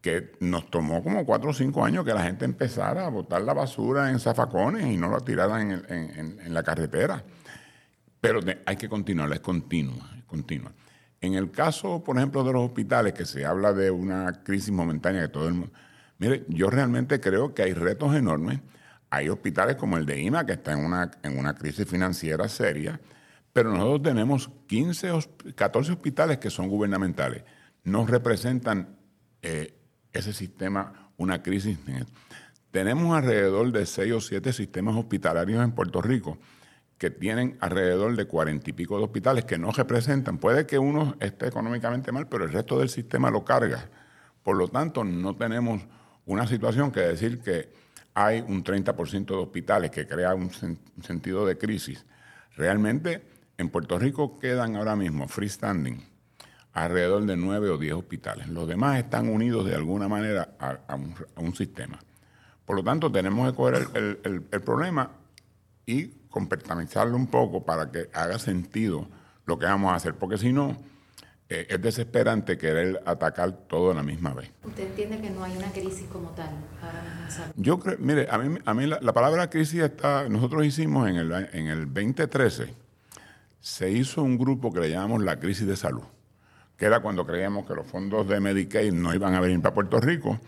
que 0.00 0.32
nos 0.40 0.70
tomó 0.70 1.02
como 1.04 1.26
cuatro 1.26 1.50
o 1.50 1.52
cinco 1.52 1.84
años 1.84 2.04
que 2.06 2.14
la 2.14 2.22
gente 2.22 2.46
empezara 2.46 3.06
a 3.06 3.10
botar 3.10 3.42
la 3.42 3.52
basura 3.52 4.10
en 4.10 4.18
zafacones 4.18 4.86
y 4.86 4.96
no 4.96 5.10
la 5.10 5.20
tirara 5.20 5.60
en, 5.60 6.54
la 6.54 6.62
carretera. 6.62 7.22
Pero 8.20 8.40
hay 8.64 8.76
que 8.76 8.88
continuar, 8.88 9.30
es 9.32 9.40
continua, 9.40 10.10
es 10.16 10.24
continua. 10.24 10.72
En 11.20 11.34
el 11.34 11.50
caso, 11.50 12.02
por 12.02 12.16
ejemplo, 12.16 12.42
de 12.44 12.52
los 12.54 12.64
hospitales, 12.64 13.12
que 13.12 13.26
se 13.26 13.44
habla 13.44 13.74
de 13.74 13.90
una 13.90 14.42
crisis 14.42 14.70
momentánea 14.70 15.22
que 15.22 15.28
todo 15.28 15.48
el 15.48 15.54
mundo... 15.54 15.72
Mire, 16.16 16.46
yo 16.48 16.70
realmente 16.70 17.20
creo 17.20 17.54
que 17.54 17.62
hay 17.62 17.74
retos 17.74 18.14
enormes. 18.14 18.60
Hay 19.10 19.28
hospitales 19.28 19.76
como 19.76 19.96
el 19.96 20.06
de 20.06 20.20
IMA, 20.20 20.44
que 20.44 20.52
está 20.52 20.72
en 20.72 20.84
una, 20.84 21.10
en 21.22 21.38
una 21.38 21.54
crisis 21.54 21.86
financiera 21.88 22.48
seria, 22.48 23.00
pero 23.52 23.72
nosotros 23.72 24.02
tenemos 24.02 24.50
15, 24.66 25.10
14 25.54 25.92
hospitales 25.92 26.38
que 26.38 26.50
son 26.50 26.68
gubernamentales 26.68 27.42
no 27.88 28.06
representan 28.06 28.96
eh, 29.42 29.74
ese 30.12 30.32
sistema 30.32 31.10
una 31.16 31.42
crisis. 31.42 31.78
Tenemos 32.70 33.16
alrededor 33.16 33.72
de 33.72 33.86
seis 33.86 34.12
o 34.12 34.20
siete 34.20 34.52
sistemas 34.52 34.96
hospitalarios 34.96 35.62
en 35.64 35.72
Puerto 35.72 36.00
Rico 36.00 36.38
que 36.96 37.10
tienen 37.10 37.56
alrededor 37.60 38.16
de 38.16 38.26
cuarenta 38.26 38.70
y 38.70 38.72
pico 38.72 38.98
de 38.98 39.04
hospitales 39.04 39.44
que 39.44 39.58
no 39.58 39.70
representan. 39.70 40.38
Puede 40.38 40.66
que 40.66 40.78
uno 40.78 41.14
esté 41.20 41.46
económicamente 41.46 42.10
mal, 42.10 42.28
pero 42.28 42.44
el 42.44 42.52
resto 42.52 42.78
del 42.78 42.88
sistema 42.88 43.30
lo 43.30 43.44
carga. 43.44 43.88
Por 44.42 44.56
lo 44.56 44.68
tanto, 44.68 45.04
no 45.04 45.36
tenemos 45.36 45.82
una 46.26 46.46
situación 46.46 46.90
que 46.90 47.00
decir 47.00 47.40
que 47.40 47.72
hay 48.18 48.40
un 48.40 48.64
30% 48.64 49.26
de 49.26 49.36
hospitales 49.36 49.92
que 49.92 50.08
crea 50.08 50.34
un, 50.34 50.50
sentido 50.50 51.46
de 51.46 51.56
crisis. 51.56 52.04
Realmente 52.56 53.22
en 53.56 53.68
Puerto 53.68 53.96
Rico 53.96 54.40
quedan 54.40 54.74
ahora 54.74 54.96
mismo 54.96 55.28
freestanding 55.28 56.04
alrededor 56.72 57.24
de 57.26 57.36
nueve 57.36 57.70
o 57.70 57.78
diez 57.78 57.94
hospitales. 57.94 58.48
Los 58.48 58.66
demás 58.66 58.98
están 58.98 59.28
unidos 59.28 59.66
de 59.66 59.76
alguna 59.76 60.08
manera 60.08 60.56
a, 60.58 60.96
un, 60.96 61.54
sistema. 61.54 62.00
Por 62.64 62.74
lo 62.74 62.82
tanto, 62.82 63.10
tenemos 63.12 63.48
que 63.48 63.56
coger 63.56 63.86
el, 64.24 64.42
problema 64.62 65.12
y 65.86 66.08
comportamentarlo 66.28 67.16
un 67.16 67.28
poco 67.28 67.64
para 67.64 67.88
que 67.92 68.10
haga 68.12 68.40
sentido 68.40 69.08
lo 69.46 69.60
que 69.60 69.66
vamos 69.66 69.92
a 69.92 69.94
hacer, 69.94 70.14
porque 70.14 70.38
si 70.38 70.52
no, 70.52 70.76
eh, 71.50 71.66
es 71.70 71.80
desesperante 71.80 72.58
querer 72.58 73.02
atacar 73.06 73.52
todo 73.68 73.92
a 73.92 73.94
la 73.94 74.02
misma 74.02 74.34
vez. 74.34 74.50
¿Usted 74.64 74.84
entiende 74.88 75.18
que 75.18 75.30
no 75.30 75.44
hay 75.44 75.56
una 75.56 75.72
crisis 75.72 76.06
como 76.12 76.30
tal 76.30 76.50
Yo 77.56 77.78
creo, 77.78 77.96
mire, 77.98 78.28
a 78.30 78.36
mí, 78.36 78.58
a 78.66 78.74
mí 78.74 78.86
la, 78.86 79.12
palabra 79.14 79.48
crisis 79.48 79.80
está, 79.80 80.28
nosotros 80.28 80.66
hicimos 80.66 81.08
en 81.08 81.16
el, 81.16 81.32
en 81.32 81.68
el 81.68 81.86
2013, 81.86 82.74
se 83.60 83.90
hizo 83.90 84.22
un 84.22 84.36
grupo 84.36 84.70
que 84.72 84.80
le 84.80 84.90
llamamos 84.90 85.22
la 85.22 85.40
crisis 85.40 85.66
de 85.66 85.76
salud, 85.76 86.04
que 86.76 86.84
era 86.84 87.00
cuando 87.00 87.26
creíamos 87.26 87.66
que 87.66 87.74
los 87.74 87.86
fondos 87.86 88.28
de 88.28 88.40
Medicaid 88.40 88.92
no 88.92 89.14
iban 89.14 89.34
a 89.34 89.40
venir 89.40 89.62
para 89.62 89.74
Puerto 89.74 90.00
Rico, 90.00 90.38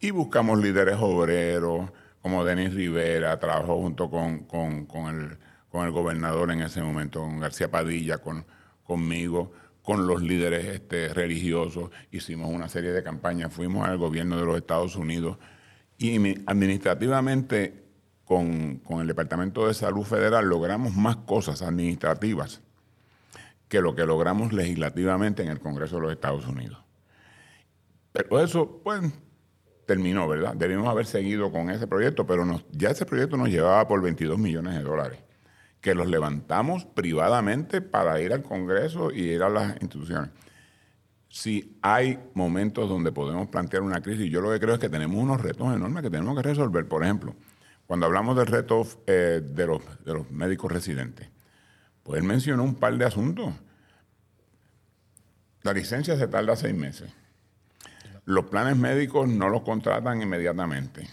y 0.00 0.10
buscamos 0.10 0.58
líderes 0.58 0.96
obreros, 0.98 1.88
como 2.20 2.44
Denis 2.44 2.74
Rivera, 2.74 3.38
trabajó 3.38 3.76
junto 3.80 4.10
con, 4.10 4.40
con, 4.40 5.06
el, 5.06 5.38
con 5.70 5.86
el 5.86 5.92
gobernador 5.92 6.50
en 6.50 6.62
ese 6.62 6.82
momento, 6.82 7.20
con 7.20 7.38
García 7.38 7.70
Padilla, 7.70 8.18
con, 8.18 8.44
conmigo 8.82 9.52
con 9.82 10.06
los 10.06 10.22
líderes 10.22 10.66
este, 10.66 11.12
religiosos, 11.12 11.90
hicimos 12.10 12.50
una 12.50 12.68
serie 12.68 12.92
de 12.92 13.02
campañas, 13.02 13.52
fuimos 13.52 13.88
al 13.88 13.98
gobierno 13.98 14.38
de 14.38 14.46
los 14.46 14.56
Estados 14.56 14.96
Unidos 14.96 15.38
y 15.98 16.16
administrativamente 16.46 17.82
con, 18.24 18.80
el 18.88 19.06
Departamento 19.06 19.66
de 19.66 19.74
Salud 19.74 20.04
Federal 20.04 20.46
logramos 20.46 20.94
más 20.94 21.16
cosas 21.16 21.62
administrativas 21.62 22.62
que 23.68 23.80
lo 23.80 23.94
que 23.94 24.06
logramos 24.06 24.52
legislativamente 24.52 25.42
en 25.42 25.48
el 25.48 25.60
Congreso 25.60 25.96
de 25.96 26.02
los 26.02 26.12
Estados 26.12 26.46
Unidos. 26.46 26.78
Pero 28.12 28.40
eso, 28.40 28.80
pues, 28.84 29.00
terminó, 29.86 30.28
¿verdad? 30.28 30.54
Debimos 30.54 30.88
haber 30.88 31.06
seguido 31.06 31.50
con 31.50 31.70
ese 31.70 31.86
proyecto, 31.86 32.26
pero 32.26 32.44
ya 32.70 32.90
ese 32.90 33.06
proyecto 33.06 33.36
nos 33.36 33.48
llevaba 33.48 33.88
por 33.88 34.02
22 34.02 34.38
millones 34.38 34.74
de 34.74 34.82
dólares 34.82 35.18
que 35.82 35.94
los 35.94 36.06
levantamos 36.06 36.86
privadamente 36.86 37.82
para 37.82 38.18
ir 38.20 38.32
al 38.32 38.42
Congreso 38.42 39.10
y 39.10 39.22
ir 39.22 39.42
a 39.42 39.50
las 39.50 39.82
instituciones. 39.82 40.30
Si 41.28 41.76
hay 41.82 42.20
momentos 42.34 42.88
donde 42.88 43.10
podemos 43.10 43.48
plantear 43.48 43.82
una 43.82 44.00
crisis, 44.00 44.30
yo 44.30 44.40
lo 44.40 44.52
que 44.52 44.60
creo 44.60 44.74
es 44.74 44.80
que 44.80 44.88
tenemos 44.88 45.20
unos 45.20 45.40
retos 45.40 45.74
enormes 45.74 46.02
que 46.04 46.10
tenemos 46.10 46.36
que 46.36 46.42
resolver. 46.42 46.86
Por 46.86 47.02
ejemplo, 47.02 47.34
cuando 47.86 48.06
hablamos 48.06 48.36
del 48.36 48.46
reto 48.46 48.86
eh, 49.06 49.42
de, 49.44 49.66
los, 49.66 49.82
de 50.04 50.14
los 50.14 50.30
médicos 50.30 50.70
residentes, 50.70 51.28
pues 52.04 52.20
él 52.20 52.28
mencionó 52.28 52.62
un 52.62 52.76
par 52.76 52.96
de 52.96 53.04
asuntos. 53.04 53.52
La 55.62 55.72
licencia 55.72 56.16
se 56.16 56.28
tarda 56.28 56.54
seis 56.54 56.74
meses. 56.74 57.12
Los 58.24 58.44
planes 58.46 58.76
médicos 58.76 59.28
no 59.28 59.48
los 59.48 59.62
contratan 59.62 60.22
inmediatamente. 60.22 61.08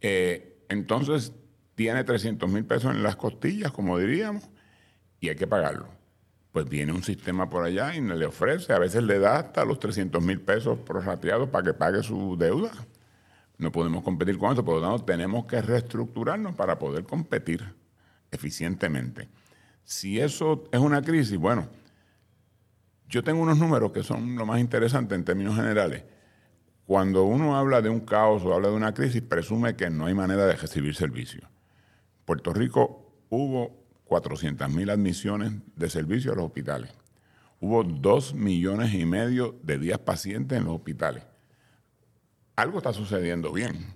Eh, 0.00 0.64
entonces, 0.70 1.32
tiene 1.74 2.04
300 2.04 2.48
mil 2.50 2.64
pesos 2.64 2.94
en 2.94 3.02
las 3.02 3.16
costillas, 3.16 3.72
como 3.72 3.98
diríamos, 3.98 4.44
y 5.20 5.28
hay 5.28 5.36
que 5.36 5.46
pagarlo. 5.46 5.88
Pues 6.52 6.68
viene 6.68 6.92
un 6.92 7.02
sistema 7.02 7.50
por 7.50 7.64
allá 7.64 7.94
y 7.94 8.00
le 8.00 8.26
ofrece, 8.26 8.72
a 8.72 8.78
veces 8.78 9.02
le 9.02 9.18
da 9.18 9.38
hasta 9.38 9.64
los 9.64 9.80
300 9.80 10.22
mil 10.22 10.40
pesos 10.40 10.78
prorrateados 10.78 11.48
para 11.48 11.64
que 11.64 11.74
pague 11.74 12.02
su 12.02 12.36
deuda. 12.36 12.70
No 13.58 13.72
podemos 13.72 14.04
competir 14.04 14.38
con 14.38 14.52
eso, 14.52 14.64
por 14.64 14.80
lo 14.80 14.82
tanto 14.82 15.04
tenemos 15.04 15.46
que 15.46 15.60
reestructurarnos 15.60 16.54
para 16.54 16.78
poder 16.78 17.04
competir 17.04 17.64
eficientemente. 18.30 19.28
Si 19.84 20.20
eso 20.20 20.64
es 20.72 20.80
una 20.80 21.02
crisis, 21.02 21.38
bueno, 21.38 21.68
yo 23.08 23.22
tengo 23.22 23.42
unos 23.42 23.58
números 23.58 23.92
que 23.92 24.02
son 24.02 24.36
lo 24.36 24.46
más 24.46 24.60
interesante 24.60 25.14
en 25.14 25.24
términos 25.24 25.56
generales. 25.56 26.04
Cuando 26.86 27.24
uno 27.24 27.56
habla 27.56 27.80
de 27.80 27.88
un 27.88 28.00
caos 28.00 28.42
o 28.44 28.54
habla 28.54 28.68
de 28.68 28.74
una 28.74 28.92
crisis, 28.92 29.22
presume 29.22 29.76
que 29.76 29.90
no 29.90 30.06
hay 30.06 30.14
manera 30.14 30.46
de 30.46 30.56
recibir 30.56 30.94
servicios. 30.94 31.53
Puerto 32.24 32.54
Rico 32.54 33.12
hubo 33.28 33.84
400.000 34.08 34.90
admisiones 34.90 35.52
de 35.76 35.90
servicio 35.90 36.32
a 36.32 36.36
los 36.36 36.46
hospitales. 36.46 36.90
Hubo 37.60 37.84
2 37.84 38.34
millones 38.34 38.94
y 38.94 39.04
medio 39.04 39.58
de 39.62 39.78
días 39.78 39.98
pacientes 39.98 40.58
en 40.58 40.64
los 40.64 40.74
hospitales. 40.74 41.24
Algo 42.56 42.78
está 42.78 42.92
sucediendo 42.92 43.52
bien. 43.52 43.94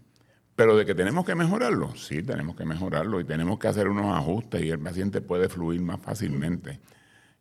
Pero 0.56 0.76
de 0.76 0.84
que 0.84 0.94
tenemos 0.94 1.24
que 1.24 1.36
mejorarlo, 1.36 1.94
sí, 1.94 2.22
tenemos 2.22 2.56
que 2.56 2.64
mejorarlo 2.64 3.20
y 3.20 3.24
tenemos 3.24 3.58
que 3.60 3.68
hacer 3.68 3.88
unos 3.88 4.16
ajustes 4.16 4.60
y 4.62 4.70
el 4.70 4.80
paciente 4.80 5.20
puede 5.20 5.48
fluir 5.48 5.80
más 5.80 6.00
fácilmente. 6.00 6.80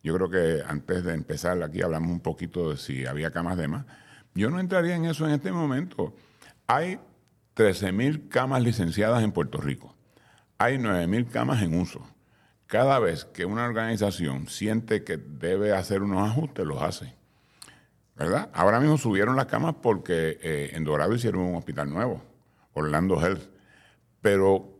Yo 0.04 0.14
creo 0.14 0.30
que 0.30 0.62
antes 0.64 1.02
de 1.02 1.14
empezar 1.14 1.60
aquí 1.62 1.82
hablamos 1.82 2.12
un 2.12 2.20
poquito 2.20 2.70
de 2.70 2.76
si 2.76 3.06
había 3.06 3.32
camas 3.32 3.56
de 3.56 3.66
más. 3.66 3.86
Yo 4.34 4.50
no 4.50 4.60
entraría 4.60 4.94
en 4.94 5.06
eso 5.06 5.26
en 5.26 5.32
este 5.32 5.50
momento. 5.50 6.14
Hay 6.68 7.00
13.000 7.56 8.28
camas 8.28 8.62
licenciadas 8.62 9.24
en 9.24 9.32
Puerto 9.32 9.60
Rico 9.60 9.97
hay 10.58 10.76
9.000 10.76 11.30
camas 11.30 11.62
en 11.62 11.80
uso. 11.80 12.04
Cada 12.66 12.98
vez 12.98 13.24
que 13.24 13.46
una 13.46 13.64
organización 13.64 14.48
siente 14.48 15.04
que 15.04 15.16
debe 15.16 15.72
hacer 15.72 16.02
unos 16.02 16.28
ajustes, 16.28 16.66
los 16.66 16.82
hace. 16.82 17.14
¿Verdad? 18.16 18.50
Ahora 18.52 18.80
mismo 18.80 18.98
subieron 18.98 19.36
las 19.36 19.46
camas 19.46 19.76
porque 19.80 20.38
eh, 20.42 20.70
en 20.74 20.84
Dorado 20.84 21.14
hicieron 21.14 21.42
un 21.42 21.54
hospital 21.54 21.88
nuevo, 21.88 22.20
Orlando 22.74 23.24
Health. 23.24 23.48
Pero 24.20 24.76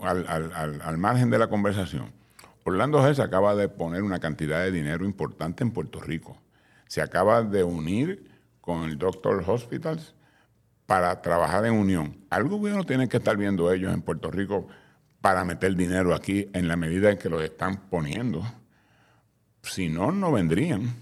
al, 0.00 0.98
margen 0.98 1.28
de 1.28 1.38
la 1.38 1.48
conversación, 1.48 2.10
Orlando 2.64 3.06
Health 3.06 3.20
acaba 3.20 3.54
de 3.54 3.68
poner 3.68 4.02
una 4.02 4.18
cantidad 4.18 4.60
de 4.64 4.72
dinero 4.72 5.04
importante 5.04 5.62
en 5.62 5.70
Puerto 5.70 6.00
Rico. 6.00 6.38
Se 6.86 7.02
acaba 7.02 7.42
de 7.42 7.62
unir 7.62 8.30
con 8.62 8.84
el 8.84 8.96
Doctor 8.96 9.44
Hospitals 9.46 10.14
para 10.88 11.20
trabajar 11.20 11.66
en 11.66 11.74
unión. 11.74 12.16
Algo 12.30 12.56
bueno 12.56 12.82
tienen 12.82 13.10
que 13.10 13.18
estar 13.18 13.36
viendo 13.36 13.70
ellos 13.70 13.92
en 13.92 14.00
Puerto 14.00 14.30
Rico 14.30 14.68
para 15.20 15.44
meter 15.44 15.76
dinero 15.76 16.14
aquí 16.14 16.48
en 16.54 16.66
la 16.66 16.76
medida 16.76 17.10
en 17.10 17.18
que 17.18 17.28
lo 17.28 17.42
están 17.42 17.90
poniendo. 17.90 18.42
Si 19.60 19.90
no, 19.90 20.12
no 20.12 20.32
vendrían. 20.32 20.94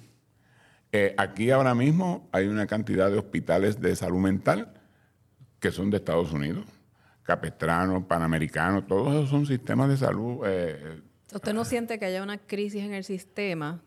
Eh, 0.91 1.15
aquí 1.17 1.53
ahora 1.53 1.77
mismo 1.77 2.29
hay 2.33 2.49
una 2.49 2.67
cantidad 2.67 3.13
de 3.13 3.19
hospitales 3.19 3.81
de 3.81 3.95
salud 3.95 4.19
mental 4.19 4.75
que 5.61 5.71
son 5.71 5.89
de 5.91 5.99
Estados 5.99 6.33
Unidos. 6.33 6.67
Capestrano, 7.23 8.09
Panamericano, 8.09 8.83
todos 8.83 9.15
esos 9.15 9.31
son 9.31 9.47
sistemas 9.47 9.89
de 9.89 9.99
salud. 9.99 10.41
Eh, 10.47 11.01
¿Usted 11.33 11.55
no 11.55 11.65
siente 11.65 12.01
que 12.01 12.07
haya 12.07 12.25
una 12.25 12.39
crisis 12.39 12.83
en 12.83 12.93
el 12.93 13.05
sistema, 13.05 13.85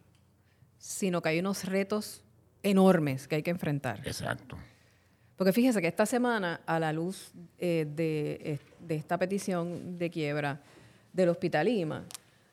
sino 0.78 1.22
que 1.22 1.28
hay 1.28 1.40
unos 1.40 1.66
retos 1.66 2.24
enormes 2.64 3.28
que 3.28 3.36
hay 3.36 3.44
que 3.44 3.52
enfrentar? 3.52 4.00
Exacto. 4.06 4.58
Porque 5.40 5.54
fíjese 5.54 5.80
que 5.80 5.88
esta 5.88 6.06
semana, 6.06 6.60
a 6.66 6.82
la 6.82 6.92
luz 6.92 7.32
eh, 7.60 7.88
de, 7.96 8.60
esta 8.90 9.18
petición 9.18 9.98
de 9.98 10.10
quiebra 10.10 10.60
del 11.14 11.30
Hospital 11.30 11.66
Lima, 11.66 12.04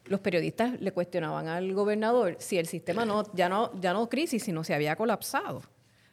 los 0.05 0.21
periodistas 0.21 0.81
le 0.81 0.93
cuestionaban 0.93 1.49
al 1.49 1.75
gobernador 1.75 2.37
si 2.39 2.59
el 2.59 2.69
sistema 2.69 3.05
no, 3.05 3.25
ya 3.35 3.49
no, 3.49 3.73
ya 3.81 3.93
no 3.93 4.09
crisis, 4.09 4.45
sino 4.45 4.63
se 4.63 4.73
había 4.73 4.95
colapsado. 4.95 5.63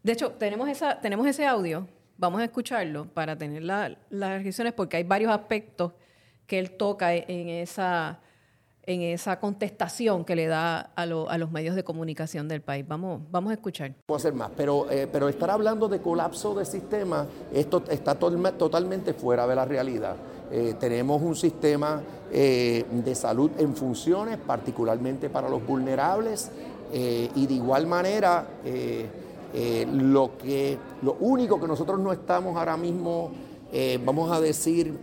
De 0.02 0.14
hecho, 0.14 0.32
tenemos, 0.32 0.68
esa, 0.68 1.00
tenemos 1.00 1.28
ese 1.28 1.46
audio, 1.46 1.88
vamos 2.18 2.42
a 2.42 2.46
escucharlo 2.46 3.06
para 3.06 3.38
tener 3.38 3.62
las 3.62 3.96
reacciones, 4.10 4.74
porque 4.74 4.98
hay 4.98 5.04
varios 5.04 5.32
aspectos 5.32 5.92
que 6.48 6.58
él 6.58 6.72
toca 6.72 7.14
en 7.14 7.50
esa 7.50 8.20
en 8.86 9.02
esa 9.02 9.40
contestación 9.40 10.26
que 10.26 10.36
le 10.36 10.48
da 10.48 10.92
a, 10.96 11.06
los 11.06 11.52
medios 11.52 11.76
de 11.76 11.84
comunicación 11.84 12.48
del 12.48 12.62
país. 12.62 12.86
Vamos, 12.88 13.22
vamos 13.32 13.52
a 13.52 13.54
escuchar. 13.54 13.94
Puedo 14.06 14.18
hacer 14.18 14.34
más, 14.34 14.52
pero, 14.56 14.90
eh, 14.90 15.08
pero 15.12 15.30
estar 15.30 15.50
hablando 15.50 15.88
de 15.88 16.02
colapso 16.02 16.54
de 16.54 16.66
sistema, 16.66 17.26
esto 17.54 17.84
está 17.90 18.16
totalmente 18.16 19.14
fuera 19.14 19.48
de 19.48 19.56
la 19.56 19.66
realidad. 19.66 20.16
Eh, 20.52 20.76
tenemos 20.80 21.22
un 21.22 21.36
sistema 21.36 22.02
eh, 22.32 22.86
de 22.92 23.16
salud 23.16 23.52
en 23.58 23.76
funciones, 23.76 24.38
particularmente 24.38 25.30
para 25.30 25.50
los 25.50 25.66
vulnerables, 25.66 26.52
y 26.94 27.48
de 27.48 27.54
igual 27.56 27.88
manera, 27.88 28.46
lo, 29.92 30.38
que, 30.38 30.78
lo 31.02 31.14
único 31.22 31.60
que 31.60 31.68
nosotros 31.68 32.00
no 32.00 32.14
estamos 32.14 32.56
ahora 32.56 32.78
mismo, 32.78 33.32
vamos 34.06 34.32
a 34.32 34.40
decir, 34.40 34.96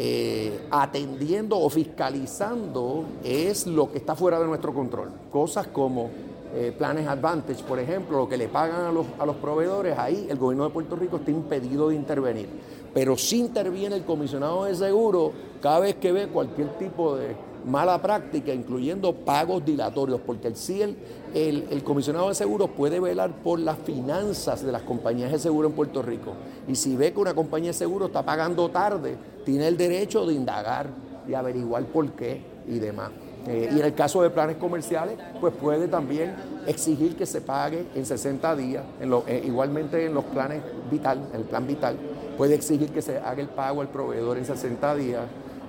eh, 0.00 0.60
atendiendo 0.70 1.58
o 1.58 1.68
fiscalizando 1.68 3.04
es 3.24 3.66
lo 3.66 3.90
que 3.90 3.98
está 3.98 4.14
fuera 4.14 4.38
de 4.38 4.46
nuestro 4.46 4.72
control. 4.72 5.10
Cosas 5.32 5.66
como 5.66 6.08
eh, 6.54 6.72
planes 6.78 7.08
Advantage, 7.08 7.64
por 7.64 7.80
ejemplo, 7.80 8.18
lo 8.18 8.28
que 8.28 8.36
le 8.36 8.46
pagan 8.46 8.86
a 8.86 8.92
los, 8.92 9.06
a 9.18 9.26
los 9.26 9.34
proveedores, 9.36 9.98
ahí 9.98 10.28
el 10.30 10.38
gobierno 10.38 10.64
de 10.64 10.70
Puerto 10.70 10.94
Rico 10.94 11.16
está 11.16 11.32
impedido 11.32 11.88
de 11.88 11.96
intervenir. 11.96 12.48
Pero 12.94 13.16
sí 13.16 13.40
interviene 13.40 13.96
el 13.96 14.04
comisionado 14.04 14.64
de 14.64 14.76
seguro 14.76 15.32
cada 15.60 15.80
vez 15.80 15.96
que 15.96 16.12
ve 16.12 16.28
cualquier 16.28 16.78
tipo 16.78 17.16
de 17.16 17.34
mala 17.68 18.00
práctica, 18.00 18.52
incluyendo 18.52 19.14
pagos 19.14 19.64
dilatorios, 19.64 20.20
porque 20.24 20.48
el 20.48 20.96
el, 21.34 21.66
el, 21.70 21.84
comisionado 21.84 22.28
de 22.28 22.34
seguros 22.34 22.70
puede 22.76 23.00
velar 23.00 23.30
por 23.42 23.60
las 23.60 23.78
finanzas 23.78 24.64
de 24.64 24.72
las 24.72 24.82
compañías 24.82 25.30
de 25.30 25.38
seguro 25.38 25.68
en 25.68 25.74
Puerto 25.74 26.02
Rico. 26.02 26.32
Y 26.66 26.74
si 26.74 26.96
ve 26.96 27.12
que 27.12 27.20
una 27.20 27.34
compañía 27.34 27.70
de 27.70 27.74
seguro 27.74 28.06
está 28.06 28.24
pagando 28.24 28.68
tarde, 28.70 29.16
tiene 29.44 29.68
el 29.68 29.76
derecho 29.76 30.26
de 30.26 30.34
indagar 30.34 30.88
y 31.28 31.34
averiguar 31.34 31.84
por 31.84 32.10
qué 32.12 32.42
y 32.66 32.78
demás. 32.78 33.10
Eh, 33.46 33.70
y 33.72 33.78
en 33.78 33.86
el 33.86 33.94
caso 33.94 34.22
de 34.22 34.30
planes 34.30 34.56
comerciales, 34.56 35.16
pues 35.40 35.54
puede 35.54 35.88
también 35.88 36.34
exigir 36.66 37.16
que 37.16 37.24
se 37.24 37.40
pague 37.40 37.86
en 37.94 38.04
60 38.04 38.56
días, 38.56 38.84
eh, 39.00 39.42
igualmente 39.46 40.04
en 40.04 40.12
los 40.12 40.24
planes 40.24 40.62
vital, 40.90 41.28
en 41.32 41.40
el 41.40 41.46
plan 41.46 41.66
vital, 41.66 41.96
puede 42.36 42.54
exigir 42.54 42.90
que 42.90 43.00
se 43.00 43.18
haga 43.18 43.40
el 43.40 43.48
pago 43.48 43.80
al 43.80 43.88
proveedor 43.88 44.36
en 44.36 44.44
60 44.44 44.94
días. 44.96 45.22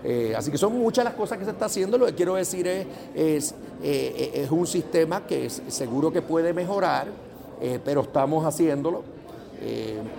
Eh, 0.04 0.34
así 0.36 0.50
que 0.52 0.58
son 0.58 0.78
muchas 0.78 1.06
las 1.06 1.14
cosas 1.14 1.38
que 1.38 1.46
se 1.46 1.52
está 1.52 1.66
haciendo. 1.66 1.98
Lo 1.98 2.06
que 2.06 2.16
quiero 2.16 2.36
decir 2.36 2.68
es, 2.68 2.88
es, 3.14 3.56
es 3.82 4.52
un 4.52 4.66
sistema 4.68 5.26
que 5.26 5.50
seguro 5.50 6.12
que 6.12 6.22
puede 6.22 6.54
mejorar, 6.54 7.08
pero 7.84 8.02
estamos 8.02 8.46
haciéndolo 8.46 9.04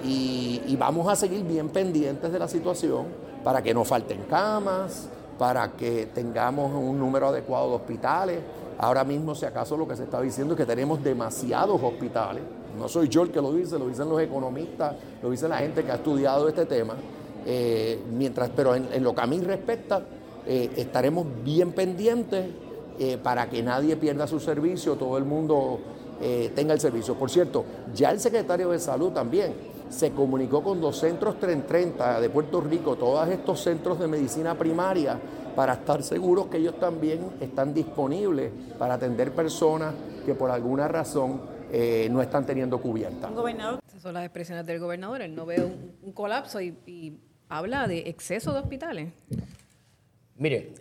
y, 0.04 0.60
y 0.66 0.76
vamos 0.76 1.08
a 1.08 1.16
seguir 1.16 1.42
bien 1.44 1.70
pendientes 1.70 2.30
de 2.30 2.38
la 2.38 2.48
situación 2.48 3.06
para 3.42 3.62
que 3.62 3.72
no 3.72 3.84
falten 3.84 4.24
camas, 4.28 5.08
para 5.38 5.72
que 5.72 6.10
tengamos 6.14 6.70
un 6.74 6.98
número 6.98 7.28
adecuado 7.28 7.70
de 7.70 7.76
hospitales. 7.76 8.38
Ahora 8.78 9.04
mismo, 9.04 9.34
si 9.34 9.46
acaso 9.46 9.76
lo 9.76 9.88
que 9.88 9.96
se 9.96 10.04
está 10.04 10.20
diciendo 10.20 10.52
es 10.54 10.58
que 10.58 10.66
tenemos 10.66 11.02
demasiados 11.02 11.82
hospitales. 11.82 12.42
No 12.78 12.88
soy 12.88 13.08
yo 13.08 13.22
el 13.22 13.30
que 13.30 13.40
lo 13.40 13.52
dice, 13.52 13.78
lo 13.78 13.88
dicen 13.88 14.08
los 14.08 14.20
economistas, 14.20 14.94
lo 15.22 15.30
dice 15.30 15.48
la 15.48 15.58
gente 15.58 15.82
que 15.82 15.90
ha 15.90 15.96
estudiado 15.96 16.48
este 16.48 16.66
tema. 16.66 16.94
Eh, 17.46 18.02
mientras, 18.12 18.50
pero 18.50 18.74
en, 18.74 19.02
lo 19.02 19.14
que 19.14 19.20
a 19.20 19.26
mí 19.26 19.40
respecta, 19.40 20.02
eh, 20.46 20.70
estaremos 20.76 21.26
bien 21.44 21.72
pendientes 21.72 22.46
eh, 22.98 23.18
para 23.22 23.48
que 23.48 23.62
nadie 23.62 23.96
pierda 23.96 24.26
su 24.26 24.40
servicio, 24.40 24.96
todo 24.96 25.16
el 25.18 25.24
mundo 25.24 25.80
tenga 26.54 26.74
el 26.74 26.80
servicio. 26.80 27.14
Por 27.14 27.30
cierto, 27.30 27.64
ya 27.94 28.10
el 28.10 28.20
secretario 28.20 28.68
de 28.68 28.78
Salud 28.78 29.10
también 29.10 29.54
se 29.88 30.10
comunicó 30.10 30.62
con 30.62 30.78
dos 30.78 30.98
centros 30.98 31.36
30 31.40 32.20
de 32.20 32.28
Puerto 32.28 32.60
Rico, 32.60 32.96
todos 32.96 33.26
estos 33.30 33.62
centros 33.62 33.98
de 33.98 34.06
medicina 34.06 34.54
primaria, 34.54 35.18
para 35.56 35.72
estar 35.72 36.02
seguros 36.02 36.48
que 36.48 36.58
ellos 36.58 36.78
también 36.78 37.20
están 37.40 37.72
disponibles 37.72 38.52
para 38.78 38.94
atender 38.94 39.32
personas 39.32 39.94
que 40.26 40.34
por 40.34 40.50
alguna 40.50 40.88
razón 40.88 41.40
no 42.10 42.20
están 42.20 42.44
teniendo 42.44 42.78
cubierta. 42.82 43.30
Gobernador. 43.30 43.80
Esas 43.88 44.02
son 44.02 44.12
las 44.12 44.24
expresiones 44.24 44.66
del 44.66 44.78
gobernador. 44.78 45.22
Él 45.22 45.34
no 45.34 45.46
ve 45.46 45.64
un, 46.02 46.12
colapso 46.12 46.60
y 46.60 46.74
habla 47.50 47.86
de 47.86 48.08
exceso 48.08 48.54
de 48.54 48.60
hospitales. 48.60 49.12
Mire, 50.36 50.72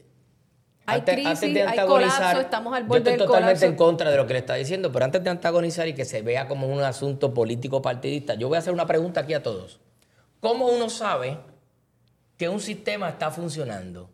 hay 0.86 1.02
crisis, 1.02 1.58
hay 1.68 1.86
colapso, 1.86 2.40
estamos 2.40 2.74
al 2.74 2.86
borde 2.86 3.04
yo 3.04 3.12
estoy 3.12 3.28
totalmente 3.28 3.66
en 3.66 3.76
contra 3.76 4.10
de 4.10 4.18
lo 4.18 4.26
que 4.26 4.34
le 4.34 4.40
está 4.40 4.54
diciendo, 4.54 4.92
pero 4.92 5.04
antes 5.04 5.24
de 5.24 5.30
antagonizar 5.30 5.88
y 5.88 5.94
que 5.94 6.06
se 6.06 6.22
vea 6.22 6.48
como 6.48 6.68
un 6.68 6.82
asunto 6.82 7.34
político 7.34 7.82
partidista, 7.82 8.36
yo 8.36 8.48
voy 8.48 8.56
a 8.56 8.60
hacer 8.60 8.72
una 8.72 8.86
pregunta 8.86 9.22
aquí 9.22 9.34
a 9.34 9.44
todos. 9.44 9.80
¿Cómo 10.40 10.68
uno 10.68 10.90
sabe 10.90 11.38
que 12.38 12.48
un 12.48 12.62
sistema 12.62 13.10
está 13.10 13.32
funcionando? 13.32 14.10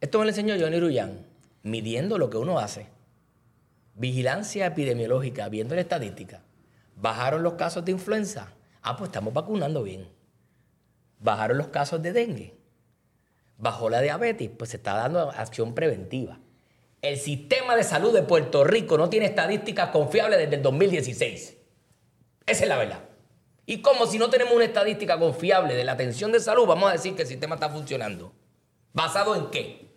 Esto 0.00 0.18
me 0.18 0.26
lo 0.26 0.30
enseñó 0.30 0.54
Johnny 0.60 0.78
Ruyan, 0.78 1.26
midiendo 1.62 2.18
lo 2.18 2.30
que 2.30 2.36
uno 2.36 2.60
hace. 2.60 2.86
Vigilancia 3.94 4.66
epidemiológica, 4.66 5.48
viendo 5.48 5.74
la 5.74 5.80
estadística. 5.80 6.42
¿Bajaron 6.94 7.42
los 7.42 7.54
casos 7.54 7.84
de 7.84 7.92
influenza? 7.92 8.52
Ah, 8.82 8.96
pues 8.96 9.08
estamos 9.08 9.34
vacunando 9.34 9.82
bien. 9.82 10.17
¿Bajaron 11.20 11.58
los 11.58 11.68
casos 11.68 12.02
de 12.02 12.12
dengue? 12.12 12.54
Bajo 13.56 13.90
la 13.90 14.00
diabetes, 14.00 14.50
pues 14.56 14.70
se 14.70 14.76
está 14.76 14.94
dando 14.94 15.30
acción 15.30 15.74
preventiva. 15.74 16.38
El 17.02 17.16
sistema 17.18 17.76
de 17.76 17.84
salud 17.84 18.12
de 18.12 18.22
Puerto 18.22 18.64
Rico 18.64 18.98
no 18.98 19.08
tiene 19.08 19.26
estadísticas 19.26 19.90
confiables 19.90 20.38
desde 20.38 20.56
el 20.56 20.62
2016. 20.62 21.56
Esa 22.46 22.62
es 22.62 22.68
la 22.68 22.76
verdad. 22.76 23.00
Y 23.66 23.82
como 23.82 24.06
si 24.06 24.18
no 24.18 24.30
tenemos 24.30 24.54
una 24.54 24.64
estadística 24.64 25.18
confiable 25.18 25.74
de 25.74 25.84
la 25.84 25.92
atención 25.92 26.32
de 26.32 26.40
salud, 26.40 26.66
vamos 26.66 26.88
a 26.88 26.92
decir 26.92 27.14
que 27.14 27.22
el 27.22 27.28
sistema 27.28 27.56
está 27.56 27.68
funcionando. 27.68 28.32
¿Basado 28.92 29.36
en 29.36 29.50
qué? 29.50 29.94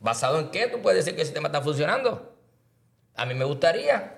¿Basado 0.00 0.40
en 0.40 0.50
qué 0.50 0.66
tú 0.66 0.82
puedes 0.82 1.04
decir 1.04 1.14
que 1.14 1.22
el 1.22 1.26
sistema 1.26 1.48
está 1.48 1.62
funcionando? 1.62 2.36
A 3.14 3.24
mí 3.24 3.34
me 3.34 3.44
gustaría 3.44 4.15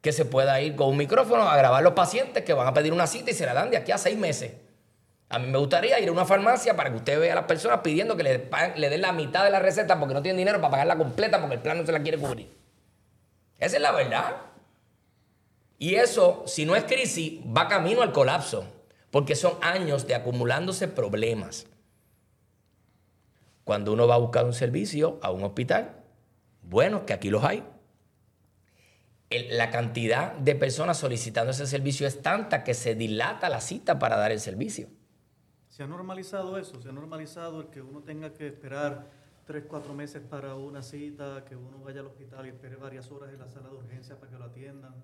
que 0.00 0.12
se 0.12 0.24
pueda 0.24 0.60
ir 0.60 0.76
con 0.76 0.88
un 0.88 0.96
micrófono 0.96 1.48
a 1.48 1.56
grabar 1.56 1.82
los 1.82 1.92
pacientes 1.92 2.44
que 2.44 2.52
van 2.52 2.66
a 2.66 2.74
pedir 2.74 2.92
una 2.92 3.06
cita 3.06 3.30
y 3.30 3.34
se 3.34 3.46
la 3.46 3.54
dan 3.54 3.70
de 3.70 3.76
aquí 3.76 3.92
a 3.92 3.98
seis 3.98 4.16
meses. 4.16 4.52
A 5.28 5.38
mí 5.38 5.46
me 5.46 5.58
gustaría 5.58 6.00
ir 6.00 6.08
a 6.08 6.12
una 6.12 6.24
farmacia 6.24 6.74
para 6.74 6.90
que 6.90 6.96
usted 6.96 7.20
vea 7.20 7.32
a 7.32 7.36
las 7.36 7.44
personas 7.44 7.80
pidiendo 7.82 8.16
que 8.16 8.22
le, 8.22 8.88
den 8.88 9.00
la 9.00 9.12
mitad 9.12 9.44
de 9.44 9.50
la 9.50 9.58
receta 9.58 9.98
porque 9.98 10.14
no 10.14 10.22
tienen 10.22 10.38
dinero 10.38 10.58
para 10.58 10.70
pagarla 10.70 10.96
completa 10.96 11.40
porque 11.40 11.56
el 11.56 11.60
plan 11.60 11.78
no 11.78 11.84
se 11.84 11.92
la 11.92 12.02
quiere 12.02 12.16
cubrir. 12.16 12.50
Esa 13.58 13.76
es 13.76 13.82
la 13.82 13.92
verdad. 13.92 14.36
Y 15.78 15.96
eso, 15.96 16.44
si 16.46 16.64
no 16.64 16.76
es 16.76 16.84
crisis, 16.84 17.40
va 17.44 17.68
camino 17.68 18.02
al 18.02 18.12
colapso, 18.12 18.66
porque 19.10 19.36
son 19.36 19.54
años 19.60 20.06
de 20.06 20.14
acumulándose 20.14 20.88
problemas. 20.88 21.66
Cuando 23.64 23.92
uno 23.92 24.06
va 24.08 24.14
a 24.14 24.18
buscar 24.18 24.44
un 24.44 24.54
servicio 24.54 25.18
a 25.22 25.30
un 25.30 25.44
hospital, 25.44 25.96
bueno, 26.62 27.04
que 27.04 27.12
aquí 27.12 27.28
los 27.28 27.44
hay, 27.44 27.62
la 29.30 29.70
cantidad 29.70 30.32
de 30.34 30.54
personas 30.54 30.96
solicitando 30.98 31.50
ese 31.50 31.66
servicio 31.66 32.06
es 32.06 32.22
tanta 32.22 32.64
que 32.64 32.74
se 32.74 32.94
dilata 32.94 33.48
la 33.48 33.60
cita 33.60 33.98
para 33.98 34.16
dar 34.16 34.32
el 34.32 34.40
servicio. 34.40 34.88
Se 35.68 35.82
ha 35.82 35.86
normalizado 35.86 36.58
eso, 36.58 36.80
se 36.80 36.88
ha 36.88 36.92
normalizado 36.92 37.60
el 37.60 37.66
que 37.68 37.82
uno 37.82 38.00
tenga 38.00 38.32
que 38.32 38.46
esperar 38.46 39.06
tres, 39.44 39.64
cuatro 39.68 39.94
meses 39.94 40.22
para 40.28 40.54
una 40.54 40.82
cita, 40.82 41.44
que 41.46 41.56
uno 41.56 41.78
vaya 41.84 42.00
al 42.00 42.06
hospital 42.06 42.46
y 42.46 42.48
espere 42.50 42.76
varias 42.76 43.10
horas 43.10 43.30
en 43.32 43.38
la 43.38 43.48
sala 43.48 43.68
de 43.68 43.76
urgencia 43.76 44.16
para 44.16 44.32
que 44.32 44.38
lo 44.38 44.44
atiendan. 44.44 44.94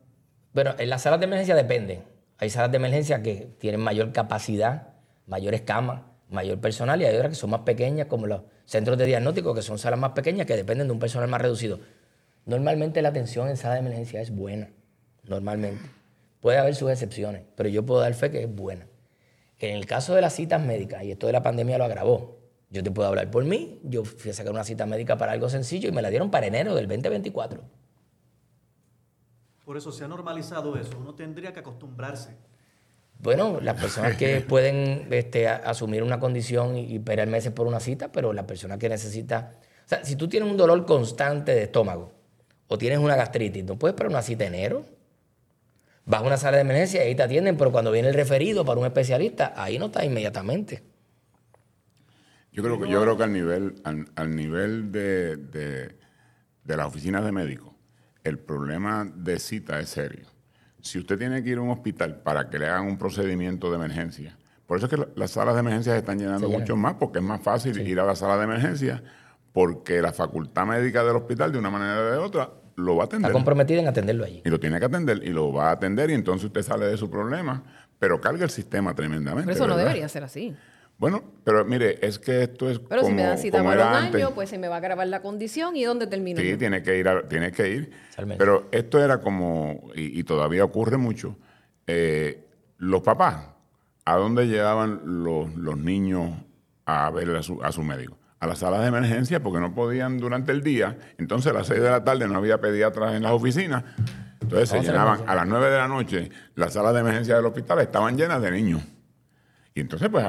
Bueno, 0.53 0.75
en 0.79 0.89
las 0.89 1.03
salas 1.03 1.21
de 1.21 1.27
emergencia 1.27 1.55
depende. 1.55 2.03
Hay 2.39 2.51
salas 2.51 2.71
de 2.71 2.77
emergencia 2.79 3.23
que 3.23 3.55
tienen 3.59 3.81
mayor 3.81 4.13
capacidad, 4.13 4.95
mayores 5.27 5.63
camas, 5.63 6.03
mayor 6.29 6.61
personal 6.61 7.01
y 7.01 7.05
hay 7.05 7.15
otras 7.15 7.31
que 7.31 7.37
son 7.37 7.51
más 7.51 7.61
pequeñas, 7.61 8.07
como 8.07 8.27
los 8.27 8.43
centros 8.65 8.99
de 8.99 9.07
diagnóstico, 9.07 9.55
que 9.55 9.63
son 9.63 9.79
salas 9.79 9.99
más 9.99 10.13
pequeñas 10.13 10.47
que 10.47 10.57
dependen 10.57 10.89
de 10.89 10.93
un 10.93 10.99
personal 10.99 11.29
más 11.29 11.41
reducido. 11.41 11.79
Normalmente 12.47 13.01
la 13.01 13.09
atención 13.09 13.49
en 13.49 13.57
sala 13.57 13.75
de 13.75 13.81
emergencia 13.81 14.21
es 14.21 14.31
buena, 14.31 14.71
normalmente. 15.25 15.89
Puede 16.41 16.59
haber 16.59 16.75
sus 16.75 16.91
excepciones, 16.91 17.43
pero 17.57 17.71
yo 17.71 17.87
puedo 17.87 18.01
dar 18.01 18.13
fe 18.13 18.31
que 18.31 18.43
es 18.43 18.55
buena. 18.55 18.87
En 19.59 19.75
el 19.75 19.87
caso 19.87 20.15
de 20.15 20.21
las 20.21 20.35
citas 20.35 20.61
médicas, 20.63 21.03
y 21.05 21.13
esto 21.13 21.27
de 21.27 21.33
la 21.33 21.43
pandemia 21.43 21.79
lo 21.79 21.85
agravó, 21.85 22.39
yo 22.69 22.83
te 22.83 22.91
puedo 22.91 23.09
hablar 23.09 23.31
por 23.31 23.45
mí, 23.45 23.81
yo 23.85 24.05
fui 24.05 24.31
a 24.31 24.35
sacar 24.35 24.53
una 24.53 24.65
cita 24.65 24.85
médica 24.85 25.17
para 25.17 25.33
algo 25.33 25.49
sencillo 25.49 25.89
y 25.89 25.93
me 25.93 26.03
la 26.03 26.11
dieron 26.11 26.31
para 26.31 26.47
enero 26.47 26.75
del 26.75 26.87
2024. 26.87 27.63
Por 29.65 29.77
eso 29.79 29.91
se 29.91 30.05
ha 30.05 30.09
normalizado 30.09 30.77
eso, 30.77 30.99
uno 30.99 31.15
tendría 31.15 31.53
que 31.55 31.61
acostumbrarse. 31.61 32.37
Bueno, 33.21 33.61
las 33.63 33.81
personas 33.81 34.17
que 34.17 34.41
pueden 34.49 35.09
este, 35.13 35.49
asumir 35.49 36.03
una 36.03 36.21
condición 36.21 36.77
y, 36.77 36.97
esperar 36.97 37.29
meses 37.29 37.53
por 37.53 37.67
una 37.67 37.81
cita, 37.81 38.13
pero 38.13 38.35
la 38.35 38.47
persona 38.47 38.77
que 38.77 38.91
necesita... 38.91 39.53
O 39.87 39.89
sea, 39.89 40.05
si 40.05 40.17
tú 40.17 40.29
tienes 40.29 40.51
un 40.51 40.59
dolor 40.59 40.85
constante 40.85 41.55
de 41.55 41.63
estómago 41.63 42.14
o 42.69 42.79
tienes 42.79 42.99
una 42.99 43.17
gastritis, 43.17 43.65
no 43.65 43.77
puedes 43.77 43.95
esperar 43.95 44.11
una 44.11 44.23
cita 44.23 44.45
enero. 44.45 44.85
Vas 46.07 46.21
a 46.21 46.25
una 46.25 46.37
sala 46.37 46.59
de 46.59 46.63
emergencia 46.63 47.05
y 47.05 47.09
ahí 47.09 47.15
te 47.15 47.23
atienden, 47.23 47.57
pero 47.57 47.73
cuando 47.73 47.91
viene 47.91 48.09
el 48.09 48.15
referido 48.15 48.65
para 48.65 48.79
un 48.79 48.87
especialista, 48.87 49.55
ahí 49.57 49.79
no 49.79 49.87
está 49.87 50.05
inmediatamente. 50.05 50.83
Yo 52.53 52.63
creo 52.63 52.81
que, 52.81 52.89
yo 52.89 53.03
creo 53.03 53.17
que 53.17 53.25
al 53.25 53.33
nivel, 53.33 53.83
al, 53.83 54.37
nivel 54.37 54.93
de, 54.93 55.37
de, 55.37 56.77
las 56.77 56.87
oficinas 56.87 57.25
de 57.25 57.33
médicos, 57.33 57.73
el 58.23 58.39
problema 58.39 59.11
de 59.13 59.41
cita 59.41 59.81
es 59.81 59.89
serio. 59.89 60.27
Si 60.81 60.99
usted 60.99 61.19
tiene 61.19 61.43
que 61.43 61.51
ir 61.51 61.59
a 61.59 61.63
un 61.63 61.71
hospital 61.71 62.21
para 62.21 62.51
que 62.51 62.59
le 62.59 62.67
hagan 62.67 62.87
un 62.87 62.97
procedimiento 62.97 63.71
de 63.71 63.77
emergencia, 63.77 64.37
por 64.67 64.79
eso 64.79 64.87
es 64.87 64.91
que 64.91 65.09
las 65.17 65.33
salas 65.33 65.55
de 65.55 65.61
emergencia 65.61 65.93
se 65.93 65.99
están 65.99 66.19
llenando 66.19 66.49
mucho 66.49 66.77
más, 66.77 66.95
porque 66.95 67.19
es 67.19 67.25
más 67.25 67.43
fácil 67.43 67.87
ir 67.87 67.99
a 67.99 68.05
la 68.05 68.15
sala 68.15 68.39
de 68.39 68.45
emergencia, 68.45 69.03
porque 69.55 70.03
la 70.03 70.13
facultad 70.13 70.67
médica 70.67 71.05
del 71.05 71.15
hospital, 71.15 71.53
de 71.53 71.59
una 71.59 71.71
manera 71.71 72.01
o 72.01 72.05
de 72.11 72.19
otra, 72.19 72.51
lo 72.75 72.97
va 72.97 73.05
a 73.05 73.07
atender. 73.07 73.31
Está 73.31 73.33
comprometida 73.33 73.79
en 73.79 73.87
atenderlo 73.87 74.25
allí. 74.25 74.43
Y 74.45 74.51
lo 74.51 74.59
tiene 74.59 74.81
que 74.81 74.87
atender 74.87 75.21
y 75.23 75.29
lo 75.29 75.53
va 75.53 75.69
a 75.69 75.71
atender 75.71 76.11
y 76.11 76.15
entonces 76.15 76.47
usted 76.47 76.63
sale 76.63 76.87
de 76.87 76.97
su 76.97 77.09
problema, 77.09 77.63
pero 78.01 78.21
carga 78.21 78.43
el 78.43 78.51
sistema 78.51 78.97
tremendamente. 78.97 79.45
Pero 79.45 79.55
eso 79.55 79.69
no 79.69 79.77
debería 79.77 80.09
ser 80.09 80.25
así. 80.25 80.57
Bueno, 80.99 81.23
pero 81.45 81.65
mire, 81.65 82.05
es 82.05 82.19
que 82.19 82.43
esto 82.43 82.69
es 82.69 82.81
Pero 82.81 83.05
si 83.05 83.13
me 83.13 83.23
dan 83.23 83.39
cita 83.39 83.63
por 83.63 83.77
un 83.77 83.81
año, 83.81 84.35
pues 84.35 84.51
se 84.51 84.59
me 84.59 84.67
va 84.67 84.75
a 84.75 84.79
agravar 84.79 85.07
la 85.07 85.23
condición 85.23 85.77
y 85.77 85.85
¿dónde 85.85 86.09
termina? 86.09 86.41
Sí, 86.41 86.57
tiene 86.57 86.83
que 86.83 86.99
ir, 86.99 87.09
tiene 87.29 87.53
que 87.53 87.69
ir. 87.69 87.93
Pero 88.37 88.67
esto 88.73 89.05
era 89.05 89.21
como, 89.21 89.89
y, 89.95 90.25
todavía 90.25 90.65
ocurre 90.65 90.97
mucho, 90.97 91.37
eh, 91.87 92.45
los 92.79 93.03
papás, 93.03 93.51
¿a 94.05 94.17
dónde 94.17 94.49
llevaban 94.49 95.23
los, 95.23 95.55
los 95.55 95.79
niños 95.79 96.33
a 96.87 97.09
ver 97.11 97.31
a 97.37 97.43
su, 97.45 97.63
a 97.63 97.71
su 97.71 97.85
médico? 97.85 98.17
A 98.45 98.47
las 98.47 98.59
salas 98.59 98.83
de 98.83 98.89
emergencia 98.89 99.43
porque 99.43 99.59
no 99.59 99.75
podían 99.75 100.19
durante 100.19 100.53
el 100.53 100.63
día. 100.63 100.97
Entonces 101.19 101.51
a 101.51 101.55
las 101.55 101.67
6 101.67 101.81
de 101.81 101.91
la 101.91 102.05
tarde 102.05 102.29
no 102.29 102.37
había 102.37 102.61
pediatras 102.61 103.15
en 103.15 103.23
las 103.23 103.33
oficinas. 103.33 103.85
Entonces 104.41 104.69
se 104.69 104.81
llenaban 104.81 105.23
a 105.27 105.35
las 105.35 105.47
9 105.47 105.71
de 105.71 105.79
la 105.79 105.89
noche 105.89 106.31
las 106.55 106.75
salas 106.75 106.93
de 106.93 107.01
emergencia 107.01 107.37
del 107.37 107.47
hospital 107.47 107.81
estaban 107.81 108.17
llenas 108.17 108.43
de 108.43 108.51
niños. 108.51 108.83
Y 109.75 109.81
entonces 109.81 110.11
pues 110.11 110.25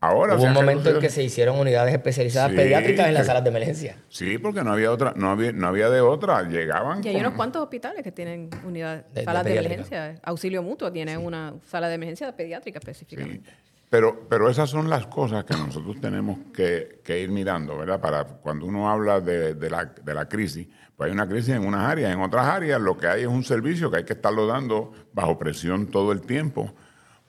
ahora... 0.00 0.34
Hubo 0.34 0.42
un 0.42 0.52
momento 0.52 0.90
en 0.90 0.98
que 0.98 1.10
se 1.10 1.22
hicieron 1.22 1.60
unidades 1.60 1.94
especializadas 1.94 2.50
pediátricas 2.52 3.06
en 3.06 3.14
las 3.14 3.26
salas 3.26 3.44
de 3.44 3.50
emergencia. 3.50 3.96
Sí, 4.08 4.38
porque 4.38 4.64
no 4.64 4.72
había 4.72 4.90
otra, 4.90 5.12
no 5.14 5.30
había, 5.30 5.52
no 5.52 5.68
había 5.68 5.90
de 5.90 6.00
otra. 6.00 6.42
Llegaban... 6.42 7.04
Y 7.04 7.08
hay 7.08 7.16
unos 7.20 7.34
cuantos 7.34 7.62
hospitales 7.62 8.02
que 8.02 8.10
tienen 8.10 8.50
unidades, 8.66 9.04
salas 9.24 9.44
de, 9.44 9.56
emergencia. 9.56 10.16
Auxilio 10.24 10.64
Mutuo 10.64 10.90
tiene 10.90 11.16
una 11.16 11.54
sala 11.64 11.88
de 11.88 11.94
emergencia 11.94 12.34
pediátrica 12.34 12.80
específicamente. 12.80 13.48
Pero, 13.90 14.26
pero 14.28 14.50
esas 14.50 14.68
son 14.68 14.90
las 14.90 15.06
cosas 15.06 15.44
que 15.44 15.54
nosotros 15.54 15.98
tenemos 16.00 16.38
que, 16.52 17.00
que 17.02 17.20
ir 17.20 17.30
mirando, 17.30 17.78
¿verdad? 17.78 18.00
Para 18.00 18.24
cuando 18.24 18.66
uno 18.66 18.90
habla 18.90 19.20
de, 19.20 19.54
de, 19.54 19.70
la, 19.70 19.86
de 19.86 20.14
la 20.14 20.28
crisis, 20.28 20.68
pues 20.94 21.08
hay 21.08 21.14
una 21.14 21.26
crisis 21.26 21.54
en 21.54 21.64
unas 21.64 21.88
áreas, 21.88 22.12
en 22.12 22.20
otras 22.20 22.46
áreas 22.46 22.80
lo 22.80 22.98
que 22.98 23.06
hay 23.06 23.22
es 23.22 23.28
un 23.28 23.44
servicio 23.44 23.90
que 23.90 23.98
hay 23.98 24.04
que 24.04 24.12
estarlo 24.12 24.46
dando 24.46 24.92
bajo 25.12 25.38
presión 25.38 25.86
todo 25.86 26.12
el 26.12 26.20
tiempo, 26.20 26.74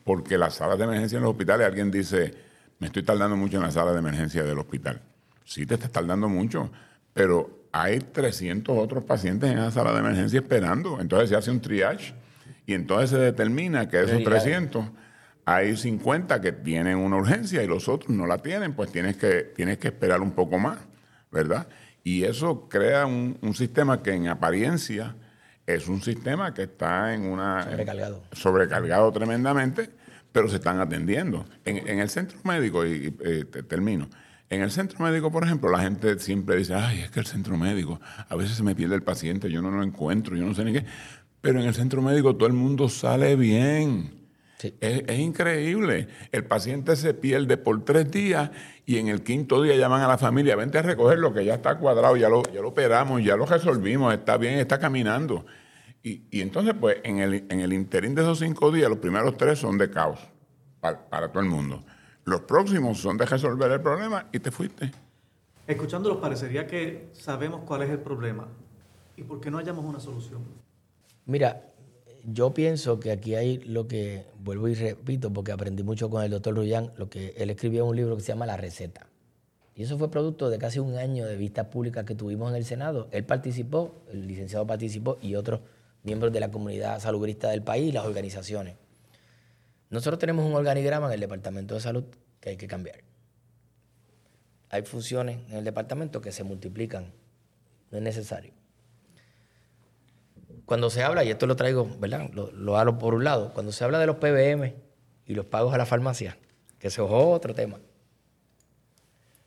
porque 0.04 0.38
las 0.38 0.56
salas 0.56 0.78
de 0.78 0.84
emergencia 0.84 1.18
en 1.18 1.24
los 1.24 1.32
hospitales, 1.32 1.66
alguien 1.66 1.92
dice, 1.92 2.34
me 2.80 2.88
estoy 2.88 3.04
tardando 3.04 3.38
mucho 3.38 3.58
en 3.58 3.64
la 3.64 3.72
sala 3.72 3.94
de 3.94 4.00
emergencia 4.00 4.44
del 4.44 4.58
hospital. 4.60 5.02
Sí, 5.46 5.66
te 5.66 5.76
estás 5.76 5.92
tardando 5.92 6.28
mucho, 6.28 6.72
pero 7.14 7.68
hay 7.72 8.00
300 8.00 8.78
otros 8.78 9.04
pacientes 9.04 9.50
en 9.50 9.60
esa 9.60 9.72
sala 9.72 9.94
de 9.94 10.00
emergencia 10.00 10.40
esperando. 10.40 11.00
Entonces 11.00 11.30
se 11.30 11.36
hace 11.36 11.52
un 11.52 11.62
triage 11.62 12.14
y 12.66 12.74
entonces 12.74 13.12
se 13.12 13.18
determina 13.18 13.88
que 13.88 14.02
esos 14.02 14.24
300 14.24 14.86
hay 15.56 15.76
50 15.76 16.42
que 16.42 16.52
tienen 16.52 16.98
una 16.98 17.18
urgencia 17.18 17.64
y 17.64 17.68
los 17.68 17.90
otros 17.90 18.16
no 18.16 18.28
la 18.28 18.38
tienen, 18.38 18.74
pues 18.74 18.92
tienes 18.92 19.18
que, 19.18 19.52
tienes 19.56 19.80
que 19.80 19.88
esperar 19.88 20.22
un 20.22 20.32
poco 20.32 20.60
más, 20.60 20.78
¿verdad? 21.32 21.68
Y 22.04 22.24
eso 22.24 22.70
crea 22.70 23.08
un, 23.08 23.38
sistema 23.56 24.04
que 24.04 24.14
en 24.14 24.28
apariencia 24.28 25.16
es 25.66 25.88
un 25.88 26.04
sistema 26.04 26.54
que 26.54 26.64
está 26.64 27.16
en 27.16 27.26
una... 27.26 27.64
Sobrecargado. 27.64 28.24
Sobrecargado 28.32 29.12
tremendamente, 29.12 29.90
pero 30.32 30.48
se 30.50 30.58
están 30.58 30.80
atendiendo. 30.80 31.46
En, 31.66 32.00
el 32.00 32.10
centro 32.10 32.38
médico, 32.44 32.86
y, 32.86 33.16
eh, 33.26 33.46
termino, 33.68 34.08
en 34.52 34.62
el 34.62 34.70
centro 34.70 35.04
médico, 35.04 35.32
por 35.32 35.44
ejemplo, 35.44 35.72
la 35.72 35.80
gente 35.80 36.20
siempre 36.20 36.58
dice, 36.58 36.76
ay, 36.76 37.02
es 37.02 37.10
que 37.10 37.22
el 37.22 37.26
centro 37.26 37.58
médico, 37.58 38.00
a 38.28 38.36
veces 38.36 38.56
se 38.56 38.62
me 38.62 38.76
pierde 38.76 38.94
el 38.94 39.04
paciente, 39.04 39.50
yo 39.50 39.64
no 39.64 39.72
lo 39.72 39.82
encuentro, 39.82 40.36
yo 40.36 40.46
no 40.46 40.54
sé 40.54 40.64
ni 40.64 40.74
qué. 40.74 40.86
Pero 41.42 41.60
en 41.60 41.68
el 41.68 41.74
centro 41.74 42.04
médico 42.04 42.36
todo 42.36 42.48
el 42.48 42.54
mundo 42.54 42.88
sale 42.88 43.36
bien. 43.36 44.19
Es, 44.62 45.20
increíble. 45.20 46.08
El 46.32 46.44
paciente 46.46 46.96
se 46.96 47.14
pierde 47.14 47.58
por 47.58 47.86
tres 47.86 48.12
días 48.12 48.52
y 48.86 48.98
en 48.98 49.08
el 49.08 49.24
quinto 49.24 49.62
día 49.62 49.76
llaman 49.76 50.02
a 50.02 50.08
la 50.08 50.18
familia, 50.18 50.56
vente 50.56 50.78
a 50.78 50.82
recoger 50.82 51.18
lo 51.20 51.34
que 51.34 51.46
ya 51.46 51.56
está 51.56 51.78
cuadrado, 51.78 52.18
ya 52.18 52.28
lo, 52.28 52.44
ya 52.44 52.62
lo 52.62 52.70
operamos, 52.70 53.24
ya 53.24 53.38
lo 53.38 53.46
resolvimos, 53.46 54.14
está 54.14 54.38
bien, 54.38 54.60
está 54.60 54.78
caminando. 54.78 55.46
Y, 56.04 56.42
entonces, 56.42 56.76
pues, 56.80 56.98
en 57.04 57.20
el, 57.20 57.46
en 57.50 57.60
el 57.60 57.74
interín 57.74 58.16
de 58.16 58.22
esos 58.22 58.40
cinco 58.40 58.72
días, 58.72 58.90
los 58.90 59.00
primeros 59.00 59.38
tres 59.38 59.60
son 59.60 59.78
de 59.78 59.90
caos 59.90 60.20
para 60.82 61.30
todo 61.30 61.42
el 61.42 61.50
mundo. 61.50 61.84
Los 62.26 62.42
próximos 62.42 63.00
son 63.00 63.18
de 63.18 63.26
resolver 63.26 63.72
el 63.72 63.82
problema 63.82 64.28
y 64.32 64.40
te 64.40 64.52
fuiste. 64.52 64.92
Escuchándolos 65.68 66.20
parecería 66.20 66.66
que 66.68 67.10
sabemos 67.14 67.62
cuál 67.66 67.84
es 67.84 67.90
el 67.90 68.00
problema 68.00 68.48
y 69.16 69.24
por 69.24 69.40
qué 69.40 69.52
no 69.52 69.58
hallamos 69.58 69.86
una 69.86 70.00
solución. 70.00 70.44
Mira, 71.26 71.69
yo 72.24 72.54
pienso 72.54 73.00
que 73.00 73.12
aquí 73.12 73.36
hay 73.36 73.60
lo 73.60 73.88
que, 73.88 74.26
vuelvo 74.44 74.68
y 74.68 74.76
repito, 74.76 75.32
porque 75.32 75.52
aprendí 75.52 75.84
mucho 75.84 76.10
con 76.10 76.24
el 76.24 76.32
doctor 76.32 76.56
Rullán, 76.56 76.92
lo 76.98 77.10
que 77.10 77.34
él 77.38 77.50
escribió 77.50 77.84
en 77.84 77.90
un 77.90 77.96
libro 77.96 78.16
que 78.16 78.22
se 78.22 78.32
llama 78.32 78.46
La 78.46 78.58
Receta. 78.58 79.08
Y 79.76 79.84
eso 79.84 79.98
fue 79.98 80.12
producto 80.12 80.50
de 80.50 80.58
casi 80.58 80.80
un 80.80 80.98
año 80.98 81.26
de 81.26 81.38
vistas 81.38 81.68
públicas 81.68 82.04
que 82.04 82.16
tuvimos 82.16 82.50
en 82.50 82.58
el 82.58 82.66
Senado. 82.66 83.08
Él 83.12 83.24
participó, 83.24 83.96
el 84.12 84.28
licenciado 84.28 84.68
participó 84.68 85.18
y 85.22 85.36
otros 85.36 85.62
miembros 86.04 86.34
de 86.34 86.40
la 86.42 86.52
comunidad 86.52 87.00
salubrista 87.00 87.50
del 87.50 87.62
país 87.62 87.94
las 87.94 88.06
organizaciones. 88.06 88.76
Nosotros 89.90 90.20
tenemos 90.20 90.46
un 90.46 90.54
organigrama 90.54 91.08
en 91.08 91.14
el 91.14 91.20
Departamento 91.20 91.76
de 91.76 91.82
Salud 91.82 92.04
que 92.42 92.50
hay 92.50 92.58
que 92.58 92.68
cambiar. 92.68 93.04
Hay 94.70 94.84
funciones 94.84 95.40
en 95.50 95.58
el 95.58 95.64
departamento 95.64 96.22
que 96.22 96.32
se 96.32 96.44
multiplican, 96.44 97.12
no 97.90 97.98
es 97.98 98.04
necesario. 98.04 98.59
Cuando 100.70 100.90
se 100.90 101.04
habla, 101.04 101.26
y 101.26 101.30
esto 101.30 101.48
lo 101.48 101.58
traigo, 101.58 101.90
¿verdad? 102.00 102.30
Lo, 102.32 102.52
lo 102.52 102.78
hablo 102.78 102.98
por 102.98 103.14
un 103.14 103.26
lado, 103.26 103.54
cuando 103.54 103.74
se 103.74 103.84
habla 103.84 104.00
de 104.00 104.06
los 104.06 104.16
PBM 104.16 104.74
y 105.26 105.34
los 105.34 105.46
pagos 105.46 105.74
a 105.74 105.78
la 105.78 105.86
farmacia, 105.86 106.38
que 106.80 106.88
eso 106.88 107.06
es 107.06 107.12
otro 107.12 107.54
tema. 107.54 107.82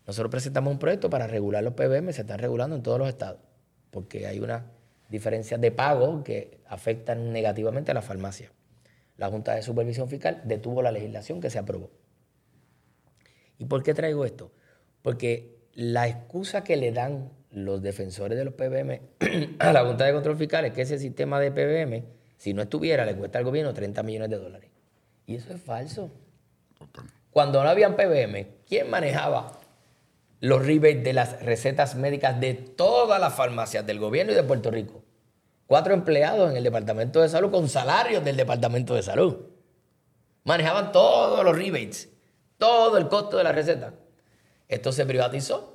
Nosotros 0.07 0.31
presentamos 0.31 0.71
un 0.71 0.79
proyecto 0.79 1.09
para 1.09 1.27
regular 1.27 1.65
los 1.65 1.73
PBM, 1.73 2.13
se 2.13 2.23
están 2.23 2.39
regulando 2.39 2.77
en 2.77 2.83
todos 2.83 2.99
los 2.99 3.09
estados, 3.09 3.41
porque 3.91 4.27
hay 4.27 4.41
una 4.41 4.67
diferencia 5.09 5.57
de 5.57 5.71
pago 5.71 6.23
que 6.23 6.61
afectan 6.67 7.33
negativamente 7.33 7.93
a 7.93 7.95
la 7.95 8.03
farmacia 8.03 8.51
la 9.23 9.29
Junta 9.29 9.55
de 9.55 9.63
Supervisión 9.63 10.09
Fiscal 10.09 10.43
detuvo 10.45 10.83
la 10.83 10.91
legislación 10.91 11.41
que 11.41 11.49
se 11.49 11.59
aprobó. 11.59 11.91
¿Y 13.57 13.67
por 13.67 13.85
qué 13.85 13.95
traigo 13.95 14.25
esto? 14.25 14.51
Porque 15.03 15.61
la 15.75 16.09
excusa 16.09 16.65
que 16.65 16.77
le 16.77 16.91
dan 16.91 17.31
los 17.53 17.83
defensores 17.83 18.37
de 18.37 18.45
los 18.45 18.55
PBM 18.55 19.01
a 19.59 19.73
la 19.73 19.85
Junta 19.85 20.05
de 20.05 20.13
Control 20.13 20.37
Fiscal 20.37 20.65
es 20.65 20.73
que 20.73 20.83
ese 20.83 20.99
sistema 20.99 21.39
de 21.39 21.51
PBM, 21.53 22.05
si 22.37 22.55
no 22.55 22.63
estuviera, 22.63 23.05
le 23.05 23.15
cuesta 23.15 23.39
al 23.39 23.45
gobierno 23.45 23.73
30 23.73 24.03
millones 24.03 24.31
de 24.31 24.39
dólares. 24.39 24.71
Y 25.27 25.37
eso 25.37 25.53
es 25.53 25.61
falso. 25.61 26.11
Cuando 27.31 27.63
no 27.63 27.69
habían 27.69 27.97
PBM, 27.97 28.47
¿quién 28.67 28.91
manejaba 28.91 29.61
los 30.41 30.67
rebates 30.67 31.05
de 31.05 31.13
las 31.13 31.41
recetas 31.43 31.95
médicas 31.95 32.41
de 32.41 32.55
todas 32.55 33.21
las 33.21 33.35
farmacias 33.35 33.87
del 33.87 34.01
gobierno 34.01 34.33
y 34.33 34.35
de 34.35 34.43
Puerto 34.43 34.71
Rico? 34.71 35.03
cuatro 35.73 35.95
empleados 35.95 36.51
en 36.51 36.59
el 36.59 36.65
Departamento 36.65 37.23
de 37.23 37.31
Salud 37.31 37.51
con 37.51 37.67
salarios 37.67 38.23
del 38.23 38.37
Departamento 38.37 38.95
de 38.95 39.03
Salud. 39.03 39.37
Manejaban 40.45 40.93
todos 40.93 41.43
los 41.43 41.57
rebates, 41.57 42.11
todo 42.59 42.99
el 42.99 43.09
costo 43.09 43.39
de 43.39 43.45
la 43.45 43.53
receta. 43.53 43.95
Esto 44.69 44.93
se 44.93 45.07
privatizó, 45.07 45.72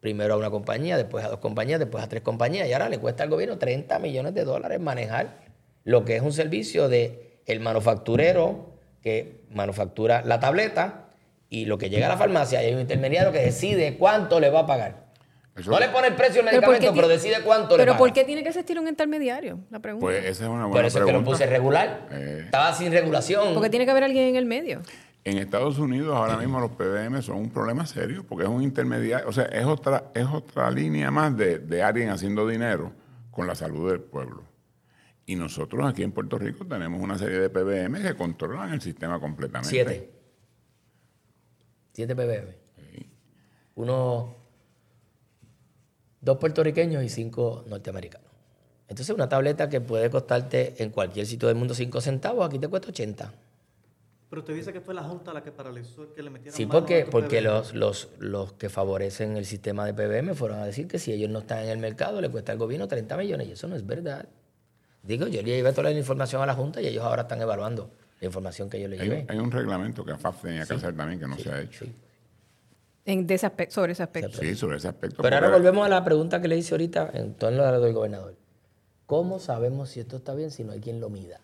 primero 0.00 0.34
a 0.34 0.36
una 0.36 0.50
compañía, 0.50 0.96
después 0.96 1.24
a 1.24 1.28
dos 1.28 1.38
compañías, 1.38 1.78
después 1.80 2.02
a 2.04 2.08
tres 2.08 2.22
compañías, 2.22 2.68
y 2.68 2.72
ahora 2.72 2.88
le 2.88 2.98
cuesta 2.98 3.22
al 3.22 3.30
gobierno 3.30 3.58
30 3.58 3.98
millones 3.98 4.34
de 4.34 4.44
dólares 4.44 4.80
manejar 4.80 5.38
lo 5.84 6.04
que 6.04 6.16
es 6.16 6.22
un 6.22 6.32
servicio 6.32 6.88
de 6.88 7.40
el 7.46 7.60
manufacturero 7.60 8.74
que 9.02 9.42
manufactura 9.50 10.22
la 10.24 10.38
tableta 10.38 11.10
y 11.48 11.64
lo 11.64 11.78
que 11.78 11.88
llega 11.88 12.06
a 12.06 12.10
la 12.10 12.16
farmacia 12.16 12.62
y 12.62 12.66
hay 12.66 12.74
un 12.74 12.80
intermediario 12.80 13.32
que 13.32 13.40
decide 13.40 13.96
cuánto 13.96 14.38
le 14.38 14.50
va 14.50 14.60
a 14.60 14.66
pagar 14.66 15.08
no 15.66 15.78
le 15.78 15.88
pone 15.88 16.08
el 16.08 16.14
precio 16.14 16.40
al 16.40 16.46
medicamento, 16.46 16.92
pero, 16.94 17.08
decide 17.08 17.40
cuánto 17.42 17.76
le 17.76 17.84
paga. 17.84 17.92
¿Pero 17.92 17.98
por 17.98 18.12
qué 18.12 18.24
tiene 18.24 18.42
que 18.42 18.48
existir 18.48 18.78
un 18.78 18.88
intermediario? 18.88 19.58
La 19.70 19.80
pregunta. 19.80 20.04
Pues 20.04 20.24
esa 20.24 20.44
es 20.44 20.50
una 20.50 20.66
buena 20.66 20.72
Por 20.72 20.84
eso 20.84 20.98
es 20.98 21.04
que 21.04 21.12
lo 21.12 21.24
puse 21.24 21.46
regular. 21.46 22.06
Eh. 22.10 22.42
Estaba 22.44 22.72
sin 22.72 22.92
regulación. 22.92 23.54
Porque 23.54 23.70
tiene 23.70 23.84
que 23.84 23.90
haber 23.90 24.04
alguien 24.04 24.24
en 24.26 24.36
el 24.36 24.46
medio. 24.46 24.82
En 25.28 25.36
Estados 25.36 25.78
Unidos 25.78 26.16
ahora 26.16 26.38
mismo 26.38 26.58
los 26.58 26.70
PBM 26.70 27.20
son 27.20 27.36
un 27.36 27.50
problema 27.50 27.84
serio 27.84 28.24
porque 28.26 28.44
es 28.44 28.50
un 28.50 28.62
intermediario, 28.62 29.28
o 29.28 29.32
sea, 29.32 29.44
es 29.44 29.66
otra, 29.66 30.10
es 30.14 30.24
otra 30.24 30.70
línea 30.70 31.10
más 31.10 31.36
de, 31.36 31.58
de 31.58 31.82
alguien 31.82 32.08
haciendo 32.08 32.48
dinero 32.48 32.92
con 33.30 33.46
la 33.46 33.54
salud 33.54 33.90
del 33.90 34.00
pueblo. 34.00 34.44
Y 35.26 35.36
nosotros 35.36 35.86
aquí 35.86 36.02
en 36.02 36.12
Puerto 36.12 36.38
Rico 36.38 36.64
tenemos 36.64 37.02
una 37.02 37.18
serie 37.18 37.40
de 37.40 37.50
PBM 37.50 38.00
que 38.00 38.14
controlan 38.14 38.72
el 38.72 38.80
sistema 38.80 39.20
completamente. 39.20 39.68
Siete. 39.68 40.10
Siete 41.92 42.16
PBM. 42.16 42.54
Uno 43.74 44.34
dos 46.22 46.38
puertorriqueños 46.38 47.04
y 47.04 47.10
cinco 47.10 47.64
norteamericanos. 47.68 48.30
Entonces, 48.88 49.14
una 49.14 49.28
tableta 49.28 49.68
que 49.68 49.82
puede 49.82 50.08
costarte 50.08 50.82
en 50.82 50.88
cualquier 50.88 51.26
sitio 51.26 51.48
del 51.48 51.58
mundo 51.58 51.74
cinco 51.74 52.00
centavos, 52.00 52.46
aquí 52.46 52.58
te 52.58 52.68
cuesta 52.68 52.88
80. 52.88 53.34
Pero 54.30 54.40
usted 54.40 54.54
dice 54.54 54.72
que 54.72 54.80
fue 54.80 54.94
la 54.94 55.02
Junta 55.02 55.32
la 55.32 55.42
que 55.42 55.52
paralizó, 55.52 56.12
que 56.12 56.22
le 56.22 56.28
metieron 56.28 56.54
Sí, 56.54 56.66
porque, 56.66 57.06
porque 57.10 57.40
los, 57.40 57.74
los, 57.74 58.10
los 58.18 58.52
que 58.52 58.68
favorecen 58.68 59.36
el 59.36 59.46
sistema 59.46 59.86
de 59.86 59.94
PBM 59.94 60.34
fueron 60.34 60.58
a 60.58 60.66
decir 60.66 60.86
que 60.86 60.98
si 60.98 61.12
ellos 61.12 61.30
no 61.30 61.38
están 61.38 61.60
en 61.60 61.70
el 61.70 61.78
mercado, 61.78 62.20
le 62.20 62.28
cuesta 62.28 62.52
al 62.52 62.58
gobierno 62.58 62.86
30 62.88 63.16
millones, 63.16 63.48
y 63.48 63.52
eso 63.52 63.68
no 63.68 63.76
es 63.76 63.86
verdad. 63.86 64.28
Digo, 65.02 65.26
yo 65.26 65.40
le 65.40 65.48
llevé 65.48 65.70
toda 65.72 65.84
la 65.84 65.92
información 65.92 66.42
a 66.42 66.46
la 66.46 66.54
Junta 66.54 66.82
y 66.82 66.86
ellos 66.88 67.04
ahora 67.04 67.22
están 67.22 67.40
evaluando 67.40 67.90
la 68.20 68.26
información 68.26 68.68
que 68.68 68.80
yo 68.80 68.88
le 68.88 68.98
llevé. 68.98 69.24
Hay, 69.28 69.38
un 69.38 69.50
reglamento 69.50 70.04
que 70.04 70.12
AFAF 70.12 70.42
tenía 70.42 70.66
que 70.66 70.74
hacer 70.74 70.94
también 70.94 71.18
que 71.18 71.26
no 71.26 71.38
se 71.38 71.50
ha 71.50 71.60
hecho. 71.62 71.86
Sí. 71.86 71.94
En 73.06 73.26
sobre 73.70 73.92
ese 73.92 74.02
aspecto. 74.02 74.38
Sí, 74.38 74.54
sobre 74.54 74.76
ese 74.76 74.88
aspecto. 74.88 75.22
Pero 75.22 75.36
ahora 75.36 75.48
volvemos 75.48 75.86
a 75.86 75.88
la 75.88 76.04
pregunta 76.04 76.42
que 76.42 76.48
le 76.48 76.58
hice 76.58 76.74
ahorita 76.74 77.10
en 77.14 77.32
torno 77.32 77.62
a 77.64 77.72
lo 77.72 77.80
del 77.80 77.94
gobernador. 77.94 78.36
¿Cómo 79.06 79.38
sabemos 79.38 79.88
si 79.88 80.00
esto 80.00 80.18
está 80.18 80.34
bien 80.34 80.50
si 80.50 80.64
no 80.64 80.72
hay 80.72 80.80
quien 80.80 81.00
lo 81.00 81.08
mida? 81.08 81.40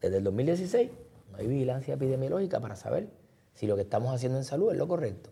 Desde 0.00 0.16
el 0.16 0.24
2016 0.24 0.90
no 0.90 1.05
hay 1.38 1.46
vigilancia 1.46 1.94
epidemiológica 1.94 2.60
para 2.60 2.76
saber 2.76 3.08
si 3.54 3.66
lo 3.66 3.76
que 3.76 3.82
estamos 3.82 4.14
haciendo 4.14 4.38
en 4.38 4.44
salud 4.44 4.72
es 4.72 4.78
lo 4.78 4.88
correcto. 4.88 5.30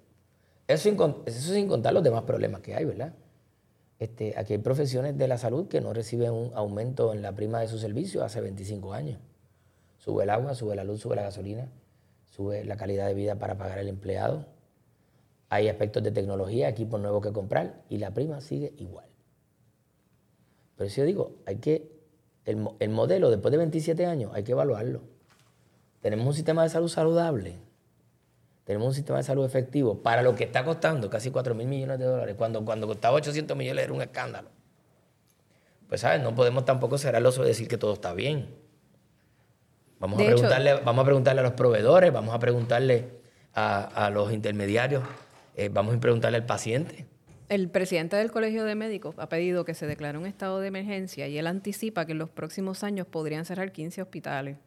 Eso 0.67 0.83
sin, 0.83 1.69
contar 1.69 1.93
los 1.93 2.03
demás 2.03 2.23
problemas 2.23 2.61
que 2.61 2.75
hay, 2.75 2.85
¿verdad? 2.85 3.15
Este, 3.99 4.35
aquí 4.37 4.55
hay 4.55 4.59
profesiones 4.59 5.17
de 5.19 5.29
la 5.29 5.39
salud 5.39 5.69
que 5.69 5.81
no 5.81 5.93
reciben 5.93 6.33
un 6.33 6.51
aumento 6.55 7.13
en 7.13 7.23
la 7.23 7.33
prima 7.33 7.61
de 7.61 7.69
su 7.69 7.79
servicio 7.79 8.25
hace 8.25 8.41
25 8.41 8.93
años. 8.93 9.19
Sube 9.99 10.25
el 10.25 10.31
agua, 10.31 10.55
sube 10.55 10.75
la 10.75 10.85
luz, 10.85 11.01
sube 11.01 11.17
la 11.17 11.23
gasolina, 11.23 11.71
sube 12.25 12.65
la 12.65 12.77
calidad 12.77 13.07
de 13.07 13.15
vida 13.15 13.37
para 13.37 13.57
pagar 13.57 13.79
el 13.79 13.89
empleado 13.89 14.47
hay 15.55 15.69
aspectos 15.69 16.03
de 16.03 16.11
tecnología, 16.11 16.69
equipos 16.69 17.01
nuevos 17.01 17.23
que 17.23 17.33
comprar 17.33 17.85
y 17.89 17.99
la 17.99 18.13
prima 18.13 18.41
sigue 18.41 18.73
igual. 18.79 19.07
Pero 20.77 20.91
si 20.91 21.01
yo 21.01 21.07
digo, 21.07 21.37
hay 21.47 21.57
que, 21.57 21.93
el, 22.45 22.91
modelo 22.91 23.31
después 23.31 23.53
de 23.53 23.59
27 23.59 24.05
años 24.05 24.33
hay 24.35 24.43
que 24.43 24.51
evaluarlo. 24.51 25.03
Tenemos 26.05 26.27
un 26.27 26.35
sistema 26.35 26.63
de 26.63 26.69
salud 26.69 26.91
saludable, 26.91 27.57
tenemos 28.65 28.89
un 28.89 28.95
sistema 28.95 29.17
de 29.17 29.25
salud 29.25 29.43
efectivo 29.47 30.03
para 30.03 30.21
lo 30.21 30.35
que 30.35 30.45
está 30.45 30.63
costando 30.63 31.09
casi 31.09 31.31
4 31.31 31.55
mil 31.55 31.67
millones 31.67 31.99
de 31.99 32.05
dólares, 32.05 32.35
cuando, 32.37 32.63
cuando 32.63 32.87
costaba 32.87 33.17
800 33.17 33.57
millones 33.57 33.85
era 33.85 33.93
un 33.95 34.03
escándalo. 34.03 34.51
Pues, 35.89 36.03
¿sabes? 36.03 36.21
No 36.21 36.35
podemos 36.35 36.67
tampoco 36.67 36.99
cerrar 36.99 37.23
el 37.23 37.27
oso 37.27 37.41
de 37.41 37.49
decir 37.49 37.69
que 37.69 37.79
todo 37.79 37.95
está 37.95 38.13
bien. 38.13 38.55
Vamos 39.99 40.21
a, 40.21 40.27
preguntarle, 40.27 40.75
vamos 40.75 41.03
a 41.03 41.05
preguntarle 41.07 41.41
a 41.41 41.45
los 41.45 41.55
proveedores, 41.55 42.13
vamos 42.13 42.35
a 42.35 42.39
preguntarle 42.39 43.09
a, 43.55 44.11
los 44.13 44.31
intermediarios. 44.31 45.03
Eh, 45.57 45.71
vamos 45.73 45.97
a 45.97 46.01
preguntarle 46.01 46.37
al 46.37 46.45
paciente. 46.45 47.07
El 47.49 47.71
presidente 47.71 48.17
del 48.17 48.31
Colegio 48.31 48.65
de 48.65 48.75
Médicos 48.75 49.15
ha 49.17 49.31
pedido 49.31 49.65
que 49.65 49.73
se 49.73 49.87
declare 49.87 50.19
un 50.19 50.27
estado 50.27 50.61
de 50.61 50.69
emergencia 50.69 51.29
y 51.29 51.39
él 51.39 51.47
anticipa 51.47 52.05
que 52.05 52.13
en 52.13 52.19
los 52.19 52.29
próximos 52.29 52.85
años 52.85 53.07
podrían 53.07 53.47
cerrar 53.47 53.73
15 53.73 54.03
hospitales. 54.03 54.59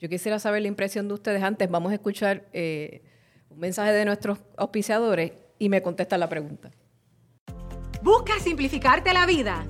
Yo 0.00 0.08
quisiera 0.08 0.38
saber 0.38 0.62
la 0.62 0.68
impresión 0.68 1.08
de 1.08 1.14
ustedes 1.14 1.42
antes. 1.42 1.70
Vamos 1.70 1.92
a 1.92 1.94
escuchar 1.94 2.44
eh, 2.52 3.02
un 3.50 3.58
mensaje 3.58 3.92
de 3.92 4.04
nuestros 4.04 4.38
auspiciadores 4.56 5.32
y 5.58 5.68
me 5.68 5.82
contesta 5.82 6.18
la 6.18 6.28
pregunta. 6.28 6.70
¿Busca 8.02 8.38
simplificarte 8.40 9.14
la 9.14 9.24
vida? 9.24 9.64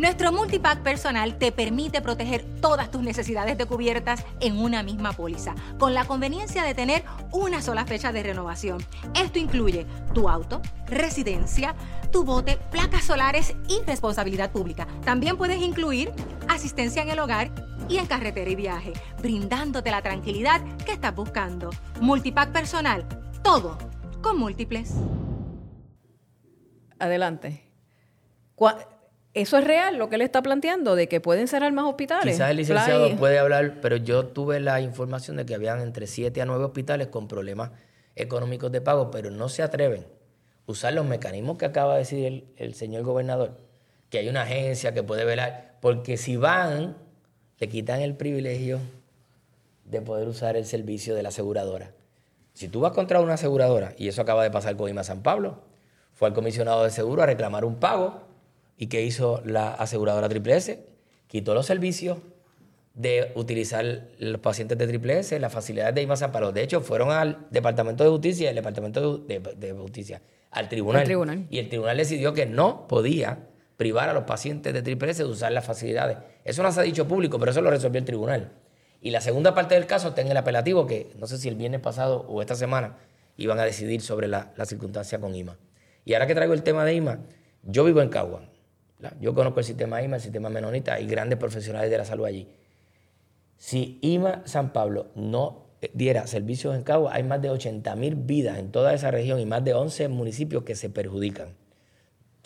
Nuestro 0.00 0.32
multipack 0.32 0.82
personal 0.82 1.36
te 1.36 1.52
permite 1.52 2.00
proteger 2.00 2.42
todas 2.62 2.90
tus 2.90 3.02
necesidades 3.02 3.58
de 3.58 3.66
cubiertas 3.66 4.24
en 4.40 4.56
una 4.56 4.82
misma 4.82 5.12
póliza, 5.12 5.54
con 5.78 5.92
la 5.92 6.06
conveniencia 6.06 6.64
de 6.64 6.74
tener 6.74 7.04
una 7.32 7.60
sola 7.60 7.84
fecha 7.84 8.10
de 8.10 8.22
renovación. 8.22 8.82
Esto 9.14 9.38
incluye 9.38 9.84
tu 10.14 10.30
auto, 10.30 10.62
residencia, 10.86 11.74
tu 12.10 12.24
bote, 12.24 12.58
placas 12.70 13.04
solares 13.04 13.54
y 13.68 13.82
responsabilidad 13.86 14.50
pública. 14.50 14.88
También 15.04 15.36
puedes 15.36 15.60
incluir 15.60 16.10
asistencia 16.48 17.02
en 17.02 17.10
el 17.10 17.18
hogar 17.18 17.69
y 17.90 17.98
en 17.98 18.06
carretera 18.06 18.48
y 18.48 18.54
viaje, 18.54 18.92
brindándote 19.20 19.90
la 19.90 20.00
tranquilidad 20.00 20.62
que 20.86 20.92
estás 20.92 21.14
buscando. 21.14 21.70
Multipack 22.00 22.52
personal, 22.52 23.04
todo 23.42 23.76
con 24.22 24.38
múltiples. 24.38 24.94
Adelante. 26.98 27.66
¿Eso 29.32 29.58
es 29.58 29.64
real 29.64 29.96
lo 29.96 30.08
que 30.08 30.16
él 30.16 30.22
está 30.22 30.42
planteando, 30.42 30.94
de 30.94 31.08
que 31.08 31.20
pueden 31.20 31.48
cerrar 31.48 31.72
más 31.72 31.86
hospitales? 31.86 32.34
Quizás 32.34 32.50
el 32.50 32.58
licenciado 32.58 33.16
puede 33.16 33.38
hablar, 33.38 33.80
pero 33.80 33.96
yo 33.96 34.26
tuve 34.26 34.60
la 34.60 34.80
información 34.80 35.36
de 35.36 35.46
que 35.46 35.54
habían 35.54 35.80
entre 35.80 36.06
7 36.06 36.42
a 36.42 36.46
9 36.46 36.64
hospitales 36.64 37.08
con 37.08 37.26
problemas 37.26 37.70
económicos 38.16 38.70
de 38.70 38.80
pago, 38.80 39.10
pero 39.10 39.30
no 39.30 39.48
se 39.48 39.62
atreven 39.62 40.02
a 40.02 40.70
usar 40.70 40.92
los 40.92 41.06
mecanismos 41.06 41.58
que 41.58 41.64
acaba 41.64 41.94
de 41.94 42.00
decir 42.00 42.26
el, 42.26 42.44
el 42.56 42.74
señor 42.74 43.02
gobernador, 43.02 43.56
que 44.10 44.18
hay 44.18 44.28
una 44.28 44.42
agencia 44.42 44.92
que 44.92 45.02
puede 45.02 45.24
velar, 45.24 45.78
porque 45.80 46.16
si 46.16 46.36
van, 46.36 46.96
le 47.60 47.68
quitan 47.68 48.00
el 48.00 48.16
privilegio 48.16 48.80
de 49.84 50.00
poder 50.00 50.26
usar 50.28 50.56
el 50.56 50.66
servicio 50.66 51.14
de 51.14 51.22
la 51.22 51.28
aseguradora. 51.28 51.92
Si 52.54 52.68
tú 52.68 52.80
vas 52.80 52.92
contra 52.92 53.20
una 53.20 53.34
aseguradora, 53.34 53.94
y 53.96 54.08
eso 54.08 54.22
acaba 54.22 54.42
de 54.42 54.50
pasar 54.50 54.76
con 54.76 54.88
IMA 54.88 55.04
San 55.04 55.22
Pablo, 55.22 55.60
fue 56.14 56.28
al 56.28 56.34
comisionado 56.34 56.82
de 56.84 56.90
seguro 56.90 57.22
a 57.22 57.26
reclamar 57.26 57.64
un 57.64 57.76
pago 57.76 58.30
¿Y 58.80 58.86
qué 58.86 59.04
hizo 59.04 59.42
la 59.44 59.74
aseguradora 59.74 60.26
Triple 60.30 60.56
S? 60.56 60.82
Quitó 61.26 61.52
los 61.52 61.66
servicios 61.66 62.16
de 62.94 63.30
utilizar 63.34 64.08
los 64.18 64.40
pacientes 64.40 64.78
de 64.78 64.86
Triple 64.86 65.18
S, 65.18 65.38
las 65.38 65.52
facilidades 65.52 65.94
de 65.94 66.00
IMA 66.00 66.16
San 66.16 66.32
Pablo. 66.32 66.50
De 66.50 66.62
hecho, 66.62 66.80
fueron 66.80 67.10
al 67.10 67.46
Departamento 67.50 68.04
de 68.04 68.10
Justicia, 68.10 68.48
el 68.48 68.56
Departamento 68.56 69.18
de, 69.18 69.74
Justicia, 69.78 70.22
al 70.50 70.70
tribunal, 70.70 71.04
tribunal, 71.04 71.46
Y 71.50 71.58
el 71.58 71.68
tribunal 71.68 71.98
decidió 71.98 72.32
que 72.32 72.46
no 72.46 72.88
podía 72.88 73.49
privar 73.80 74.10
a 74.10 74.12
los 74.12 74.24
pacientes 74.24 74.74
de 74.74 74.82
Triple 74.82 75.10
S 75.10 75.22
de 75.22 75.28
usar 75.30 75.52
las 75.52 75.64
facilidades. 75.64 76.18
Eso 76.44 76.62
no 76.62 76.70
se 76.70 76.80
ha 76.80 76.82
dicho 76.82 77.08
público, 77.08 77.38
pero 77.38 77.50
eso 77.50 77.62
lo 77.62 77.70
resolvió 77.70 77.98
el 77.98 78.04
tribunal. 78.04 78.52
Y 79.00 79.10
la 79.10 79.22
segunda 79.22 79.54
parte 79.54 79.74
del 79.74 79.86
caso 79.86 80.08
está 80.08 80.20
en 80.20 80.28
el 80.28 80.36
apelativo, 80.36 80.86
que 80.86 81.10
no 81.18 81.26
sé 81.26 81.38
si 81.38 81.48
el 81.48 81.54
viernes 81.54 81.80
pasado 81.80 82.26
o 82.28 82.42
esta 82.42 82.54
semana 82.54 82.98
iban 83.38 83.58
a 83.58 83.64
decidir 83.64 84.02
sobre 84.02 84.28
la, 84.28 84.52
circunstancia 84.66 85.18
con 85.18 85.34
IMA. 85.34 85.56
Y 86.04 86.12
ahora 86.12 86.26
que 86.26 86.34
traigo 86.34 86.52
el 86.52 86.62
tema 86.62 86.84
de 86.84 86.92
IMA, 86.92 87.20
yo 87.62 87.82
vivo 87.84 88.02
en 88.02 88.10
Caguán. 88.10 88.50
Yo 89.18 89.34
conozco 89.34 89.60
el 89.60 89.64
sistema 89.64 90.02
IMA, 90.02 90.16
el 90.16 90.22
sistema 90.22 90.50
menonita, 90.50 90.92
hay 90.92 91.06
grandes 91.06 91.38
profesionales 91.38 91.90
de 91.90 91.96
la 91.96 92.04
salud 92.04 92.26
allí. 92.26 92.48
Si 93.56 93.98
IMA 94.02 94.42
San 94.44 94.74
Pablo 94.74 95.06
no 95.14 95.70
diera 95.94 96.26
servicios 96.26 96.76
en 96.76 96.82
Cabo, 96.82 97.08
hay 97.08 97.22
más 97.22 97.40
de 97.40 97.48
80 97.48 97.96
mil 97.96 98.14
vidas 98.14 98.58
en 98.58 98.72
toda 98.72 98.92
esa 98.92 99.10
región 99.10 99.40
y 99.40 99.46
más 99.46 99.64
de 99.64 99.72
11 99.72 100.08
municipios 100.08 100.64
que 100.64 100.74
se 100.74 100.90
perjudican. 100.90 101.58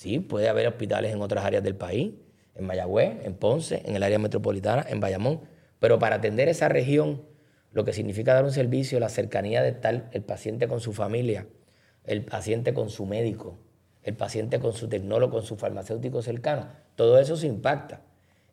Sí, 0.04 0.18
puede 0.18 0.50
haber 0.50 0.66
hospitales 0.66 1.14
en 1.14 1.22
otras 1.22 1.46
áreas 1.46 1.62
del 1.62 1.76
país, 1.76 2.12
en 2.54 2.66
Mayagüez, 2.66 3.24
en 3.24 3.32
Ponce, 3.32 3.80
en 3.86 3.96
el 3.96 4.02
área 4.02 4.18
metropolitana, 4.18 4.84
en 4.86 5.00
Bayamón, 5.00 5.40
pero 5.80 5.98
para 5.98 6.16
atender 6.16 6.46
esa 6.50 6.68
región, 6.68 7.22
lo 7.72 7.86
que 7.86 7.94
significa 7.94 8.34
dar 8.34 8.44
un 8.44 8.52
servicio, 8.52 9.00
la 9.00 9.08
cercanía 9.08 9.62
de 9.62 9.70
estar 9.70 10.10
el 10.12 10.22
paciente 10.22 10.68
con 10.68 10.80
su 10.80 10.92
familia, 10.92 11.46
el 12.04 12.22
paciente 12.22 12.74
con 12.74 12.90
su 12.90 13.06
médico, 13.06 13.56
el 14.02 14.14
paciente 14.14 14.60
con 14.60 14.74
su 14.74 14.90
tecnólogo, 14.90 15.32
con 15.32 15.42
su 15.42 15.56
farmacéutico 15.56 16.20
cercano. 16.20 16.68
Todo 16.96 17.18
eso 17.18 17.38
se 17.38 17.46
impacta. 17.46 18.02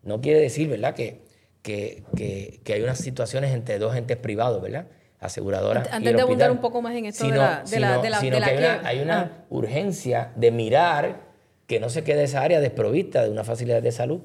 No 0.04 0.22
quiere 0.22 0.40
decir, 0.40 0.70
¿verdad?, 0.70 0.96
que, 0.96 1.26
que, 1.64 2.06
que, 2.64 2.74
hay 2.74 2.82
unas 2.82 2.98
situaciones 2.98 3.54
entre 3.54 3.78
dos 3.78 3.94
entes 3.98 4.16
privados, 4.16 4.62
¿verdad? 4.62 4.88
Aseguradoras. 5.20 5.92
Antes 5.92 6.16
de 6.16 6.22
abundar 6.22 6.50
un 6.50 6.62
poco 6.62 6.82
más 6.82 6.96
en 6.96 7.08
esto 7.08 7.26
de 7.26 7.36
la, 7.36 7.66
de 7.70 7.80
la, 7.82 7.98
de 8.02 8.10
la, 8.10 8.20
que 8.22 8.32
hay 8.32 8.58
una, 8.58 8.88
hay 8.88 9.00
una 9.02 9.20
ah. 9.20 9.46
urgencia 9.50 10.32
de 10.38 10.52
mirar 10.52 11.31
que 11.72 11.80
no 11.80 11.88
se 11.88 12.04
quede 12.04 12.24
esa 12.24 12.42
área 12.42 12.60
desprovista 12.60 13.24
de 13.24 13.30
una 13.30 13.46
facilidad 13.46 13.82
de 13.82 13.94
salud 13.94 14.20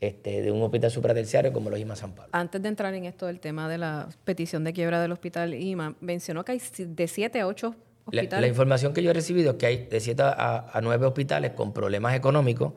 este, 0.00 0.40
de 0.40 0.52
un 0.52 0.62
hospital 0.62 0.88
supraterciario 0.88 1.52
como 1.52 1.68
los 1.68 1.80
IMA 1.80 1.96
San 1.96 2.12
Pablo. 2.12 2.30
Antes 2.30 2.62
de 2.62 2.68
entrar 2.68 2.94
en 2.94 3.06
esto 3.06 3.26
del 3.26 3.40
tema 3.40 3.68
de 3.68 3.76
la 3.76 4.08
petición 4.24 4.62
de 4.62 4.72
quiebra 4.72 5.02
del 5.02 5.10
hospital 5.10 5.52
IMA, 5.52 5.96
mencionó 6.00 6.44
que 6.44 6.52
hay 6.52 6.62
de 6.78 7.08
7 7.08 7.40
a 7.40 7.48
8 7.48 7.74
la, 8.12 8.46
información 8.46 8.94
que 8.94 9.02
yo 9.02 9.10
he 9.10 9.14
recibido 9.14 9.50
es 9.50 9.56
que 9.56 9.66
hay 9.66 9.86
de 9.86 9.98
7 9.98 10.22
a, 10.22 10.80
9 10.80 11.06
hospitales 11.06 11.50
con 11.54 11.72
problemas 11.72 12.14
económicos 12.14 12.74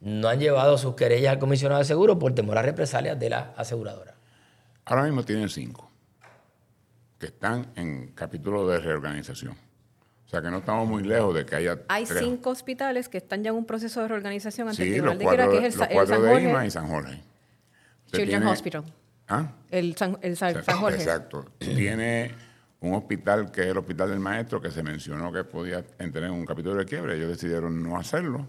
no 0.00 0.26
han 0.26 0.40
llevado 0.40 0.76
sus 0.76 0.96
querellas 0.96 1.30
al 1.30 1.38
comisionado 1.38 1.78
de 1.78 1.84
seguro 1.84 2.18
por 2.18 2.34
temor 2.34 2.58
a 2.58 2.62
represalias 2.62 3.16
de 3.16 3.30
la 3.30 3.54
aseguradora. 3.56 4.16
Ahora 4.86 5.04
mismo 5.04 5.22
tienen 5.24 5.48
cinco 5.48 5.88
que 7.16 7.26
están 7.26 7.70
en 7.76 8.08
capítulo 8.08 8.66
de 8.66 8.80
reorganización. 8.80 9.54
O 10.32 10.34
sea 10.34 10.40
que 10.40 10.50
no 10.50 10.60
estamos 10.60 10.88
muy 10.88 11.02
lejos 11.02 11.34
de 11.34 11.44
que 11.44 11.56
haya. 11.56 11.80
Hay 11.88 12.06
cinco 12.06 12.48
hospitales 12.48 13.10
que 13.10 13.18
están 13.18 13.44
ya 13.44 13.50
en 13.50 13.56
un 13.56 13.66
proceso 13.66 14.00
de 14.00 14.08
reorganización 14.08 14.66
ante 14.66 14.82
sí, 14.82 14.88
el 14.88 14.94
Tribunal 14.94 15.18
de 15.18 15.26
Quiebra, 15.26 15.50
que 15.50 15.66
es 15.66 15.74
el, 15.74 15.80
los 15.80 15.88
cuatro 15.88 16.14
San 16.14 16.24
Jorge, 16.24 16.42
de 16.42 16.48
IMA 16.48 16.66
y 16.66 16.70
San 16.70 16.88
Jorge. 16.88 17.22
Children's 18.10 18.46
Hospital. 18.46 18.84
¿Ah? 19.28 19.52
El 19.70 19.94
San, 19.94 20.18
el 20.22 20.34
San 20.38 20.54
Jorge. 20.54 20.96
Exacto. 20.96 21.44
tiene 21.58 22.30
un 22.80 22.94
hospital 22.94 23.52
que 23.52 23.60
es 23.60 23.66
el 23.66 23.76
Hospital 23.76 24.08
del 24.08 24.20
Maestro, 24.20 24.58
que 24.58 24.70
se 24.70 24.82
mencionó 24.82 25.30
que 25.30 25.44
podía 25.44 25.84
entrar 25.98 26.24
en 26.24 26.30
un 26.30 26.46
capítulo 26.46 26.76
de 26.76 26.86
quiebre, 26.86 27.16
ellos 27.16 27.28
decidieron 27.28 27.82
no 27.82 27.98
hacerlo. 27.98 28.48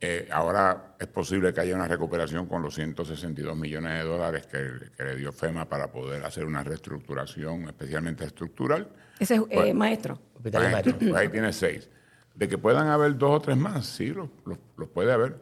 Eh, 0.00 0.26
ahora 0.32 0.96
es 0.98 1.06
posible 1.06 1.54
que 1.54 1.60
haya 1.60 1.76
una 1.76 1.86
recuperación 1.86 2.46
con 2.46 2.60
los 2.60 2.74
162 2.74 3.56
millones 3.56 4.02
de 4.02 4.08
dólares 4.08 4.48
que, 4.48 5.04
le 5.04 5.14
dio 5.14 5.30
FEMA 5.30 5.68
para 5.68 5.92
poder 5.92 6.24
hacer 6.24 6.44
una 6.44 6.64
reestructuración, 6.64 7.68
especialmente 7.68 8.24
estructural. 8.24 8.88
Ese 9.18 9.34
es 9.34 9.40
eh, 9.40 9.46
pues, 9.52 9.74
maestro. 9.74 10.18
Hospital 10.34 10.72
maestro. 10.72 10.98
Pues 10.98 11.14
ahí 11.14 11.28
tiene 11.28 11.52
seis. 11.52 11.88
De 12.34 12.48
que 12.48 12.58
puedan 12.58 12.88
haber 12.88 13.16
dos 13.16 13.30
o 13.30 13.40
tres 13.40 13.56
más, 13.56 13.86
sí, 13.86 14.08
los, 14.08 14.28
los 14.44 14.88
puede 14.88 15.12
haber 15.12 15.40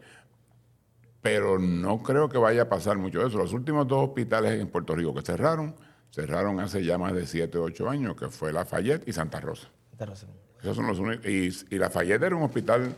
pero 1.23 1.57
no 1.57 2.03
creo 2.03 2.29
que 2.29 2.37
vaya 2.37 2.63
a 2.63 2.69
pasar 2.69 2.99
mucho 2.99 3.21
de 3.21 3.29
eso. 3.29 3.39
Los 3.39 3.53
últimos 3.53 3.87
dos 3.87 4.09
hospitales 4.09 4.61
en 4.61 4.69
Puerto 4.69 4.95
Rico 4.95 5.15
que 5.15 5.23
cerraron 5.23 5.75
cerraron 6.11 6.61
hace 6.61 6.85
ya 6.85 6.99
más 6.99 7.15
de 7.15 7.27
7 7.27 7.57
o 7.59 7.63
8 7.63 7.89
años, 7.89 8.17
que 8.17 8.29
fue 8.29 8.53
Lafayette 8.53 9.09
y 9.09 9.13
Santa 9.13 9.41
Rosa. 9.41 9.69
Santa 9.91 10.07
Rosa. 10.07 10.27
Esos 10.61 10.77
son 10.77 10.87
los 10.87 10.99
únicos. 10.99 11.25
Y, 11.27 11.49
y 11.71 11.79
Lafayette 11.79 12.25
era 12.25 12.37
un 12.37 12.43
hospital 12.43 12.95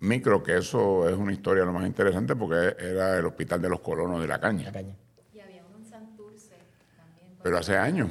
micro, 0.00 0.42
que 0.42 0.58
eso 0.58 1.08
es 1.08 1.16
una 1.16 1.32
historia 1.32 1.64
lo 1.64 1.72
más 1.72 1.86
interesante 1.86 2.36
porque 2.36 2.76
era 2.78 3.18
el 3.18 3.24
hospital 3.24 3.62
de 3.62 3.68
los 3.70 3.80
colonos 3.80 4.20
de 4.20 4.28
la 4.28 4.38
caña. 4.38 4.70
Y 5.32 5.40
había 5.40 5.64
uno 5.64 5.78
en 5.78 5.86
Santurce 5.86 6.56
también. 6.96 7.38
Pero 7.42 7.58
hace 7.58 7.76
años. 7.76 8.10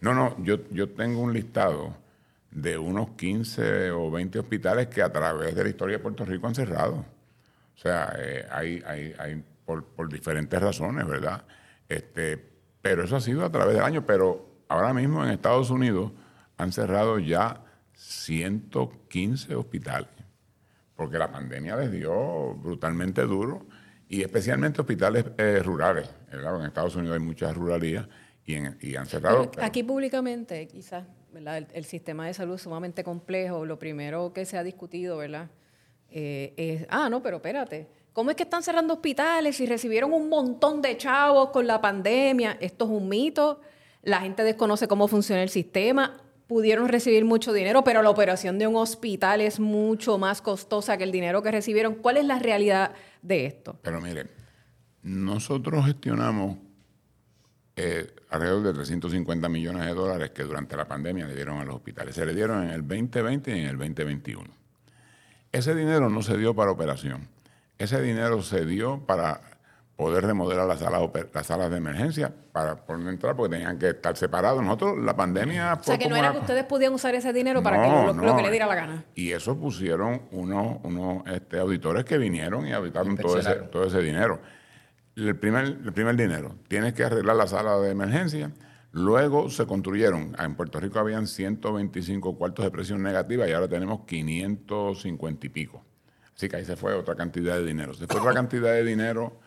No, 0.00 0.14
no, 0.14 0.42
yo, 0.42 0.68
yo 0.70 0.88
tengo 0.90 1.20
un 1.20 1.32
listado 1.32 1.94
de 2.50 2.78
unos 2.78 3.10
15 3.10 3.90
o 3.90 4.10
20 4.10 4.38
hospitales 4.38 4.88
que 4.88 5.02
a 5.02 5.12
través 5.12 5.54
de 5.54 5.62
la 5.62 5.68
historia 5.68 5.98
de 5.98 6.02
Puerto 6.02 6.24
Rico 6.24 6.46
han 6.46 6.54
cerrado. 6.54 7.04
O 7.74 7.78
sea, 7.78 8.14
eh, 8.18 8.46
hay, 8.50 8.82
hay, 8.86 9.14
hay 9.18 9.44
por, 9.64 10.08
diferentes 10.08 10.60
razones, 10.60 11.06
¿verdad? 11.06 11.44
Este, 11.88 12.42
pero 12.82 13.04
eso 13.04 13.16
ha 13.16 13.20
sido 13.20 13.44
a 13.44 13.50
través 13.50 13.74
del 13.74 13.84
año. 13.84 14.04
Pero 14.04 14.64
ahora 14.68 14.92
mismo 14.92 15.24
en 15.24 15.30
Estados 15.30 15.70
Unidos 15.70 16.12
han 16.56 16.72
cerrado 16.72 17.18
ya 17.18 17.64
115 17.94 19.54
hospitales, 19.54 20.10
porque 20.96 21.18
la 21.18 21.30
pandemia 21.30 21.76
les 21.76 21.92
dio 21.92 22.54
brutalmente 22.54 23.22
duro, 23.22 23.66
y 24.08 24.22
especialmente 24.22 24.80
hospitales 24.80 25.24
eh, 25.38 25.62
rurales. 25.64 26.10
En 26.32 26.64
Estados 26.64 26.96
Unidos 26.96 27.18
hay 27.18 27.24
muchas 27.24 27.54
ruralías 27.54 28.06
y, 28.80 28.96
han 28.96 29.06
cerrado. 29.06 29.50
aquí 29.60 29.82
públicamente, 29.82 30.66
quizás, 30.68 31.04
El, 31.34 31.66
el, 31.72 31.84
sistema 31.84 32.26
de 32.26 32.34
salud 32.34 32.56
es 32.56 32.62
sumamente 32.62 33.04
complejo. 33.04 33.64
Lo 33.64 33.78
primero 33.78 34.32
que 34.32 34.44
se 34.44 34.58
ha 34.58 34.62
discutido, 34.62 35.18
¿verdad? 35.18 35.50
Eh, 36.10 36.54
es, 36.56 36.86
ah, 36.90 37.08
no, 37.08 37.22
pero 37.22 37.36
espérate 37.36 37.88
¿Cómo 38.12 38.30
es 38.30 38.36
que 38.36 38.42
están 38.42 38.62
cerrando 38.62 38.94
hospitales 38.94 39.60
y 39.60 39.66
recibieron 39.66 40.12
un 40.12 40.28
montón 40.28 40.82
de 40.82 40.96
chavos 40.96 41.50
con 41.50 41.66
la 41.66 41.80
pandemia? 41.80 42.58
Esto 42.60 42.84
es 42.84 42.90
un 42.90 43.08
mito. 43.08 43.60
La 44.02 44.20
gente 44.20 44.42
desconoce 44.42 44.88
cómo 44.88 45.06
funciona 45.06 45.42
el 45.42 45.48
sistema. 45.48 46.20
Pudieron 46.48 46.88
recibir 46.88 47.24
mucho 47.24 47.52
dinero, 47.52 47.84
pero 47.84 48.02
la 48.02 48.10
operación 48.10 48.58
de 48.58 48.66
un 48.66 48.74
hospital 48.74 49.40
es 49.40 49.60
mucho 49.60 50.18
más 50.18 50.42
costosa 50.42 50.96
que 50.96 51.04
el 51.04 51.12
dinero 51.12 51.42
que 51.42 51.52
recibieron. 51.52 51.94
¿Cuál 51.94 52.16
es 52.16 52.24
la 52.24 52.40
realidad 52.40 52.92
de 53.22 53.46
esto? 53.46 53.78
Pero 53.82 54.00
miren, 54.00 54.28
nosotros 55.02 55.86
gestionamos, 55.86 56.56
eh, 57.82 58.06
alrededor 58.28 58.62
de 58.62 58.72
350 58.74 59.48
millones 59.48 59.86
de 59.86 59.94
dólares 59.94 60.30
que 60.32 60.42
durante 60.42 60.76
la 60.76 60.86
pandemia 60.86 61.26
le 61.26 61.34
dieron 61.34 61.58
a 61.58 61.64
los 61.64 61.76
hospitales. 61.76 62.14
Se 62.14 62.26
le 62.26 62.34
dieron 62.34 62.62
en 62.64 62.70
el 62.70 62.86
2020 62.86 63.56
y 63.56 63.60
en 63.60 63.66
el 63.66 63.78
2021. 63.78 64.50
Ese 65.50 65.74
dinero 65.74 66.10
no 66.10 66.22
se 66.22 66.36
dio 66.36 66.54
para 66.54 66.70
operación. 66.70 67.28
Ese 67.78 68.02
dinero 68.02 68.42
se 68.42 68.66
dio 68.66 69.00
para 69.06 69.40
poder 69.96 70.24
remodelar 70.24 70.66
las 70.66 70.80
salas, 70.80 71.02
las 71.32 71.46
salas 71.46 71.70
de 71.70 71.78
emergencia 71.78 72.32
para 72.52 72.76
poder 72.76 73.08
entrar 73.08 73.34
porque 73.34 73.56
tenían 73.56 73.78
que 73.78 73.88
estar 73.88 74.14
separados. 74.14 74.62
Nosotros, 74.62 74.98
la 74.98 75.16
pandemia... 75.16 75.78
o 75.80 75.82
sea, 75.82 75.96
que 75.96 76.08
no 76.08 76.16
era 76.16 76.32
que 76.32 76.38
ustedes 76.38 76.64
podían 76.64 76.92
usar 76.92 77.14
ese 77.14 77.32
dinero 77.32 77.62
para 77.62 77.82
que 77.82 78.14
lo, 78.14 78.36
que 78.36 78.42
le 78.42 78.50
diera 78.50 78.66
la 78.66 78.74
gana. 78.74 79.04
Y 79.14 79.32
eso 79.32 79.58
pusieron 79.58 80.22
unos, 80.32 80.78
unos 80.82 81.26
este, 81.26 81.58
auditores 81.58 82.04
que 82.04 82.18
vinieron 82.18 82.66
y 82.66 82.72
auditaron 82.72 83.16
todo 83.16 83.38
ese, 83.38 83.54
todo 83.54 83.86
ese 83.86 84.00
dinero. 84.02 84.40
El 85.20 85.36
primer, 85.36 85.66
el 85.66 85.92
primer 85.92 86.16
dinero, 86.16 86.56
tienes 86.66 86.94
que 86.94 87.04
arreglar 87.04 87.36
la 87.36 87.46
sala 87.46 87.76
de 87.76 87.90
emergencia. 87.90 88.52
Luego 88.92 89.50
se 89.50 89.66
construyeron, 89.66 90.34
en 90.38 90.54
Puerto 90.54 90.80
Rico 90.80 90.98
habían 90.98 91.26
125 91.26 92.38
cuartos 92.38 92.64
de 92.64 92.70
presión 92.70 93.02
negativa 93.02 93.46
y 93.46 93.52
ahora 93.52 93.68
tenemos 93.68 94.06
550 94.06 95.46
y 95.46 95.50
pico. 95.50 95.84
Así 96.34 96.48
que 96.48 96.56
ahí 96.56 96.64
se 96.64 96.74
fue 96.74 96.94
otra 96.94 97.16
cantidad 97.16 97.56
de 97.56 97.66
dinero. 97.66 97.92
Se 97.92 98.06
fue 98.06 98.18
otra 98.18 98.32
cantidad 98.32 98.72
de 98.72 98.82
dinero 98.82 99.38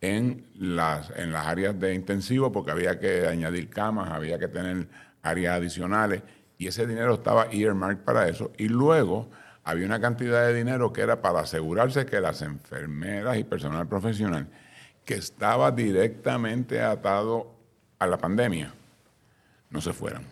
en 0.00 0.48
las, 0.56 1.10
en 1.14 1.30
las 1.30 1.46
áreas 1.46 1.78
de 1.78 1.94
intensivo 1.94 2.50
porque 2.50 2.72
había 2.72 2.98
que 2.98 3.28
añadir 3.28 3.70
camas, 3.70 4.10
había 4.10 4.40
que 4.40 4.48
tener 4.48 4.88
áreas 5.22 5.56
adicionales 5.56 6.22
y 6.58 6.66
ese 6.66 6.84
dinero 6.84 7.14
estaba 7.14 7.46
earmarked 7.52 8.02
para 8.02 8.28
eso. 8.28 8.50
Y 8.58 8.66
luego 8.66 9.30
había 9.62 9.86
una 9.86 10.00
cantidad 10.00 10.48
de 10.48 10.52
dinero 10.52 10.92
que 10.92 11.02
era 11.02 11.22
para 11.22 11.40
asegurarse 11.40 12.06
que 12.06 12.20
las 12.20 12.42
enfermeras 12.42 13.38
y 13.38 13.44
personal 13.44 13.86
profesional 13.86 14.48
que 15.04 15.14
estaba 15.14 15.70
directamente 15.70 16.80
atado 16.80 17.50
a 17.98 18.06
la 18.06 18.18
pandemia 18.18 18.72
no 19.70 19.80
se 19.80 19.92
fueran. 19.92 20.24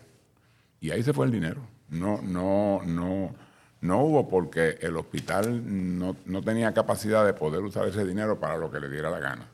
Y 0.79 0.91
ahí 0.91 1.03
se 1.03 1.13
fue 1.13 1.25
el 1.25 1.31
dinero. 1.31 1.61
No, 1.89 2.21
no, 2.21 2.81
no, 2.85 3.35
no 3.81 3.97
hubo 4.03 4.29
porque 4.29 4.77
el 4.81 4.97
hospital 4.97 5.61
no, 5.99 6.15
no 6.25 6.41
tenía 6.41 6.73
capacidad 6.73 7.25
de 7.25 7.33
poder 7.33 7.61
usar 7.61 7.87
ese 7.87 8.05
dinero 8.05 8.39
para 8.39 8.57
lo 8.57 8.71
que 8.71 8.79
le 8.79 8.89
diera 8.89 9.09
la 9.09 9.19
gana 9.19 9.50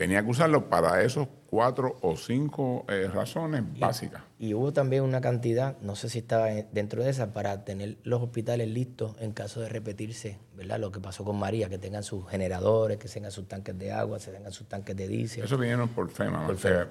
tenía 0.00 0.22
que 0.22 0.30
usarlo 0.30 0.70
para 0.70 1.02
esos 1.02 1.28
cuatro 1.44 1.98
o 2.00 2.16
cinco 2.16 2.86
eh, 2.88 3.06
razones 3.12 3.62
básicas. 3.78 4.22
Y 4.38 4.54
hubo 4.54 4.72
también 4.72 5.02
una 5.02 5.20
cantidad, 5.20 5.78
no 5.82 5.94
sé 5.94 6.08
si 6.08 6.20
estaba 6.20 6.46
dentro 6.46 7.04
de 7.04 7.10
esa, 7.10 7.34
para 7.34 7.66
tener 7.66 7.98
los 8.04 8.22
hospitales 8.22 8.66
listos 8.68 9.14
en 9.20 9.32
caso 9.32 9.60
de 9.60 9.68
repetirse, 9.68 10.38
¿verdad? 10.54 10.80
Lo 10.80 10.90
que 10.90 11.00
pasó 11.00 11.22
con 11.22 11.38
María, 11.38 11.68
que 11.68 11.76
tengan 11.76 12.02
sus 12.02 12.26
generadores, 12.30 12.96
que 12.96 13.08
tengan 13.08 13.30
sus 13.30 13.46
tanques 13.46 13.78
de 13.78 13.92
agua, 13.92 14.18
que 14.18 14.30
tengan 14.30 14.52
sus 14.52 14.66
tanques 14.66 14.96
de 14.96 15.06
diésel. 15.06 15.44
Eso 15.44 15.58
vinieron 15.58 15.90
por 15.90 16.08
FEMA, 16.08 16.46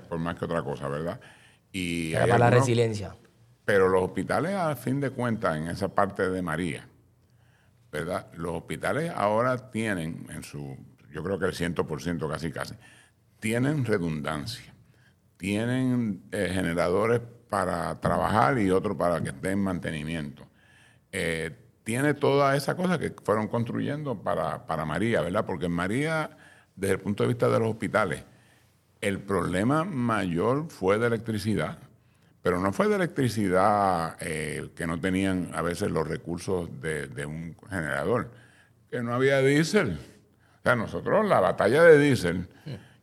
por, 0.07 0.19
más 0.19 0.35
que 0.35 0.45
otra 0.45 0.61
cosa, 0.61 0.87
¿verdad? 0.87 1.19
Y 1.71 2.13
para 2.13 2.37
la 2.37 2.51
resiliencia. 2.51 3.15
Pero 3.65 3.89
los 3.89 4.03
hospitales, 4.03 4.53
a 4.53 4.75
fin 4.75 4.99
de 4.99 5.09
cuentas, 5.09 5.57
en 5.57 5.67
esa 5.67 5.87
parte 5.87 6.29
de 6.29 6.43
María, 6.43 6.87
¿verdad? 7.91 8.27
Los 8.35 8.51
hospitales 8.51 9.11
ahora 9.15 9.71
tienen 9.71 10.27
en 10.29 10.43
su, 10.43 10.77
yo 11.11 11.23
creo 11.23 11.39
que 11.39 11.47
el 11.47 11.53
100% 11.53 12.29
casi 12.29 12.51
casi, 12.51 12.75
tienen 13.39 13.85
redundancia, 13.85 14.73
tienen 15.37 16.23
eh, 16.31 16.49
generadores 16.53 17.21
para 17.49 17.99
trabajar 17.99 18.59
y 18.59 18.69
otros 18.69 18.95
para 18.97 19.21
que 19.21 19.29
estén 19.29 19.53
en 19.53 19.63
mantenimiento. 19.63 20.45
Eh, 21.11 21.55
tiene 21.83 22.13
toda 22.13 22.55
esa 22.55 22.75
cosa 22.75 22.99
que 22.99 23.15
fueron 23.23 23.47
construyendo 23.47 24.21
para, 24.21 24.67
para 24.67 24.85
María, 24.85 25.21
¿verdad? 25.21 25.45
Porque 25.45 25.65
en 25.65 25.71
María, 25.71 26.29
desde 26.75 26.95
el 26.95 26.99
punto 26.99 27.23
de 27.23 27.29
vista 27.29 27.49
de 27.49 27.59
los 27.59 27.69
hospitales, 27.69 28.23
el 29.01 29.19
problema 29.19 29.85
mayor 29.85 30.69
fue 30.69 30.99
de 30.99 31.07
electricidad, 31.07 31.79
pero 32.43 32.59
no 32.59 32.73
fue 32.73 32.89
de 32.89 32.95
electricidad 32.95 34.17
eh, 34.19 34.69
que 34.75 34.85
no 34.85 34.99
tenían 34.99 35.51
a 35.53 35.61
veces 35.61 35.89
los 35.89 36.07
recursos 36.07 36.69
de, 36.81 37.25
un 37.25 37.55
generador, 37.69 38.29
que 38.91 39.01
no 39.01 39.13
había 39.13 39.39
diésel. 39.39 39.97
O 40.59 40.61
sea, 40.63 40.75
nosotros 40.75 41.25
la 41.25 41.39
batalla 41.39 41.81
de 41.83 41.97
diésel 41.97 42.47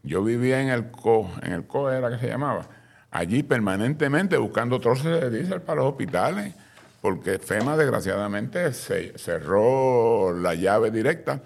yo 0.06 0.22
vivía 0.22 0.62
en 0.62 0.68
el 0.68 0.90
CO, 0.90 1.30
en 1.42 1.52
el 1.52 1.66
CO 1.66 1.90
era 1.90 2.10
que 2.10 2.18
se 2.18 2.28
llamaba, 2.28 2.66
allí 3.10 3.42
permanentemente 3.42 4.36
buscando 4.38 4.80
trozos 4.80 5.20
de 5.20 5.30
diésel 5.30 5.60
para 5.60 5.82
los 5.82 5.90
hospitales, 5.90 6.54
porque 7.00 7.38
FEMA 7.38 7.76
desgraciadamente 7.76 8.72
se 8.72 9.18
cerró 9.18 10.32
la 10.32 10.54
llave 10.54 10.90
directa 10.90 11.42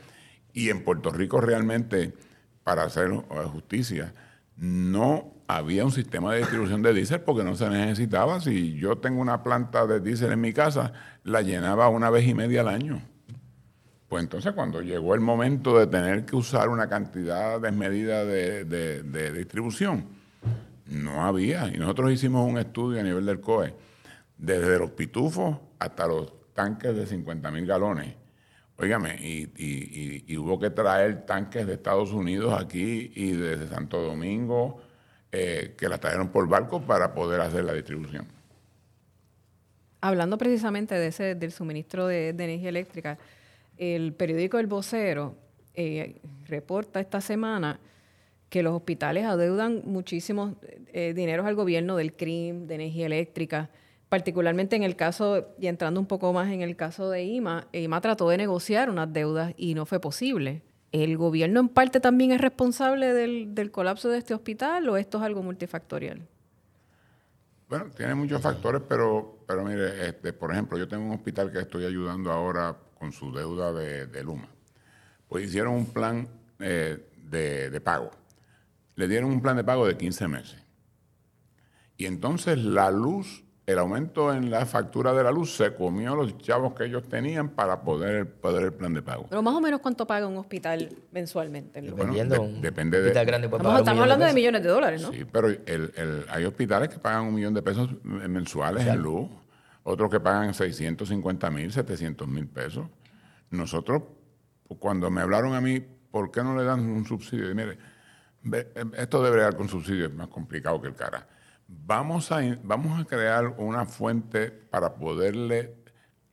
y 0.53 0.71
en 0.71 0.85
Puerto 0.85 1.11
Rico 1.11 1.41
realmente, 1.41 2.13
para 2.63 2.85
hacer 2.85 3.11
justicia, 3.53 4.13
no 4.57 5.33
había 5.49 5.85
un 5.85 5.93
sistema 5.93 6.33
de 6.33 6.41
distribución 6.41 6.83
de 6.83 6.93
diésel 6.93 7.23
porque 7.23 7.45
no 7.45 7.57
se 7.57 7.69
necesitaba. 7.69 8.41
Si 8.41 8.75
yo 8.75 8.99
tengo 8.99 9.21
una 9.21 9.43
planta 9.43 9.87
de 9.87 10.01
diésel 10.01 10.33
en 10.33 10.41
mi 10.41 10.53
casa, 10.53 10.93
la 11.25 11.43
llenaba 11.43 11.89
una 11.89 12.11
vez 12.11 12.27
y 12.27 12.35
media 12.35 12.61
al 12.61 12.69
año. 12.69 13.03
Pues 14.11 14.25
entonces 14.25 14.53
cuando 14.55 14.83
llegó 14.83 15.15
el 15.15 15.21
momento 15.21 15.79
de 15.79 15.87
tener 15.87 16.27
que 16.27 16.35
usar 16.35 16.69
una 16.69 16.89
cantidad 16.89 17.61
desmedida 17.61 18.25
de, 18.25 18.65
de, 18.65 19.33
distribución, 19.33 20.05
no 20.87 21.25
había. 21.25 21.69
Y 21.73 21.79
nosotros 21.79 22.11
hicimos 22.11 22.45
un 22.51 22.59
estudio 22.59 22.99
a 22.99 23.05
nivel 23.05 23.25
del 23.25 23.41
COE, 23.41 23.73
desde 24.37 24.81
los 24.81 24.91
pitufos 24.91 25.59
hasta 25.79 26.09
los 26.09 26.53
tanques 26.55 26.97
de 26.97 27.07
50 27.07 27.53
mil 27.53 27.65
galones. 27.65 28.17
Óigame, 28.77 29.15
y, 29.21 30.37
hubo 30.37 30.59
que 30.59 30.71
traer 30.71 31.25
tanques 31.25 31.65
de 31.65 31.75
Estados 31.75 32.11
Unidos 32.11 32.61
aquí 32.61 33.13
y 33.15 33.31
desde 33.31 33.69
Santo 33.69 34.03
Domingo, 34.03 34.83
eh, 35.31 35.77
que 35.79 35.89
las 35.89 36.01
trajeron 36.01 36.31
por 36.31 36.49
barco 36.49 36.83
para 36.83 37.15
poder 37.15 37.43
hacer 37.43 37.63
la 37.63 37.75
distribución. 37.75 38.27
Hablando 40.01 40.37
precisamente 40.37 40.97
de 40.97 41.07
ese, 41.07 41.37
del 41.37 41.53
suministro 41.53 42.09
de 42.09 42.31
energía 42.31 42.71
eléctrica, 42.71 43.17
el 43.81 44.13
periódico 44.13 44.59
El 44.59 44.67
Vocero 44.67 45.35
eh, 45.75 46.21
reporta 46.47 47.01
esta 47.01 47.21
semana 47.23 47.81
que 48.51 48.63
los 48.63 48.75
hospitales 48.75 49.25
adeudan 49.25 49.83
muchísimos 49.87 50.55
eh, 50.93 51.15
dineros 51.15 51.47
al 51.47 51.55
gobierno 51.55 51.97
del 51.97 52.13
CRIM, 52.13 52.67
de 52.67 52.75
energía 52.75 53.07
eléctrica, 53.07 53.71
particularmente 54.11 54.77
en 54.77 54.83
el 54.83 54.97
caso, 54.97 55.55
y 55.59 55.69
entrando 55.69 55.99
un 55.99 56.07
poco 56.07 56.33
más 56.33 56.53
en 56.53 56.61
el 56.61 56.77
caso 56.77 57.09
de 57.09 57.25
IMA, 57.25 57.69
IMA 57.73 58.01
trató 58.01 58.29
de 58.29 58.37
negociar 58.37 58.91
unas 58.91 59.11
deudas 59.13 59.55
y 59.57 59.75
no 59.75 59.87
fue 59.87 59.99
posible. 59.99 60.63
¿El 60.93 61.17
gobierno 61.17 61.61
en 61.61 61.69
parte 61.69 62.01
también 62.01 62.33
es 62.33 62.41
responsable 62.41 63.15
del, 63.15 63.55
del 63.55 63.71
colapso 63.71 64.09
de 64.11 64.19
este 64.19 64.35
hospital 64.35 64.89
o 64.89 64.97
esto 64.97 65.19
es 65.19 65.25
algo 65.25 65.43
multifactorial? 65.43 66.27
Bueno, 67.71 67.87
tiene 67.97 68.17
muchos 68.17 68.43
factores, 68.43 68.83
pero, 68.89 69.45
pero 69.47 69.65
mire, 69.65 70.09
este, 70.09 70.33
por 70.33 70.51
ejemplo, 70.51 70.77
yo 70.77 70.89
tengo 70.89 71.05
un 71.05 71.13
hospital 71.13 71.53
que 71.53 71.61
estoy 71.61 71.85
ayudando 71.85 72.33
ahora 72.33 72.77
con 72.99 73.13
su 73.13 73.33
deuda 73.33 73.73
de, 73.73 74.25
Luma. 74.25 74.49
Pues 75.29 75.45
hicieron 75.45 75.75
un 75.75 75.87
plan 75.87 76.27
eh, 76.59 77.09
de, 77.17 77.81
pago. 77.81 78.11
Le 78.97 79.07
dieron 79.07 79.31
un 79.31 79.41
plan 79.41 79.57
de 79.57 79.63
pago 79.63 79.87
de 79.87 79.97
15 79.97 80.27
meses. 80.27 80.59
Y 81.97 82.07
entonces 82.07 82.59
la 82.59 82.91
luz, 82.91 83.45
el 83.71 83.79
aumento 83.79 84.33
en 84.33 84.51
la 84.51 84.67
factura 84.67 85.13
de 85.13 85.23
la 85.23 85.31
luz 85.31 85.57
se 85.57 85.75
comió 85.75 86.15
los 86.15 86.39
chavos 86.39 86.75
que 86.75 86.85
ellos 86.85 87.09
tenían 87.09 87.51
para 87.51 87.83
poder, 87.83 88.31
poder 88.31 88.65
el 88.65 88.73
plan 88.73 88.95
de 88.95 89.03
pago. 89.03 89.27
Pero 89.29 89.43
más 89.43 89.55
o 89.55 89.61
menos 89.61 89.81
cuánto 89.81 90.07
paga 90.07 90.27
un 90.27 90.37
hospital 90.37 90.89
mensualmente. 91.13 91.81
depende 91.81 93.03
de... 93.03 93.25
Grande 93.25 93.47
estamos, 93.47 93.89
hablando 93.89 94.25
de, 94.25 94.33
millones 94.33 94.63
de 94.63 94.69
dólares, 94.69 95.03
¿no? 95.03 95.13
Sí, 95.13 95.25
pero 95.31 95.49
hay 96.31 96.45
hospitales 96.45 96.89
que 96.89 96.99
pagan 96.99 97.27
un 97.27 97.35
millón 97.35 97.55
de 97.55 97.63
pesos 97.63 97.91
mensuales 98.03 98.87
en 98.87 98.99
luz 98.99 99.29
otros 99.83 100.11
que 100.11 100.21
pagan 100.21 100.55
650 100.55 101.51
mil, 101.51 101.73
700 101.73 102.29
mil 102.29 102.47
pesos. 102.47 102.87
Nosotros, 103.51 104.03
cuando 104.79 105.11
me 105.11 105.21
hablaron 105.21 105.55
a 105.55 105.61
mí, 105.61 105.81
¿por 105.81 106.31
qué 106.31 106.43
no 106.43 106.57
le 106.57 106.65
dan 106.65 106.81
un 106.81 107.05
subsidio? 107.05 107.51
Y 107.51 107.55
mire, 107.55 107.79
esto 108.97 109.23
debe 109.23 109.41
dar 109.41 109.57
con 109.57 109.69
subsidio, 109.69 110.07
es 110.07 110.15
más 110.15 110.29
complicado 110.29 110.81
que 110.81 110.89
el 110.89 110.95
cara. 110.95 111.27
Vamos 111.73 112.33
a, 112.33 112.41
vamos 112.65 113.01
a 113.01 113.05
crear 113.05 113.47
una 113.47 113.87
fuente 113.87 114.51
para 114.51 114.97
poderle 114.97 115.77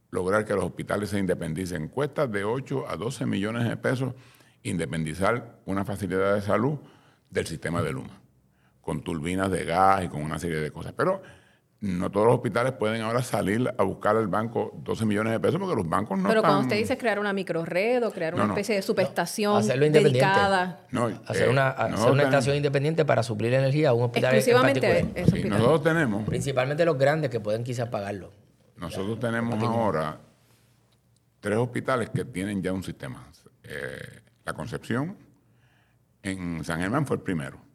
lograr 0.10 0.46
que 0.46 0.56
los 0.56 0.64
hospitales 0.64 1.12
se 1.12 1.20
independicen. 1.20 1.90
Cuesta 1.90 2.26
de 2.26 2.44
8 2.44 2.90
a 2.90 2.96
12 2.96 3.28
millones 3.28 3.70
de 3.70 3.78
pesos 3.78 4.16
independizar 4.64 5.60
una 5.66 5.86
facilidad 5.86 6.34
de 6.34 6.42
salud 6.42 6.80
del 7.30 7.46
sistema 7.46 7.84
de 7.84 7.92
Luma, 7.92 8.20
con 8.82 9.04
turbinas 9.04 9.52
de 9.52 9.64
gas 9.64 10.06
y 10.06 10.08
con 10.08 10.24
una 10.24 10.40
serie 10.40 10.58
de 10.58 10.72
cosas. 10.72 10.94
Pero 10.98 11.22
no 11.80 12.10
todos 12.10 12.26
los 12.26 12.36
hospitales 12.36 12.74
pueden 12.74 13.02
ahora 13.02 13.22
salir 13.22 13.72
a 13.78 13.84
buscar 13.84 14.16
al 14.16 14.28
banco 14.28 14.74
12 14.84 15.06
millones 15.06 15.34
de 15.34 15.40
pesos 15.40 15.60
porque 15.60 15.76
los 15.76 15.88
bancos 15.88 16.18
no 16.18 16.28
Pero 16.28 16.42
cuando 16.42 16.62
usted 16.62 16.76
dice 16.76 16.98
crear 16.98 17.20
una 17.20 17.34
microred 17.34 18.04
o 18.04 18.12
crear 18.12 18.34
una 18.34 18.46
especie 18.46 18.76
de 18.76 18.82
subestación 18.82 19.68
dedicada. 19.68 20.88
hacer, 21.28 21.50
una, 21.50 21.70
hacer 21.70 22.12
una 22.12 22.24
estación 22.24 22.56
independiente 22.56 23.06
para 23.06 23.22
suplir 23.22 23.54
energía 23.54 23.90
a 23.90 23.94
un 23.94 24.06
hospital 24.06 24.34
Exclusivamente 24.34 25.00
en 25.00 25.50
nosotros 25.50 25.84
tenemos... 25.84 26.24
Principalmente 26.26 26.84
los 26.84 26.98
grandes 26.98 27.30
que 27.30 27.40
pueden 27.40 27.64
quizás 27.64 27.90
pagarlo. 27.90 28.32
Nosotros 28.76 29.20
tenemos 29.20 29.62
ahora 29.64 30.20
tres 31.40 31.58
hospitales 31.58 32.10
que 32.10 32.26
tienen 32.26 32.62
ya 32.62 32.74
un 32.74 32.84
sistema. 32.84 33.28
Eh, 33.64 34.22
la 34.46 34.54
Concepción, 34.54 35.16
en 36.24 36.64
San 36.64 36.80
Germán 36.80 37.06
fue 37.06 37.18
el 37.18 37.22
primero. 37.22 37.67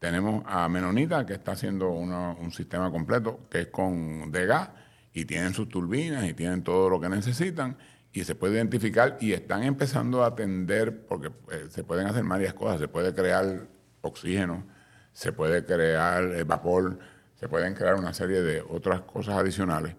Tenemos 0.00 0.42
a 0.46 0.66
Menonita, 0.70 1.26
que 1.26 1.34
está 1.34 1.52
haciendo 1.52 1.90
un 1.90 2.50
sistema 2.52 2.90
completo, 2.90 3.40
que 3.50 3.60
es 3.60 3.66
con 3.66 4.32
de 4.32 4.46
gas, 4.46 4.70
y 5.12 5.26
tienen 5.26 5.52
sus 5.52 5.68
turbinas 5.68 6.24
y 6.24 6.32
tienen 6.32 6.64
todo 6.64 6.88
lo 6.88 6.98
que 6.98 7.10
necesitan, 7.10 7.76
y 8.10 8.24
se 8.24 8.34
puede 8.34 8.54
identificar, 8.54 9.18
y 9.20 9.34
están 9.34 9.62
empezando 9.62 10.24
a 10.24 10.28
atender, 10.28 11.06
porque 11.06 11.30
eh, 11.52 11.66
se 11.68 11.84
pueden 11.84 12.06
hacer 12.06 12.24
varias 12.24 12.54
cosas, 12.54 12.80
se 12.80 12.88
puede 12.88 13.14
crear 13.14 13.68
oxígeno, 14.00 14.64
se 15.12 15.32
puede 15.32 15.66
crear 15.66 16.24
eh, 16.24 16.44
vapor, 16.44 16.98
se 17.34 17.46
pueden 17.46 17.74
crear 17.74 17.96
una 17.96 18.14
serie 18.14 18.40
de 18.40 18.62
otras 18.62 19.02
cosas 19.02 19.34
adicionales. 19.34 19.96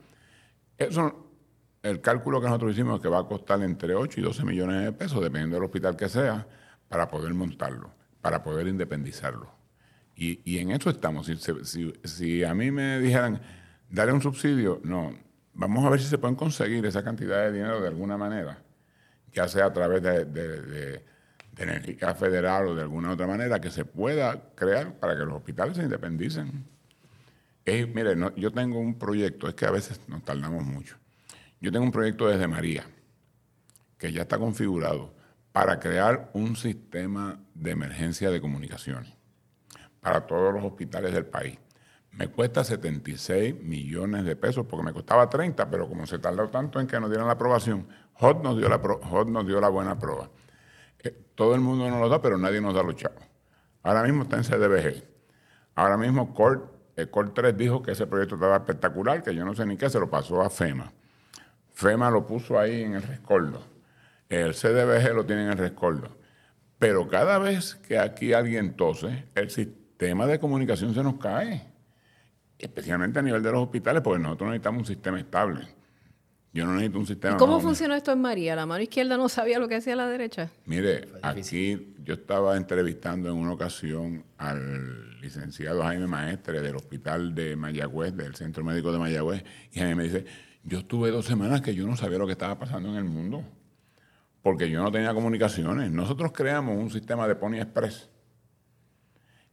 Eso, 0.79 1.29
el 1.83 2.01
cálculo 2.01 2.41
que 2.41 2.47
nosotros 2.47 2.71
hicimos 2.71 2.95
es 2.95 3.01
que 3.03 3.07
va 3.07 3.19
a 3.19 3.27
costar 3.27 3.61
entre 3.61 3.93
8 3.93 4.19
y 4.19 4.23
12 4.23 4.45
millones 4.45 4.83
de 4.83 4.91
pesos, 4.93 5.21
dependiendo 5.21 5.57
del 5.57 5.65
hospital 5.65 5.95
que 5.95 6.09
sea, 6.09 6.47
para 6.89 7.07
poder 7.07 7.35
montarlo, 7.35 7.91
para 8.19 8.41
poder 8.41 8.67
independizarlo. 8.67 9.60
Y, 10.15 10.59
en 10.59 10.71
eso 10.71 10.89
estamos. 10.89 11.27
Si, 12.03 12.43
a 12.43 12.53
mí 12.53 12.71
me 12.71 12.99
dijeran, 12.99 13.41
darle 13.89 14.13
un 14.13 14.21
subsidio, 14.21 14.79
no, 14.83 15.17
vamos 15.53 15.83
a 15.83 15.89
ver 15.89 15.99
si 15.99 16.07
se 16.07 16.17
pueden 16.17 16.35
conseguir 16.35 16.85
esa 16.85 17.03
cantidad 17.03 17.43
de 17.45 17.53
dinero 17.53 17.81
de 17.81 17.87
alguna 17.87 18.17
manera, 18.17 18.61
ya 19.33 19.47
sea 19.47 19.65
a 19.65 19.73
través 19.73 20.03
de, 20.03 21.03
energía 21.57 22.15
federal 22.15 22.67
o 22.67 22.75
de 22.75 22.81
alguna 22.83 23.11
otra 23.11 23.27
manera, 23.27 23.59
que 23.59 23.71
se 23.71 23.85
pueda 23.85 24.53
crear 24.55 24.93
para 24.99 25.15
que 25.15 25.25
los 25.25 25.35
hospitales 25.35 25.77
se 25.77 25.83
independicen. 25.83 26.65
Es- 27.65 27.87
mire, 27.87 28.15
yo 28.35 28.51
tengo 28.51 28.79
un 28.79 28.97
proyecto, 28.97 29.47
es 29.47 29.55
que 29.55 29.65
a 29.65 29.71
veces 29.71 29.99
nos 30.07 30.23
tardamos 30.23 30.63
mucho. 30.63 30.97
Yo 31.59 31.71
tengo 31.71 31.85
un 31.85 31.91
proyecto 31.91 32.27
desde 32.27 32.47
María, 32.47 32.83
que 33.97 34.11
ya 34.11 34.23
está 34.23 34.37
configurado 34.37 35.13
para 35.51 35.79
crear 35.79 36.29
un 36.33 36.55
sistema 36.55 37.39
de 37.53 37.71
emergencia 37.71 38.31
de 38.31 38.41
comunicaciones 38.41 39.20
para 40.01 40.27
todos 40.27 40.53
los 40.53 40.63
hospitales 40.65 41.13
del 41.13 41.25
país. 41.25 41.57
Me 42.11 42.27
cuesta 42.27 42.63
76 42.63 43.55
millones 43.63 44.25
de 44.25 44.35
pesos 44.35 44.65
porque 44.65 44.83
me 44.83 44.91
costaba 44.91 45.29
30, 45.29 45.69
pero 45.69 45.87
como 45.87 46.05
se 46.05 46.19
tardó 46.19 46.49
tanto 46.49 46.79
en 46.79 46.87
que 46.87 46.99
nos 46.99 47.09
dieran 47.09 47.27
la 47.27 47.33
aprobación, 47.33 47.87
HOT 48.19 48.43
nos 48.43 48.57
dio 48.57 48.67
la, 48.67 48.75
HOT 48.75 49.29
nos 49.29 49.47
dio 49.47 49.61
la 49.61 49.69
buena 49.69 49.97
prueba. 49.97 50.29
Eh, 50.99 51.15
todo 51.35 51.55
el 51.55 51.61
mundo 51.61 51.89
nos 51.89 52.01
lo 52.01 52.09
da, 52.09 52.21
pero 52.21 52.37
nadie 52.37 52.59
nos 52.59 52.73
da 52.73 52.83
los 52.83 52.95
chavos. 52.97 53.23
Ahora 53.83 54.03
mismo 54.03 54.23
está 54.23 54.35
en 54.35 54.43
CDBG. 54.43 55.03
Ahora 55.75 55.95
mismo 55.95 56.33
CORT, 56.33 56.69
eh, 56.97 57.07
CORT 57.07 57.33
3 57.33 57.57
dijo 57.57 57.81
que 57.81 57.91
ese 57.91 58.05
proyecto 58.05 58.35
estaba 58.35 58.57
espectacular, 58.57 59.23
que 59.23 59.33
yo 59.33 59.45
no 59.45 59.55
sé 59.55 59.65
ni 59.65 59.77
qué, 59.77 59.89
se 59.89 59.99
lo 59.99 60.09
pasó 60.09 60.41
a 60.41 60.49
FEMA. 60.49 60.91
FEMA 61.73 62.11
lo 62.11 62.27
puso 62.27 62.59
ahí 62.59 62.83
en 62.83 62.95
el 62.95 63.03
rescoldo. 63.03 63.63
El 64.27 64.53
CDBG 64.53 65.13
lo 65.13 65.25
tiene 65.25 65.45
en 65.45 65.51
el 65.51 65.57
rescoldo. 65.57 66.17
Pero 66.77 67.07
cada 67.07 67.37
vez 67.37 67.75
que 67.75 67.97
aquí 67.97 68.33
alguien 68.33 68.75
tose, 68.75 69.25
el 69.35 69.49
sistema 69.49 69.80
de 70.07 70.39
comunicación 70.39 70.93
se 70.93 71.03
nos 71.03 71.15
cae. 71.15 71.61
Especialmente 72.57 73.19
a 73.19 73.21
nivel 73.21 73.41
de 73.41 73.51
los 73.51 73.63
hospitales, 73.63 74.01
porque 74.01 74.21
nosotros 74.21 74.49
necesitamos 74.49 74.81
un 74.81 74.85
sistema 74.85 75.19
estable. 75.19 75.67
Yo 76.53 76.65
no 76.65 76.73
necesito 76.73 76.99
un 76.99 77.07
sistema. 77.07 77.35
¿Y 77.35 77.37
cómo 77.37 77.55
más 77.55 77.63
funciona 77.63 77.95
esto 77.95 78.11
en 78.11 78.19
María? 78.19 78.55
¿La 78.55 78.65
mano 78.65 78.83
izquierda 78.83 79.15
no 79.15 79.29
sabía 79.29 79.57
lo 79.57 79.67
que 79.69 79.75
hacía 79.75 79.95
la 79.95 80.07
derecha? 80.07 80.49
Mire, 80.65 81.07
aquí 81.21 81.95
yo 82.03 82.13
estaba 82.13 82.57
entrevistando 82.57 83.29
en 83.29 83.35
una 83.35 83.53
ocasión 83.53 84.25
al 84.37 85.19
licenciado 85.21 85.81
Jaime 85.83 86.07
Maestre 86.07 86.61
del 86.61 86.75
Hospital 86.75 87.33
de 87.33 87.55
Mayagüez, 87.55 88.15
del 88.15 88.35
Centro 88.35 88.63
Médico 88.63 88.91
de 88.91 88.99
Mayagüez, 88.99 89.43
y 89.71 89.79
Jaime 89.79 89.95
me 89.95 90.03
dice, 90.03 90.25
yo 90.63 90.79
estuve 90.79 91.09
dos 91.09 91.25
semanas 91.25 91.61
que 91.61 91.73
yo 91.73 91.87
no 91.87 91.95
sabía 91.95 92.17
lo 92.17 92.25
que 92.25 92.33
estaba 92.33 92.59
pasando 92.59 92.89
en 92.89 92.95
el 92.95 93.05
mundo, 93.05 93.43
porque 94.41 94.69
yo 94.69 94.83
no 94.83 94.91
tenía 94.91 95.13
comunicaciones. 95.13 95.89
Nosotros 95.89 96.31
creamos 96.33 96.77
un 96.77 96.91
sistema 96.91 97.27
de 97.29 97.35
Pony 97.35 97.55
Express, 97.55 98.10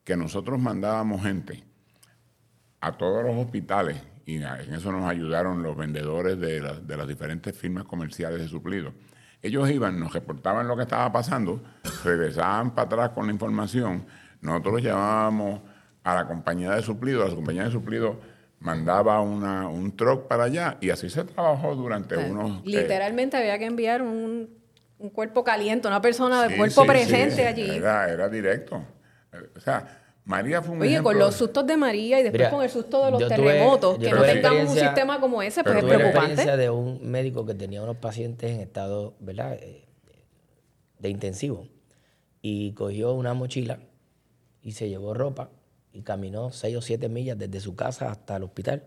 que 0.09 0.17
nosotros 0.17 0.59
mandábamos 0.59 1.23
gente 1.23 1.63
a 2.81 2.93
todos 2.97 3.23
los 3.23 3.37
hospitales, 3.37 4.01
y 4.25 4.37
en 4.37 4.45
eso 4.75 4.91
nos 4.91 5.05
ayudaron 5.05 5.63
los 5.63 5.77
vendedores 5.77 6.41
de, 6.41 6.61
la- 6.63 6.81
de 6.81 6.97
las 6.97 7.07
diferentes 7.07 7.55
firmas 7.55 7.85
comerciales 7.85 8.41
de 8.41 8.49
suplidos. 8.49 8.95
Ellos 9.43 9.69
iban, 9.71 10.01
nos 10.01 10.15
reportaban 10.15 10.67
lo 10.67 10.77
que 10.79 10.85
estaba 10.85 11.13
pasando, 11.13 11.63
regresaban 12.05 12.75
para 12.75 12.87
atrás 12.87 13.09
con 13.11 13.27
la 13.27 13.33
información, 13.35 14.07
nosotros 14.41 14.81
llamábamos 14.83 15.61
a 16.05 16.15
la 16.15 16.27
compañía 16.27 16.71
de 16.71 16.81
suplidos, 16.81 17.29
la 17.29 17.35
compañía 17.35 17.65
de 17.65 17.71
suplidos 17.71 18.17
mandaba 18.61 19.21
una, 19.21 19.69
un 19.69 19.95
truck 19.95 20.27
para 20.27 20.45
allá 20.45 20.79
y 20.81 20.89
así 20.89 21.11
se 21.11 21.25
trabajó 21.25 21.75
durante 21.77 22.17
O 22.17 22.21
sea, 22.21 22.31
unos... 22.31 22.61
eh, 22.61 22.63
Literalmente 22.65 23.37
había 23.37 23.59
que 23.59 23.67
enviar 23.67 24.01
un, 24.01 24.49
un 24.99 25.11
cuerpo 25.11 25.45
caliente, 25.45 25.87
una 25.87 26.01
persona 26.01 26.43
de 26.45 26.49
sí, 26.49 26.57
cuerpo 26.57 26.81
sí, 26.81 26.87
presente 26.89 27.37
sí, 27.37 27.43
allí. 27.43 27.71
Era, 27.77 28.09
era 28.09 28.31
directo. 28.31 28.83
O 29.57 29.61
sea, 29.61 30.03
María 30.25 30.61
fue 30.63 30.75
un 30.75 30.83
Oye, 30.83 30.91
ejemplo 30.91 31.11
con 31.11 31.19
los 31.19 31.35
sustos 31.35 31.67
de 31.67 31.77
María 31.77 32.21
y 32.21 32.23
después 32.23 32.41
Mira, 32.41 32.51
con 32.51 32.63
el 32.63 32.71
susto 32.71 33.05
de 33.05 33.11
los 33.13 33.23
tuve- 33.23 33.29
terremotos, 33.29 33.99
que 33.99 34.11
no 34.11 34.23
tengamos 34.23 34.71
un 34.71 34.79
sistema 34.79 35.21
como 35.21 35.43
ese, 35.43 35.63
pues 35.65 35.77
es 35.77 35.85
preocupante. 35.85 36.19
experiencia 36.19 36.57
de 36.57 36.71
un 36.71 37.11
médico 37.11 37.47
que 37.47 37.55
tenía 37.55 37.83
unos 37.83 37.97
pacientes 37.97 38.51
en 38.51 38.61
estado, 38.61 39.15
¿verdad? 39.21 39.55
Eh, 39.55 39.85
de 40.99 41.09
intensivo. 41.09 41.67
Y 42.43 42.73
cogió 42.73 43.15
una 43.15 43.35
mochila 43.35 43.79
y 44.63 44.73
se 44.73 44.89
llevó 44.89 45.15
ropa 45.15 45.51
y 45.93 46.03
caminó 46.03 46.53
seis 46.53 46.77
o 46.77 46.83
siete 46.83 47.09
millas 47.09 47.39
desde 47.39 47.61
su 47.61 47.75
casa 47.75 48.11
hasta 48.11 48.37
el 48.37 48.43
hospital 48.45 48.83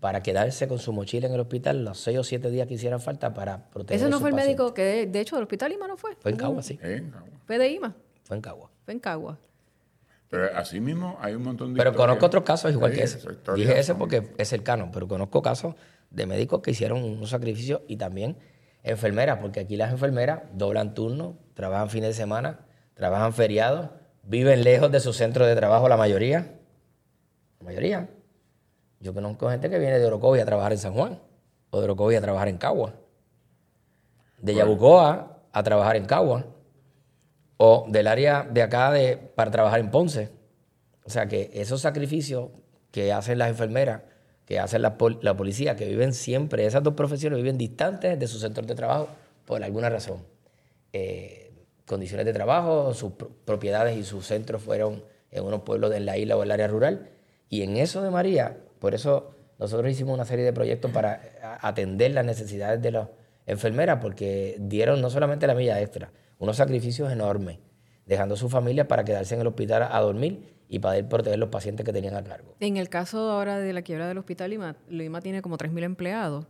para 0.00 0.22
quedarse 0.22 0.66
con 0.66 0.78
su 0.80 0.92
mochila 0.92 1.28
en 1.28 1.34
el 1.34 1.40
hospital 1.40 1.84
los 1.84 1.98
seis 2.00 2.18
o 2.18 2.24
siete 2.24 2.50
días 2.50 2.66
que 2.66 2.74
hicieran 2.74 3.00
falta 3.00 3.32
para 3.32 3.70
proteger 3.70 3.96
Ese 3.98 4.06
a 4.06 4.08
no 4.08 4.18
fue 4.18 4.30
el 4.30 4.34
médico 4.34 4.74
que, 4.74 5.06
de 5.06 5.20
hecho, 5.20 5.36
del 5.36 5.44
hospital 5.44 5.72
Ima 5.72 5.86
no 5.86 5.96
fue. 5.96 6.16
Fue 6.18 6.32
en 6.32 6.36
Cagua, 6.36 6.62
sí. 6.62 6.78
Fue 7.46 7.58
de 7.58 7.68
Ima, 7.68 7.94
Fue 8.24 8.36
en 8.36 8.42
Cagua. 8.42 8.70
fue 8.84 8.92
en 8.94 9.00
Cagua. 9.00 9.38
Pero 10.32 10.48
así 10.56 10.80
mismo 10.80 11.18
hay 11.20 11.34
un 11.34 11.42
montón 11.42 11.74
de 11.74 11.78
Pero 11.78 11.90
historias. 11.90 12.06
conozco 12.08 12.24
otros 12.26 12.42
casos 12.44 12.72
igual 12.72 12.92
Sí, 12.92 12.96
que 12.98 13.04
ese. 13.04 13.18
Dije 13.54 13.72
ese 13.72 13.82
son- 13.88 13.98
porque 13.98 14.32
es 14.38 14.48
cercano, 14.48 14.88
pero 14.90 15.06
conozco 15.06 15.42
casos 15.42 15.74
de 16.08 16.24
médicos 16.24 16.62
que 16.62 16.70
hicieron 16.70 17.04
unos 17.04 17.28
sacrificios 17.28 17.82
y 17.86 17.98
también 17.98 18.38
enfermeras, 18.82 19.40
porque 19.42 19.60
aquí 19.60 19.76
las 19.76 19.92
enfermeras 19.92 20.40
doblan 20.54 20.94
turnos, 20.94 21.34
trabajan 21.52 21.90
fines 21.90 22.08
de 22.08 22.14
semana, 22.14 22.60
trabajan 22.94 23.34
feriados, 23.34 23.90
viven 24.22 24.64
lejos 24.64 24.90
de 24.90 25.00
su 25.00 25.12
centro 25.12 25.44
de 25.44 25.54
trabajo 25.54 25.86
la 25.90 25.98
mayoría. 25.98 26.54
La 27.60 27.66
mayoría. 27.66 28.08
Yo 29.00 29.12
conozco 29.12 29.50
gente 29.50 29.68
que 29.68 29.78
viene 29.78 29.98
de 29.98 30.06
Orocovi 30.06 30.40
a 30.40 30.46
trabajar 30.46 30.72
en 30.72 30.78
San 30.78 30.94
Juan 30.94 31.20
o 31.68 31.78
de 31.78 31.84
Orocovi 31.84 32.14
a 32.16 32.22
trabajar 32.22 32.48
en 32.48 32.56
Cagua. 32.56 32.94
De 34.38 34.54
Yabucoa 34.54 35.40
a 35.52 35.62
trabajar 35.62 35.96
en 35.96 36.06
Cagua 36.06 36.46
o 37.64 37.86
del 37.86 38.08
área 38.08 38.42
de 38.42 38.60
acá 38.60 38.90
de, 38.90 39.16
para 39.16 39.52
trabajar 39.52 39.78
en 39.78 39.92
Ponce. 39.92 40.30
O 41.04 41.10
sea 41.10 41.28
que 41.28 41.48
esos 41.54 41.80
sacrificios 41.80 42.50
que 42.90 43.12
hacen 43.12 43.38
las 43.38 43.50
enfermeras, 43.50 44.02
que 44.46 44.58
hacen 44.58 44.82
la, 44.82 44.96
la 45.20 45.36
policía, 45.36 45.76
que 45.76 45.86
viven 45.86 46.12
siempre, 46.12 46.66
esas 46.66 46.82
dos 46.82 46.94
profesiones 46.94 47.36
viven 47.36 47.56
distantes 47.56 48.18
de 48.18 48.26
sus 48.26 48.40
centros 48.40 48.66
de 48.66 48.74
trabajo 48.74 49.06
por 49.46 49.62
alguna 49.62 49.88
razón. 49.88 50.24
Eh, 50.92 51.52
condiciones 51.86 52.26
de 52.26 52.32
trabajo, 52.32 52.94
sus 52.94 53.12
pro- 53.12 53.30
propiedades 53.44 53.96
y 53.96 54.02
sus 54.02 54.26
centros 54.26 54.60
fueron 54.60 55.04
en 55.30 55.44
unos 55.44 55.60
pueblos 55.60 55.90
de 55.90 56.00
la 56.00 56.18
isla 56.18 56.36
o 56.36 56.42
el 56.42 56.50
área 56.50 56.66
rural. 56.66 57.10
Y 57.48 57.62
en 57.62 57.76
eso 57.76 58.02
de 58.02 58.10
María, 58.10 58.56
por 58.80 58.92
eso 58.92 59.36
nosotros 59.60 59.88
hicimos 59.88 60.14
una 60.14 60.24
serie 60.24 60.44
de 60.44 60.52
proyectos 60.52 60.90
para 60.90 61.58
atender 61.60 62.10
las 62.10 62.24
necesidades 62.24 62.82
de 62.82 62.90
las 62.90 63.08
enfermeras, 63.46 64.00
porque 64.02 64.56
dieron 64.58 65.00
no 65.00 65.10
solamente 65.10 65.46
la 65.46 65.54
milla 65.54 65.80
extra, 65.80 66.10
unos 66.42 66.56
sacrificios 66.56 67.10
enormes, 67.12 67.58
dejando 68.04 68.34
a 68.34 68.36
su 68.36 68.48
familia 68.48 68.88
para 68.88 69.04
quedarse 69.04 69.34
en 69.34 69.40
el 69.42 69.46
hospital 69.46 69.84
a 69.90 70.00
dormir 70.00 70.56
y 70.68 70.78
poder 70.80 71.08
proteger 71.08 71.38
los 71.38 71.50
pacientes 71.50 71.84
que 71.86 71.92
tenían 71.92 72.16
a 72.16 72.24
cargo. 72.24 72.54
En 72.60 72.76
el 72.76 72.88
caso 72.88 73.30
ahora 73.30 73.58
de 73.60 73.72
la 73.72 73.82
quiebra 73.82 74.08
del 74.08 74.18
hospital 74.18 74.50
Lima, 74.50 74.76
Lima 74.88 75.20
tiene 75.20 75.40
como 75.40 75.56
3.000 75.56 75.84
empleados. 75.84 76.46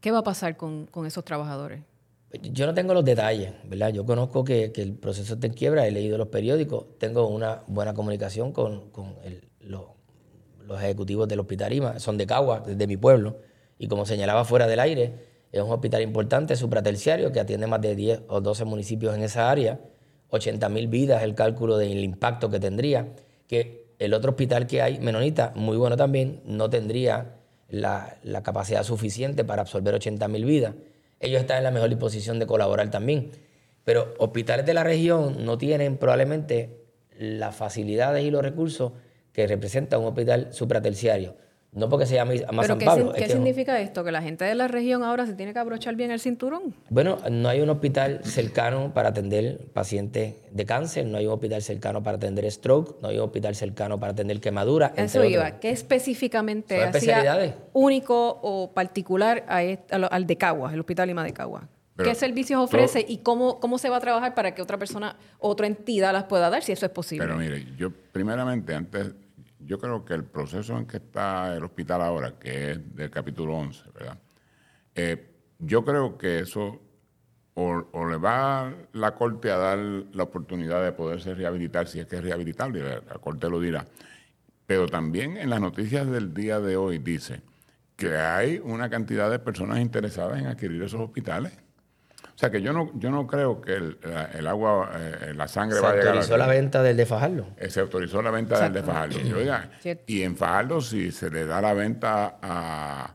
¿Qué 0.00 0.10
va 0.10 0.18
a 0.18 0.22
pasar 0.24 0.56
con, 0.56 0.86
con 0.86 1.06
esos 1.06 1.24
trabajadores? 1.24 1.82
Yo 2.42 2.66
no 2.66 2.74
tengo 2.74 2.92
los 2.94 3.04
detalles, 3.04 3.52
¿verdad? 3.64 3.90
Yo 3.92 4.04
conozco 4.04 4.44
que, 4.44 4.72
que 4.72 4.82
el 4.82 4.94
proceso 4.94 5.34
está 5.34 5.46
en 5.46 5.52
quiebra, 5.52 5.86
he 5.86 5.90
leído 5.90 6.16
los 6.18 6.28
periódicos, 6.28 6.86
tengo 6.98 7.26
una 7.28 7.62
buena 7.66 7.92
comunicación 7.94 8.52
con, 8.52 8.90
con 8.90 9.14
el- 9.24 9.48
lo- 9.60 9.94
los 10.66 10.80
ejecutivos 10.82 11.28
del 11.28 11.40
hospital 11.40 11.72
IMA, 11.72 11.98
son 11.98 12.16
de 12.16 12.26
Cagua, 12.26 12.60
desde 12.66 12.86
mi 12.86 12.96
pueblo, 12.96 13.38
y 13.78 13.88
como 13.88 14.06
señalaba 14.06 14.44
fuera 14.44 14.66
del 14.68 14.78
aire, 14.80 15.29
es 15.52 15.62
un 15.62 15.70
hospital 15.70 16.02
importante, 16.02 16.56
supraterciario, 16.56 17.32
que 17.32 17.40
atiende 17.40 17.66
más 17.66 17.80
de 17.80 17.94
10 17.94 18.22
o 18.28 18.40
12 18.40 18.64
municipios 18.64 19.14
en 19.16 19.22
esa 19.22 19.50
área, 19.50 19.80
80 20.30 20.68
mil 20.68 20.88
vidas, 20.88 21.22
el 21.22 21.34
cálculo 21.34 21.76
del 21.76 22.04
impacto 22.04 22.50
que 22.50 22.60
tendría, 22.60 23.08
que 23.48 23.90
el 23.98 24.14
otro 24.14 24.30
hospital 24.30 24.66
que 24.66 24.80
hay, 24.80 24.98
Menonita, 25.00 25.52
muy 25.56 25.76
bueno 25.76 25.96
también, 25.96 26.40
no 26.44 26.70
tendría 26.70 27.36
la, 27.68 28.18
capacidad 28.42 28.84
suficiente 28.84 29.44
para 29.44 29.62
absorber 29.62 29.94
80 29.94 30.28
mil 30.28 30.44
vidas. 30.44 30.74
Ellos 31.18 31.40
están 31.40 31.58
en 31.58 31.64
la 31.64 31.70
mejor 31.70 31.88
disposición 31.90 32.38
de 32.38 32.46
colaborar 32.46 32.90
también. 32.90 33.32
Pero 33.84 34.14
hospitales 34.18 34.66
de 34.66 34.74
la 34.74 34.84
región 34.84 35.44
no 35.44 35.58
tienen 35.58 35.96
probablemente 35.96 36.84
las 37.18 37.54
facilidades 37.54 38.24
y 38.24 38.30
los 38.30 38.42
recursos 38.42 38.92
que 39.32 39.46
representa 39.46 39.98
un 39.98 40.06
hospital 40.06 40.48
supraterciario. 40.52 41.36
No 41.72 41.88
porque 41.88 42.04
se 42.04 42.16
llame 42.16 42.38
¿Pero 42.48 42.64
San 42.64 42.78
qué, 42.78 42.84
Pablo. 42.84 43.10
es 43.14 43.18
qué 43.22 43.26
que- 43.26 43.32
significa 43.32 43.80
esto? 43.80 44.02
¿Que 44.02 44.10
la 44.10 44.20
gente 44.22 44.44
de 44.44 44.56
la 44.56 44.66
región 44.66 45.04
ahora 45.04 45.24
se 45.24 45.34
tiene 45.34 45.52
que 45.52 45.58
abrochar 45.60 45.94
bien 45.94 46.10
el 46.10 46.18
cinturón? 46.18 46.74
Bueno, 46.88 47.18
no 47.30 47.48
hay 47.48 47.60
un 47.60 47.70
hospital 47.70 48.22
cercano 48.24 48.92
para 48.92 49.10
atender 49.10 49.66
pacientes 49.72 50.34
de 50.50 50.66
cáncer, 50.66 51.06
no 51.06 51.18
hay 51.18 51.26
un 51.26 51.32
hospital 51.32 51.62
cercano 51.62 52.02
para 52.02 52.16
atender 52.16 52.50
stroke, 52.50 53.00
no 53.00 53.08
hay 53.08 53.18
un 53.18 53.22
hospital 53.24 53.54
cercano 53.54 54.00
para 54.00 54.12
atender 54.12 54.40
quemadura, 54.40 54.88
entre 54.88 55.04
Eso 55.04 55.18
otros. 55.20 55.32
iba. 55.32 55.60
¿Qué 55.60 55.70
específicamente 55.70 56.74
hacía 56.76 56.86
especialidades. 56.88 57.54
único 57.72 58.40
o 58.42 58.72
particular 58.72 59.44
a 59.48 59.60
al 60.10 60.26
de 60.26 60.36
Caguas, 60.36 60.72
el 60.74 60.80
Hospital 60.80 61.06
Lima 61.06 61.22
de 61.22 61.32
Caguas? 61.32 61.64
¿Qué 62.02 62.14
servicios 62.14 62.56
todo- 62.56 62.64
ofrece 62.64 63.04
y 63.06 63.18
cómo, 63.18 63.60
cómo 63.60 63.76
se 63.78 63.90
va 63.90 63.98
a 63.98 64.00
trabajar 64.00 64.34
para 64.34 64.54
que 64.54 64.62
otra 64.62 64.78
persona, 64.78 65.16
otra 65.38 65.66
entidad 65.66 66.12
las 66.14 66.24
pueda 66.24 66.48
dar, 66.50 66.62
si 66.64 66.72
eso 66.72 66.86
es 66.86 66.92
posible? 66.92 67.26
Pero 67.26 67.38
mire, 67.38 67.64
yo 67.76 67.90
primeramente, 68.10 68.74
antes, 68.74 69.12
yo 69.70 69.78
creo 69.78 70.04
que 70.04 70.14
el 70.14 70.24
proceso 70.24 70.76
en 70.76 70.84
que 70.84 70.96
está 70.96 71.56
el 71.56 71.62
hospital 71.62 72.02
ahora, 72.02 72.36
que 72.40 72.72
es 72.72 72.96
del 72.96 73.08
capítulo 73.08 73.54
11, 73.56 73.84
¿verdad? 73.94 74.18
Eh, 74.96 75.30
yo 75.60 75.84
creo 75.84 76.18
que 76.18 76.40
eso 76.40 76.80
o, 77.54 77.86
o 77.92 78.08
le 78.08 78.16
va 78.16 78.74
la 78.94 79.14
Corte 79.14 79.48
a 79.48 79.58
dar 79.58 79.78
la 79.78 80.24
oportunidad 80.24 80.82
de 80.82 80.90
poderse 80.90 81.34
rehabilitar, 81.34 81.86
si 81.86 82.00
es 82.00 82.06
que 82.06 82.16
es 82.16 82.22
rehabilitable, 82.24 82.82
la, 82.82 82.96
la 82.96 83.18
Corte 83.20 83.48
lo 83.48 83.60
dirá. 83.60 83.86
Pero 84.66 84.88
también 84.88 85.36
en 85.36 85.48
las 85.48 85.60
noticias 85.60 86.10
del 86.10 86.34
día 86.34 86.58
de 86.58 86.76
hoy 86.76 86.98
dice 86.98 87.40
que 87.94 88.16
hay 88.16 88.58
una 88.58 88.90
cantidad 88.90 89.30
de 89.30 89.38
personas 89.38 89.78
interesadas 89.78 90.40
en 90.40 90.46
adquirir 90.46 90.82
esos 90.82 91.00
hospitales. 91.00 91.52
O 92.40 92.42
sea 92.42 92.50
que 92.50 92.62
yo 92.62 92.72
no, 92.72 92.90
yo 92.94 93.10
no 93.10 93.26
creo 93.26 93.60
que 93.60 93.74
el, 93.74 93.98
la- 94.02 94.24
el 94.32 94.46
agua, 94.46 94.90
eh, 94.96 95.34
la 95.36 95.46
sangre 95.46 95.76
Se 95.76 95.82
va 95.82 95.90
a 95.90 95.92
llegar 95.92 96.06
autorizó 96.08 96.32
aquí. 96.34 96.38
la 96.40 96.46
venta 96.46 96.82
del 96.82 96.96
de 96.96 97.04
Fajardo. 97.04 97.46
Eh, 97.58 97.68
se 97.68 97.80
autorizó 97.80 98.22
la 98.22 98.30
venta 98.30 98.58
del 98.62 98.72
de 98.72 98.82
Fajardo. 98.82 99.20
Y, 99.20 99.30
oiga, 99.34 99.70
Cierto. 99.80 100.04
y 100.06 100.22
en 100.22 100.36
Fajardo, 100.38 100.80
si 100.80 101.12
se 101.12 101.28
le 101.30 101.44
da 101.44 101.60
la 101.60 101.74
venta 101.74 102.38
a- 102.40 103.14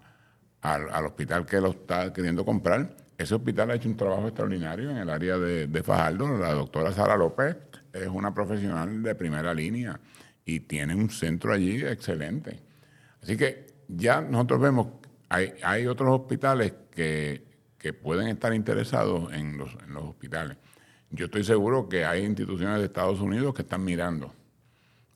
al, 0.62 0.90
al 0.92 1.06
hospital 1.08 1.44
que 1.48 1.60
lo 1.60 1.72
está 1.72 2.14
queriendo 2.14 2.46
comprar, 2.46 2.96
ese 3.18 3.34
hospital 3.34 3.72
ha 3.72 3.76
hecho 3.76 3.90
un 3.90 3.98
trabajo 3.98 4.28
extraordinario 4.28 4.92
en 4.92 4.98
el 4.98 5.10
área 5.10 5.38
de, 5.40 5.66
de 5.66 5.84
Fajardo. 5.84 6.38
La 6.38 6.54
doctora 6.54 6.92
Sara 6.92 7.18
López 7.18 7.56
es 7.94 8.08
una 8.08 8.32
profesional 8.32 9.02
de 9.02 9.16
primera 9.16 9.56
línea 9.56 10.00
y 10.46 10.60
tiene 10.60 10.94
un 10.94 11.10
centro 11.10 11.52
allí 11.52 11.84
excelente. 11.84 12.60
Así 13.24 13.36
que 13.38 13.66
ya 13.88 14.22
nosotros 14.22 14.60
vemos, 14.62 14.88
hay, 15.30 15.54
hay 15.64 15.88
otros 15.88 16.10
hospitales 16.22 16.74
que, 16.92 17.45
que 17.86 17.94
pueden 17.94 18.30
estar 18.30 18.52
interesados 18.52 19.32
en 19.32 19.60
los, 19.60 19.78
hospitales. 19.98 20.58
Yo 21.12 21.26
estoy 21.26 21.44
seguro 21.44 21.88
que 21.88 22.04
hay 22.04 22.26
instituciones 22.26 22.80
de 22.80 22.86
Estados 22.86 23.20
Unidos 23.20 23.54
que 23.54 23.62
están 23.62 23.86
mirando, 23.86 24.34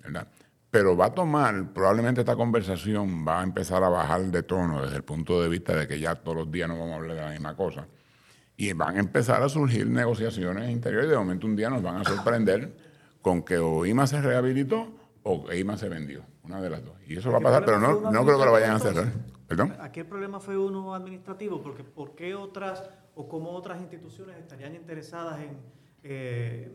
¿verdad? 0.03 0.27
Pero 0.69 0.95
va 0.95 1.07
a 1.07 1.15
tomar, 1.15 1.73
probablemente 1.73 2.21
esta 2.21 2.35
conversación 2.35 3.27
va 3.27 3.41
a 3.41 3.43
empezar 3.43 3.83
a 3.83 3.89
bajar 3.89 4.21
de 4.25 4.43
tono 4.43 4.83
desde 4.83 4.97
el 4.97 5.03
punto 5.03 5.41
de 5.41 5.49
vista 5.49 5.75
de 5.75 5.87
que 5.87 5.99
ya 5.99 6.13
todos 6.13 6.37
los 6.37 6.51
días 6.51 6.69
no 6.69 6.77
vamos 6.77 6.93
a 6.93 6.95
hablar 6.97 7.15
de 7.15 7.21
la 7.23 7.31
misma 7.31 7.55
cosa. 7.55 7.87
Y 8.55 8.71
van 8.73 8.97
a 8.97 8.99
empezar 8.99 9.41
a 9.41 9.49
surgir 9.49 9.87
negociaciones 9.87 10.69
interiores 10.69 11.07
y 11.07 11.09
de 11.09 11.17
momento 11.17 11.47
un 11.47 11.55
día 11.55 11.71
nos 11.71 11.81
van 11.81 11.95
a 11.97 12.03
sorprender 12.03 12.71
con 13.23 13.41
que 13.41 13.57
o 13.57 13.83
IMA 13.83 14.05
se 14.05 14.21
rehabilitó 14.21 14.95
o 15.23 15.51
IMA 15.51 15.75
se 15.75 15.89
vendió, 15.89 16.21
una 16.49 16.61
de 16.61 16.69
las 16.69 16.83
dos. 16.83 16.95
Y 17.07 17.17
eso 17.17 17.31
va 17.31 17.37
a 17.37 17.41
pasar, 17.41 17.63
pero 17.63 17.79
no, 17.79 18.11
no 18.11 18.25
creo 18.25 18.39
que 18.39 18.45
lo 18.45 18.51
vayan 18.51 18.71
a 18.71 18.79
cerrar. 18.79 19.13
¿Perdón? 19.47 19.75
Aquí 19.79 19.99
el 19.99 20.07
problema 20.07 20.39
fue 20.39 20.57
uno 20.57 20.93
administrativo, 20.93 21.61
porque 21.61 21.83
¿por 21.83 22.15
qué 22.15 22.35
otras 22.35 22.83
o 23.15 23.27
cómo 23.29 23.51
otras 23.51 23.79
instituciones 23.79 24.35
estarían 24.37 24.75
interesadas 24.75 25.39
en, 25.41 25.57
eh, 26.03 26.71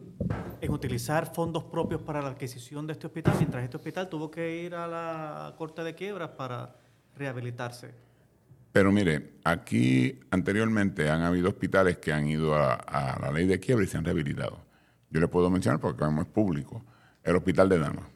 en 0.61 0.73
utilizar 0.73 1.33
fondos 1.33 1.65
propios 1.65 2.03
para 2.03 2.23
la 2.23 2.29
adquisición 2.29 2.87
de 2.87 2.93
este 2.93 3.07
hospital, 3.07 3.35
mientras 3.39 3.65
este 3.65 3.77
hospital 3.77 4.09
tuvo 4.09 4.31
que 4.31 4.63
ir 4.63 4.75
a 4.75 4.87
la 4.87 5.55
Corte 5.57 5.83
de 5.83 5.95
Quiebras 5.95 6.31
para 6.31 6.77
rehabilitarse? 7.17 7.93
Pero 8.73 8.91
mire, 8.91 9.39
aquí 9.45 10.21
anteriormente 10.31 11.09
han 11.09 11.23
habido 11.23 11.49
hospitales 11.49 11.99
que 11.99 12.13
han 12.13 12.29
ido 12.29 12.55
a, 12.55 12.75
a 12.75 13.21
la 13.21 13.33
ley 13.33 13.47
de 13.47 13.59
quiebra 13.61 13.85
y 13.85 13.89
se 13.89 13.97
han 13.97 14.05
rehabilitado. 14.05 14.59
Yo 15.11 15.21
le 15.21 15.29
puedo 15.29 15.49
mencionar 15.49 15.81
porque 15.81 16.05
como 16.05 16.23
es 16.23 16.29
público, 16.29 16.85
el 17.23 17.37
Hospital 17.37 17.69
de 17.69 17.79
Damas. 17.79 18.14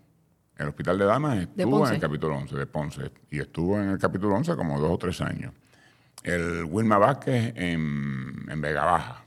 El 0.58 0.68
Hospital 0.68 0.98
de 0.98 1.04
Damas 1.04 1.38
estuvo 1.38 1.86
en 1.86 1.94
el 1.94 2.00
capítulo 2.00 2.36
11 2.36 2.56
de 2.56 2.66
Ponce 2.66 3.12
y 3.30 3.38
estuvo 3.38 3.78
en 3.80 3.90
el 3.90 3.98
capítulo 3.98 4.34
11 4.34 4.56
como 4.56 4.80
dos 4.80 4.90
o 4.90 4.98
tres 4.98 5.20
años. 5.20 5.52
El 6.24 6.64
Wilma 6.64 6.98
Vázquez 6.98 7.52
en, 7.54 8.44
en 8.48 8.60
Vega 8.60 8.84
Baja 8.84 9.24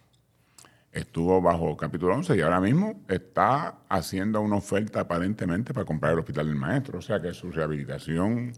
estuvo 0.91 1.41
bajo 1.41 1.77
capítulo 1.77 2.15
11 2.15 2.35
y 2.35 2.41
ahora 2.41 2.59
mismo 2.59 3.01
está 3.07 3.77
haciendo 3.87 4.41
una 4.41 4.57
oferta 4.57 4.99
aparentemente 4.99 5.73
para 5.73 5.85
comprar 5.85 6.13
el 6.13 6.19
Hospital 6.19 6.47
del 6.47 6.55
Maestro. 6.57 6.99
O 6.99 7.01
sea 7.01 7.21
que 7.21 7.33
su 7.33 7.49
rehabilitación... 7.49 8.51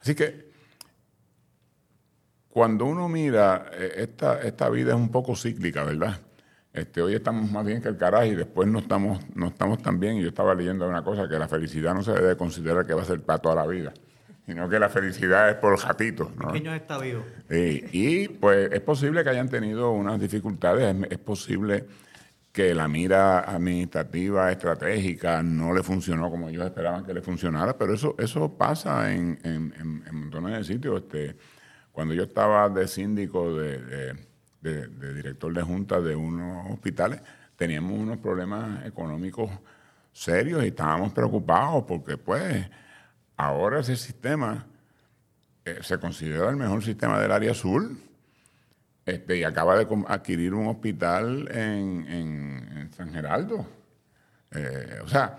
Así 0.00 0.14
que 0.14 0.50
cuando 2.48 2.86
uno 2.86 3.08
mira, 3.08 3.70
eh, 3.74 3.92
esta, 3.96 4.40
esta 4.40 4.70
vida 4.70 4.92
es 4.92 4.96
un 4.96 5.10
poco 5.10 5.36
cíclica, 5.36 5.84
¿verdad? 5.84 6.18
Este, 6.76 7.00
hoy 7.00 7.14
estamos 7.14 7.50
más 7.50 7.64
bien 7.64 7.80
que 7.80 7.88
el 7.88 7.96
carajo 7.96 8.26
y 8.26 8.34
después 8.34 8.68
no 8.68 8.80
estamos, 8.80 9.18
no 9.34 9.48
estamos 9.48 9.80
tan 9.82 9.98
bien. 9.98 10.18
Y 10.18 10.22
yo 10.22 10.28
estaba 10.28 10.54
leyendo 10.54 10.86
una 10.88 11.02
cosa, 11.02 11.26
que 11.28 11.38
la 11.38 11.48
felicidad 11.48 11.94
no 11.94 12.02
se 12.02 12.12
debe 12.12 12.36
considerar 12.36 12.86
que 12.86 12.92
va 12.92 13.00
a 13.02 13.06
ser 13.06 13.22
para 13.22 13.38
toda 13.38 13.54
la 13.54 13.66
vida, 13.66 13.94
sino 14.44 14.68
que 14.68 14.78
la 14.78 14.90
felicidad 14.90 15.48
es 15.48 15.54
por 15.56 15.78
jatito. 15.78 16.30
¿no? 16.36 16.48
Pequeños 16.48 16.74
estadios. 16.76 17.24
Sí, 17.48 17.82
y 17.92 18.28
pues 18.28 18.70
es 18.70 18.80
posible 18.80 19.24
que 19.24 19.30
hayan 19.30 19.48
tenido 19.48 19.90
unas 19.92 20.20
dificultades, 20.20 20.94
es, 20.94 21.12
es 21.12 21.18
posible 21.18 21.86
que 22.52 22.74
la 22.74 22.88
mira 22.88 23.40
administrativa, 23.40 24.50
estratégica, 24.52 25.42
no 25.42 25.72
le 25.74 25.82
funcionó 25.82 26.30
como 26.30 26.48
ellos 26.50 26.64
esperaban 26.66 27.04
que 27.04 27.12
le 27.14 27.22
funcionara, 27.22 27.76
pero 27.78 27.94
eso, 27.94 28.14
eso 28.18 28.56
pasa 28.56 29.12
en, 29.14 29.38
en- 29.44 29.72
en- 29.80 30.04
en 30.06 30.14
montones 30.14 30.58
de 30.58 30.64
sitios. 30.64 31.02
Este, 31.02 31.36
cuando 31.92 32.12
yo 32.14 32.24
estaba 32.24 32.68
de 32.68 32.86
síndico, 32.88 33.54
de, 33.56 33.78
de- 33.78 34.26
de- 34.60 34.86
director 35.14 35.52
de 35.52 35.62
junta 35.62 36.00
de 36.00 36.14
unos 36.16 36.70
hospitales, 36.70 37.20
teníamos 37.56 37.98
unos 37.98 38.18
problemas 38.18 38.84
económicos 38.86 39.50
serios 40.12 40.64
y 40.64 40.68
estábamos 40.68 41.12
preocupados 41.12 41.84
porque 41.86 42.16
pues 42.16 42.66
ahora 43.36 43.80
ese 43.80 43.96
sistema 43.96 44.66
eh, 45.64 45.78
se 45.82 45.98
considera 45.98 46.48
el 46.50 46.56
mejor 46.56 46.82
sistema 46.82 47.20
del 47.20 47.32
área 47.32 47.54
sur. 47.54 47.88
Este, 49.04 49.36
y 49.38 49.44
acaba 49.44 49.76
de 49.78 49.86
adquirir 50.08 50.52
un 50.52 50.66
hospital 50.66 51.48
en, 51.52 52.06
en- 52.08 52.90
San 52.92 53.12
Geraldo. 53.12 53.64
Eh, 54.52 54.98
o 55.04 55.08
sea, 55.08 55.38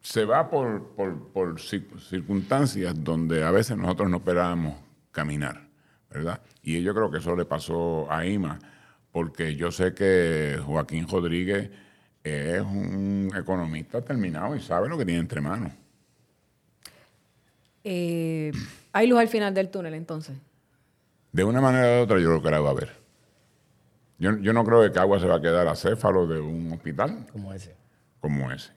se 0.00 0.24
va 0.24 0.48
por, 0.50 0.90
por- 0.94 1.28
por 1.32 1.54
cir- 1.58 1.98
circunstancias 2.00 2.94
donde 3.02 3.42
a 3.44 3.50
veces 3.50 3.76
nosotros 3.76 4.10
no 4.10 4.18
esperábamos 4.18 4.74
caminar, 5.10 5.66
¿verdad? 6.14 6.40
Y 6.62 6.80
yo 6.80 6.94
creo 6.94 7.10
que 7.10 7.18
eso 7.18 7.34
le 7.34 7.44
pasó 7.44 8.10
a 8.10 8.24
IMA, 8.24 8.58
porque 9.10 9.56
yo 9.56 9.72
sé 9.72 9.92
que 9.94 10.58
Joaquín 10.64 11.08
Rodríguez 11.08 11.70
es 12.22 12.62
un 12.62 13.30
economista 13.36 14.00
terminado 14.00 14.54
y 14.54 14.60
sabe 14.60 14.88
lo 14.88 14.96
que 14.96 15.04
tiene 15.04 15.20
entre 15.20 15.40
manos. 15.40 15.72
Eh, 17.82 18.52
¿Hay 18.92 19.08
luz 19.08 19.18
al 19.18 19.28
final 19.28 19.52
del 19.52 19.68
túnel 19.68 19.94
entonces? 19.94 20.36
De 21.32 21.44
una 21.44 21.60
manera 21.60 22.00
u 22.00 22.04
otra 22.04 22.18
yo 22.18 22.28
creo 22.28 22.42
que 22.42 22.50
la 22.50 22.60
va 22.60 22.68
a 22.68 22.72
haber. 22.72 22.92
Yo, 24.18 24.38
yo 24.38 24.52
no 24.52 24.64
creo 24.64 24.82
que 24.82 24.92
Cagua 24.92 25.18
se 25.18 25.26
va 25.26 25.36
a 25.36 25.40
quedar 25.42 25.66
acéfalo 25.66 26.26
de 26.28 26.40
un 26.40 26.72
hospital 26.72 27.26
como 27.32 27.52
ese. 27.52 27.74
como 28.20 28.52
ese. 28.52 28.70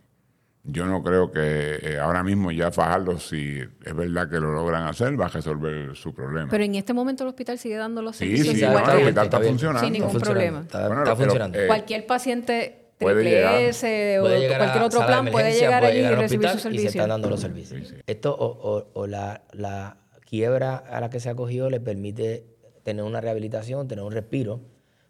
Yo 0.70 0.86
no 0.86 1.02
creo 1.02 1.32
que 1.32 1.80
eh, 1.82 1.98
ahora 1.98 2.24
mismo 2.24 2.52
ya 2.52 2.72
Fajardo, 2.72 3.18
si 3.20 3.60
es 3.86 3.96
verdad 3.96 4.30
que 4.30 4.38
lo 4.38 4.52
logran 4.52 4.84
hacer, 4.86 5.18
va 5.20 5.26
a 5.28 5.30
resolver 5.30 5.96
su 5.96 6.14
problema. 6.14 6.50
Pero 6.52 6.64
en 6.66 6.76
este 6.76 6.94
momento 6.94 7.24
el 7.24 7.30
hospital 7.30 7.58
sigue 7.58 7.78
dando 7.78 8.02
los 8.02 8.18
Sí, 8.18 8.26
servicios 8.26 8.56
sí, 8.58 8.66
igual 8.66 8.84
que 8.84 8.92
el 8.92 8.98
hospital 8.98 9.26
está 9.26 9.40
funcionando. 9.40 9.80
Sin 9.80 9.94
ningún 9.94 10.08
Está 10.10 10.20
funcionando, 10.20 10.34
problema. 10.34 10.62
Está, 10.66 10.88
Bueno, 10.88 11.04
está 11.04 11.16
pero, 11.16 11.26
funcionando. 11.30 11.60
eh, 11.60 11.68
Cualquier 11.68 12.06
paciente 12.06 12.86
puede 13.00 13.16
triple 13.16 13.32
llegar. 13.38 13.62
S 13.62 14.20
o 14.20 14.22
puede 14.24 14.40
llegar 14.42 14.58
cualquier 14.60 14.84
otro 14.84 15.06
plan 15.06 15.26
puede 15.32 15.54
llegar 15.54 15.80
puede 15.80 15.92
allí 15.94 16.00
y 16.00 16.04
llegar 16.04 16.20
recibir 16.20 16.50
su 16.50 16.56
hospital 16.58 16.74
Y 16.74 16.78
se 16.78 16.82
servicio. 16.84 17.02
están 17.02 17.10
dando 17.10 17.30
los 17.30 17.40
servicios. 17.40 17.94
Esto 18.06 18.36
o, 18.38 18.46
o- 18.78 18.88
o 18.94 19.08
la, 19.08 19.44
la 19.54 19.98
quiebra 20.30 20.76
a 20.76 21.00
la 21.00 21.10
que 21.10 21.22
se 21.22 21.30
acogió 21.30 21.70
le 21.70 21.80
permite 21.80 22.46
tener 22.84 23.06
una 23.06 23.22
rehabilitación, 23.22 23.88
tener 23.88 24.04
un 24.04 24.12
respiro. 24.12 24.60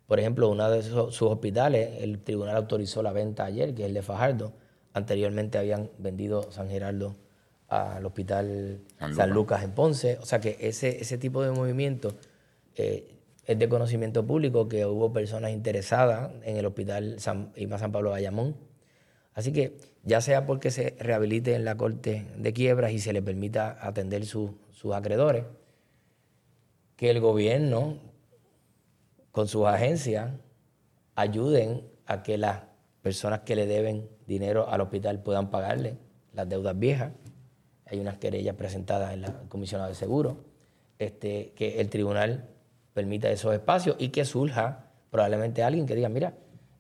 Por 0.05 0.19
ejemplo, 0.19 0.49
uno 0.49 0.69
de 0.69 0.79
esos- 0.79 1.15
sus 1.15 1.31
hospitales, 1.31 1.89
el 2.01 2.19
tribunal 2.19 2.55
autorizó 2.57 3.01
la 3.01 3.11
venta 3.11 3.43
ayer, 3.45 3.73
que 3.73 3.81
es 3.81 3.87
el 3.87 3.95
de 3.95 4.03
Fajardo. 4.03 4.53
Anteriormente 4.97 5.57
habían 5.57 5.89
vendido 5.97 6.51
San 6.51 6.69
Gerardo 6.69 7.15
al 7.69 8.05
hospital 8.05 8.81
San 8.99 9.13
San, 9.15 9.29
Lucas. 9.29 9.35
Lucas 9.35 9.63
en 9.63 9.71
Ponce. 9.71 10.17
O 10.21 10.25
sea 10.25 10.39
que 10.39 10.57
ese, 10.59 11.01
ese 11.01 11.17
tipo 11.17 11.41
de 11.43 11.51
movimiento 11.51 12.15
eh, 12.75 13.13
es 13.45 13.57
de 13.59 13.69
conocimiento 13.69 14.25
público 14.25 14.67
que 14.67 14.85
hubo 14.85 15.11
personas 15.13 15.51
interesadas 15.51 16.31
en 16.43 16.57
el 16.57 16.65
hospital 16.65 17.19
San, 17.19 17.51
IMA 17.55 17.77
San 17.77 17.91
Pablo 17.91 18.09
Bayamón. 18.11 18.55
Así 19.33 19.51
que 19.53 19.77
ya 20.03 20.19
sea 20.21 20.45
porque 20.45 20.71
se 20.71 20.95
rehabilite 20.99 21.53
en 21.55 21.63
la 21.65 21.75
corte 21.77 22.25
de 22.37 22.53
quiebras 22.53 22.91
y 22.91 22.99
se 22.99 23.13
le 23.13 23.21
permita 23.21 23.77
atender 23.85 24.25
su- 24.25 24.57
sus 24.71 24.93
acreedores, 24.93 25.43
que 26.95 27.09
el 27.11 27.19
gobierno 27.19 27.99
con 29.31 29.47
sus 29.47 29.65
agencias 29.67 30.31
ayuden 31.15 31.87
a 32.05 32.23
que 32.23 32.37
las 32.37 32.61
personas 33.01 33.41
que 33.41 33.55
le 33.55 33.67
deben 33.67 34.09
dinero 34.27 34.69
al 34.69 34.81
hospital 34.81 35.19
puedan 35.23 35.49
pagarle 35.49 35.97
las 36.33 36.47
deudas 36.47 36.77
viejas. 36.77 37.13
hay 37.85 37.99
unas 37.99 38.17
querellas 38.17 38.55
presentadas 38.55 39.13
en 39.13 39.21
la 39.21 39.33
comisionada 39.47 39.89
de 39.89 39.95
seguro, 39.95 40.37
este, 40.99 41.53
que 41.55 41.79
el 41.79 41.89
tribunal 41.89 42.49
permita 42.93 43.29
esos 43.29 43.53
espacios 43.53 43.95
y 43.97 44.09
que 44.09 44.25
surja 44.25 44.87
probablemente 45.09 45.63
alguien 45.63 45.85
que 45.85 45.95
diga, 45.95 46.09
mira, 46.09 46.33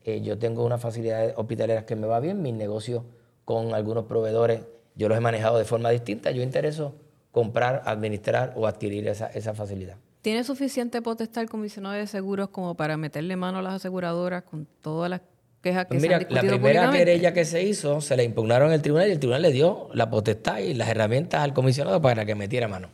eh, 0.03 0.21
yo 0.21 0.37
tengo 0.37 0.65
unas 0.65 0.81
facilidades 0.81 1.33
hospitaleras 1.37 1.85
que 1.85 1.95
me 1.95 2.07
va 2.07 2.19
bien, 2.19 2.41
mis 2.41 2.53
negocios 2.53 3.03
con 3.45 3.73
algunos 3.73 4.05
proveedores, 4.05 4.61
yo 4.95 5.07
los 5.07 5.17
he 5.17 5.21
manejado 5.21 5.57
de 5.57 5.63
forma 5.63 5.89
distinta, 5.89 6.31
yo 6.31 6.43
intereso 6.43 6.95
comprar, 7.31 7.83
administrar 7.85 8.53
o 8.57 8.67
adquirir 8.67 9.07
esa, 9.07 9.27
esa 9.27 9.53
facilidad. 9.53 9.95
¿Tiene 10.21 10.43
suficiente 10.43 11.01
potestad 11.01 11.43
el 11.43 11.49
comisionado 11.49 11.95
de 11.95 12.07
seguros 12.07 12.49
como 12.49 12.75
para 12.75 12.97
meterle 12.97 13.35
mano 13.35 13.59
a 13.59 13.61
las 13.61 13.75
aseguradoras 13.75 14.43
con 14.43 14.67
todas 14.81 15.09
las 15.09 15.21
quejas 15.67 15.85
que 15.85 15.89
Pues 15.89 16.01
se 16.01 16.07
mira, 16.07 16.19
la 16.29 16.41
primera 16.41 16.91
querella 16.91 17.33
que 17.33 17.45
se 17.45 17.63
hizo 17.63 18.01
se 18.01 18.15
la 18.17 18.23
impugnaron 18.23 18.71
el 18.71 18.81
tribunal 18.81 19.07
y 19.09 19.11
el 19.11 19.19
tribunal 19.19 19.41
le 19.41 19.51
dio 19.51 19.89
la 19.93 20.09
potestad 20.09 20.59
y 20.59 20.73
las 20.73 20.89
herramientas 20.89 21.41
al 21.41 21.53
comisionado 21.53 22.01
para 22.01 22.25
que 22.25 22.35
metiera 22.35 22.67
mano. 22.67 22.89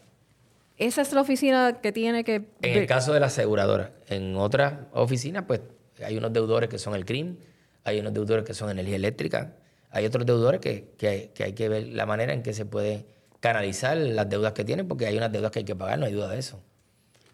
Esa 0.77 1.01
es 1.03 1.13
la 1.13 1.21
oficina 1.21 1.79
que 1.81 1.91
tiene 1.91 2.23
que... 2.23 2.35
En 2.61 2.77
el 2.79 2.87
caso 2.87 3.13
de 3.13 3.19
la 3.19 3.27
aseguradora, 3.27 3.91
en 4.09 4.35
otras 4.35 4.73
oficinas, 4.91 5.43
pues 5.47 5.61
hay 6.03 6.17
unos 6.17 6.33
deudores 6.33 6.67
que 6.69 6.77
son 6.79 6.95
el 6.95 7.05
CRIM, 7.05 7.37
hay 7.83 7.99
unos 7.99 8.13
deudores 8.13 8.43
que 8.43 8.53
son 8.53 8.69
energía 8.71 8.95
eléctrica, 8.95 9.53
hay 9.91 10.05
otros 10.05 10.25
deudores 10.25 10.59
que, 10.59 10.89
que- 10.97 11.31
que 11.35 11.43
hay 11.43 11.53
que 11.53 11.69
ver 11.69 11.87
la 11.89 12.05
manera 12.07 12.33
en 12.33 12.41
que 12.41 12.53
se 12.53 12.65
puede 12.65 13.05
canalizar 13.39 13.95
las 13.97 14.27
deudas 14.29 14.53
que 14.53 14.63
tienen, 14.65 14.87
porque 14.87 15.05
hay 15.05 15.15
unas 15.17 15.31
deudas 15.31 15.51
que 15.51 15.59
hay 15.59 15.65
que 15.65 15.75
pagar, 15.75 15.99
no 15.99 16.05
hay 16.07 16.11
duda 16.13 16.29
de 16.29 16.39
eso. 16.39 16.59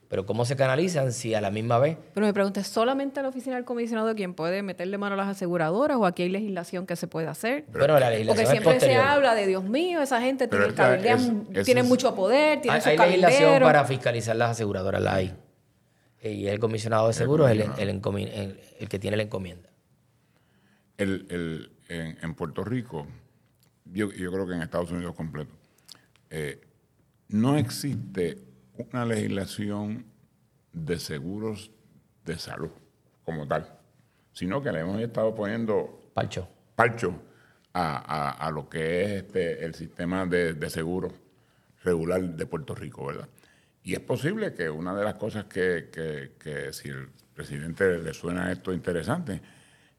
Pero 0.09 0.25
¿cómo 0.25 0.43
se 0.43 0.55
canalizan 0.55 1.13
si 1.13 1.35
a 1.35 1.39
la 1.41 1.51
misma 1.51 1.77
vez 1.77 1.95
Pero 2.15 2.25
me 2.25 2.33
pregunto, 2.33 2.59
¿es 2.59 2.65
solamente 2.67 3.21
la 3.21 3.29
oficina 3.29 3.55
del 3.55 3.63
comisionado 3.63 4.15
quien 4.15 4.33
puede 4.33 4.63
meterle 4.63 4.97
mano 4.97 5.13
a 5.13 5.17
las 5.17 5.27
aseguradoras 5.27 5.97
o 5.97 6.05
aquí 6.07 6.23
hay 6.23 6.29
legislación 6.29 6.87
que 6.87 6.95
se 6.95 7.07
puede 7.07 7.27
hacer? 7.27 7.65
bueno, 7.71 7.99
la 7.99 8.07
Porque 8.07 8.15
legislación 8.17 8.45
es 8.45 8.49
siempre 8.51 8.79
se 8.79 8.95
habla 8.95 9.35
de, 9.35 9.45
Dios 9.45 9.63
mío, 9.63 10.01
esa 10.01 10.19
gente 10.19 10.47
tiene, 10.47 10.65
es- 10.67 11.63
tienen 11.63 11.83
es- 11.85 11.89
mucho 11.89 12.15
poder, 12.15 12.59
tienen 12.59 12.75
Hay, 12.75 12.81
sus 12.81 12.87
hay 12.87 12.97
legislación 13.11 13.61
para 13.61 13.85
fiscalizar 13.85 14.35
las 14.35 14.51
aseguradoras, 14.51 14.99
la 15.01 15.13
hay. 15.13 15.33
Eh, 16.21 16.31
Y 16.33 16.47
el 16.47 16.59
comisionado 16.59 17.07
de 17.07 17.13
seguros 17.13 17.49
es 17.51 17.59
el, 17.59 17.61
el 17.61 17.89
el- 18.17 18.59
el 18.79 18.89
que 18.89 18.97
tiene 18.99 19.15
la 19.15 19.23
encomienda. 19.23 19.69
El, 20.97 21.27
el- 21.29 21.71
en, 21.87 22.17
en 22.21 22.33
Puerto 22.35 22.63
Rico, 22.63 23.05
yo, 23.85 24.11
yo 24.11 24.31
creo 24.31 24.47
que 24.47 24.53
en 24.53 24.61
Estados 24.63 24.91
Unidos 24.91 25.15
completo, 25.15 25.53
eh, 26.31 26.59
no 27.29 27.57
existe 27.57 28.39
una 28.91 29.05
legislación 29.05 30.05
de 30.73 30.99
seguros 30.99 31.71
de 32.25 32.37
salud 32.37 32.69
como 33.25 33.47
tal, 33.47 33.67
sino 34.33 34.61
que 34.61 34.71
le 34.71 34.79
hemos 34.81 35.01
estado 35.01 35.35
poniendo 35.35 36.11
Pacho. 36.13 36.47
parcho 36.75 37.13
a, 37.73 37.97
a- 37.97 38.47
a 38.47 38.51
lo 38.51 38.69
que 38.69 39.03
es 39.03 39.11
este, 39.23 39.65
el 39.65 39.75
sistema 39.75 40.25
de, 40.25 40.53
de 40.53 40.69
seguro 40.69 41.11
regular 41.83 42.21
de 42.21 42.45
Puerto 42.45 42.75
Rico, 42.75 43.05
¿verdad? 43.07 43.27
Y 43.83 43.93
es 43.93 43.99
posible 44.01 44.53
que 44.53 44.69
una 44.69 44.93
de 44.95 45.03
las 45.03 45.15
cosas 45.15 45.45
que, 45.45 45.89
que- 45.91 46.33
que 46.39 46.73
si 46.73 46.89
el 46.89 47.09
presidente 47.33 47.97
le 47.99 48.13
suena 48.13 48.51
esto 48.51 48.73
interesante, 48.73 49.41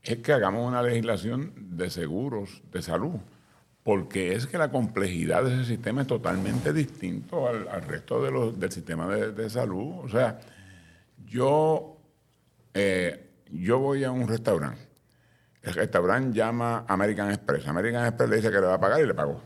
es 0.02 0.18
que 0.18 0.32
hagamos 0.32 0.66
una 0.66 0.82
legislación 0.82 1.52
de 1.76 1.90
seguros 1.90 2.62
de 2.70 2.82
salud, 2.82 3.16
porque 3.90 4.34
es 4.36 4.46
que 4.46 4.56
la 4.56 4.70
complejidad 4.70 5.42
de 5.42 5.54
ese 5.54 5.64
sistema 5.64 6.02
es 6.02 6.06
totalmente 6.06 6.72
distinto 6.72 7.48
al, 7.48 7.82
resto 7.82 8.52
del 8.52 8.70
sistema 8.70 9.08
de, 9.08 9.32
de 9.32 9.50
salud. 9.50 10.04
O 10.04 10.08
sea, 10.08 10.38
yo, 11.26 11.96
eh, 12.72 13.30
yo 13.50 13.80
voy 13.80 14.04
a 14.04 14.12
un 14.12 14.28
restaurante 14.28 14.90
el 15.62 15.74
restaurante 15.74 16.38
llama 16.38 16.84
American 16.88 17.30
Express. 17.30 17.66
American 17.66 18.06
Express 18.06 18.30
le 18.30 18.36
dice 18.36 18.50
que 18.50 18.60
le 18.60 18.66
va 18.66 18.74
a 18.74 18.80
pagar 18.80 19.00
y 19.00 19.06
le 19.06 19.14
pagó. 19.14 19.42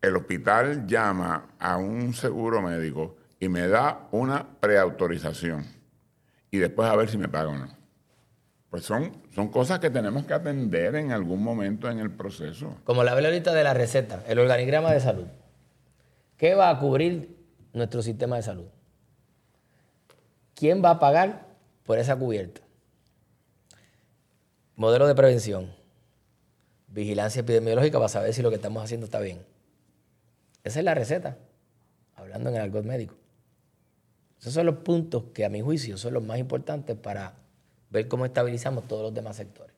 El 0.00 0.16
hospital 0.16 0.86
llama 0.86 1.48
a 1.58 1.76
un 1.76 2.14
seguro 2.14 2.62
médico 2.62 3.16
y 3.38 3.48
me 3.48 3.68
da 3.68 4.08
una 4.12 4.46
preautorización. 4.58 5.66
Y 6.50 6.58
después 6.58 6.88
a 6.88 6.96
ver 6.96 7.10
si 7.10 7.18
me 7.18 7.28
paga 7.28 7.50
o 7.50 7.58
no. 7.58 7.79
Pues 8.70 8.84
son, 8.84 9.12
son 9.34 9.48
cosas 9.48 9.80
que 9.80 9.90
tenemos 9.90 10.24
que 10.24 10.32
atender 10.32 10.94
en 10.94 11.10
algún 11.10 11.42
momento 11.42 11.90
en 11.90 11.98
el 11.98 12.10
proceso. 12.10 12.76
Como 12.84 13.02
la 13.02 13.12
hablé 13.12 13.26
ahorita 13.26 13.52
de 13.52 13.64
la 13.64 13.74
receta, 13.74 14.22
el 14.28 14.38
organigrama 14.38 14.92
de 14.92 15.00
salud. 15.00 15.26
¿Qué 16.36 16.54
va 16.54 16.70
a 16.70 16.78
cubrir 16.78 17.36
nuestro 17.72 18.00
sistema 18.00 18.36
de 18.36 18.42
salud? 18.42 18.66
¿Quién 20.54 20.84
va 20.84 20.90
a 20.90 20.98
pagar 21.00 21.48
por 21.84 21.98
esa 21.98 22.16
cubierta? 22.16 22.60
Modelo 24.76 25.08
de 25.08 25.16
prevención. 25.16 25.74
Vigilancia 26.86 27.40
epidemiológica 27.40 27.98
para 27.98 28.08
saber 28.08 28.32
si 28.32 28.40
lo 28.40 28.50
que 28.50 28.56
estamos 28.56 28.82
haciendo 28.84 29.04
está 29.04 29.20
bien. 29.20 29.44
Esa 30.62 30.78
es 30.78 30.84
la 30.84 30.94
receta, 30.94 31.38
hablando 32.14 32.50
en 32.50 32.56
el 32.56 32.62
argot 32.62 32.84
médico. 32.84 33.16
Esos 34.40 34.54
son 34.54 34.66
los 34.66 34.76
puntos 34.76 35.24
que 35.34 35.44
a 35.44 35.48
mi 35.48 35.60
juicio 35.60 35.98
son 35.98 36.14
los 36.14 36.22
más 36.22 36.38
importantes 36.38 36.96
para 36.96 37.34
ver 37.90 38.08
cómo 38.08 38.24
estabilizamos 38.24 38.86
todos 38.88 39.02
los 39.02 39.14
demás 39.14 39.36
sectores. 39.36 39.74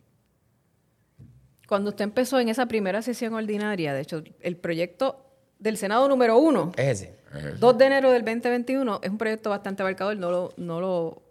Cuando 1.67 1.91
usted 1.91 2.05
empezó 2.05 2.39
en 2.39 2.49
esa 2.49 2.67
primera 2.67 3.03
sesión 3.03 3.35
ordinaria, 3.35 3.95
de 3.95 4.03
hecho, 4.03 4.23
el 4.41 4.57
proyecto 4.57 5.25
del 5.59 5.77
Senado 5.79 6.09
número 6.09 6.37
uno, 6.39 6.73
Es 6.77 7.03
ese. 7.03 7.23
2 7.59 7.79
de 7.79 7.87
enero 7.87 8.11
del 8.11 8.25
2021, 8.25 9.01
es 9.03 9.11
un 9.11 9.17
proyecto 9.17 9.49
bastante 9.49 9.83
abarcador, 9.83 10.17
no 10.19 10.31
lo, 10.31 10.53
no 10.59 10.81
lo, 10.81 11.23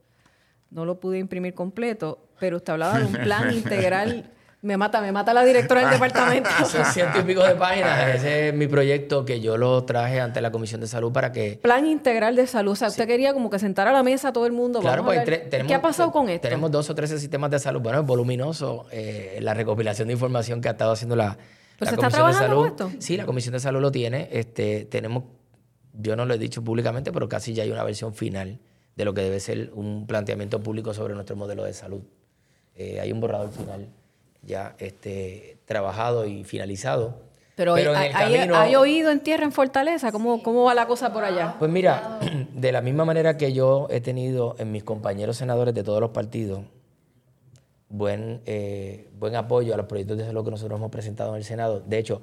no 0.71 0.85
lo 0.85 0.99
pude 0.99 1.19
imprimir 1.19 1.53
completo, 1.53 2.27
pero 2.39 2.57
usted 2.57 2.73
hablaba 2.73 2.97
de 2.97 3.05
un 3.05 3.13
plan 3.13 3.53
integral. 3.53 4.31
Me 4.63 4.77
mata, 4.77 5.01
me 5.01 5.11
mata 5.11 5.33
la 5.33 5.43
directora 5.43 5.81
del 5.81 5.89
departamento. 5.93 6.49
Son 6.65 6.85
ciento 6.85 7.19
y 7.19 7.23
pico 7.23 7.43
de 7.43 7.55
páginas. 7.55 8.15
Ese 8.15 8.49
es 8.49 8.53
mi 8.53 8.67
proyecto 8.67 9.25
que 9.25 9.41
yo 9.41 9.57
lo 9.57 9.83
traje 9.85 10.19
ante 10.19 10.39
la 10.39 10.51
Comisión 10.51 10.81
de 10.81 10.87
Salud 10.87 11.11
para 11.11 11.31
que... 11.31 11.57
Plan 11.61 11.87
integral 11.87 12.35
de 12.35 12.45
salud. 12.45 12.73
O 12.73 12.75
sea, 12.75 12.89
usted 12.89 13.07
quería 13.07 13.33
como 13.33 13.49
que 13.49 13.57
sentar 13.57 13.87
a 13.87 13.91
la 13.91 14.03
mesa 14.03 14.27
a 14.27 14.33
todo 14.33 14.45
el 14.45 14.51
mundo. 14.51 14.79
Claro, 14.79 15.03
pues 15.03 15.23
tenemos, 15.23 15.67
¿Qué 15.67 15.73
ha 15.73 15.81
pasado 15.81 16.11
con 16.11 16.29
esto? 16.29 16.47
Tenemos 16.47 16.69
dos 16.69 16.87
o 16.91 16.95
tres 16.95 17.09
sistemas 17.09 17.49
de 17.49 17.57
salud. 17.57 17.81
Bueno, 17.81 18.01
es 18.01 18.05
voluminoso 18.05 18.85
eh, 18.91 19.39
la 19.41 19.55
recopilación 19.55 20.07
de 20.09 20.13
información 20.13 20.61
que 20.61 20.67
ha 20.67 20.73
estado 20.73 20.91
haciendo 20.91 21.15
la, 21.15 21.35
¿Pero 21.35 21.39
la 21.79 21.87
se 21.89 21.95
está 21.95 21.95
Comisión 21.95 22.11
de 22.11 22.33
trabajando 22.33 22.63
Salud. 22.63 22.77
con 22.77 22.91
esto? 22.91 23.01
Sí, 23.03 23.17
la 23.17 23.25
Comisión 23.25 23.53
de 23.53 23.59
Salud 23.59 23.81
lo 23.81 23.91
tiene. 23.91 24.29
Este, 24.31 24.85
tenemos, 24.85 25.23
yo 25.93 26.15
no 26.15 26.25
lo 26.25 26.35
he 26.35 26.37
dicho 26.37 26.63
públicamente, 26.63 27.11
pero 27.11 27.27
casi 27.27 27.55
ya 27.55 27.63
hay 27.63 27.71
una 27.71 27.83
versión 27.83 28.13
final 28.13 28.59
de 28.95 29.05
lo 29.05 29.15
que 29.15 29.21
debe 29.21 29.39
ser 29.39 29.71
un 29.73 30.05
planteamiento 30.05 30.61
público 30.61 30.93
sobre 30.93 31.15
nuestro 31.15 31.35
modelo 31.35 31.63
de 31.63 31.73
salud. 31.73 32.01
Eh, 32.75 32.99
hay 32.99 33.11
un 33.11 33.19
borrador 33.19 33.49
final 33.51 33.87
ya 34.43 34.75
este, 34.79 35.57
trabajado 35.65 36.25
y 36.25 36.43
finalizado. 36.43 37.29
Pero, 37.55 37.77
en 37.77 37.95
hay, 37.95 38.07
el 38.07 38.13
camino- 38.13 38.55
hay 38.55 38.75
oído 38.75 39.11
en 39.11 39.19
tierra 39.19 39.43
en 39.43 39.51
Fortaleza. 39.51 40.11
¿Cómo, 40.11 40.41
¿Cómo 40.41 40.63
va 40.63 40.73
la 40.73 40.87
cosa 40.87 41.13
por 41.13 41.23
allá? 41.23 41.55
Pues 41.59 41.69
mira, 41.69 42.19
de 42.53 42.71
la 42.71 42.81
misma 42.81 43.05
manera 43.05 43.37
que 43.37 43.53
yo 43.53 43.87
he 43.91 44.01
tenido 44.01 44.55
en 44.57 44.71
mis 44.71 44.83
compañeros 44.83 45.37
senadores 45.37 45.73
de 45.75 45.83
todos 45.83 45.99
los 46.01 46.09
partidos 46.11 46.61
buen, 47.89 48.41
eh, 48.45 49.09
buen 49.19 49.35
apoyo 49.35 49.73
a 49.73 49.77
los 49.77 49.85
proyectos 49.85 50.17
de 50.17 50.25
salud 50.25 50.43
que 50.45 50.51
nosotros 50.51 50.77
hemos 50.79 50.91
presentado 50.91 51.31
en 51.31 51.37
el 51.37 51.43
Senado. 51.43 51.81
De 51.85 51.97
hecho, 51.97 52.21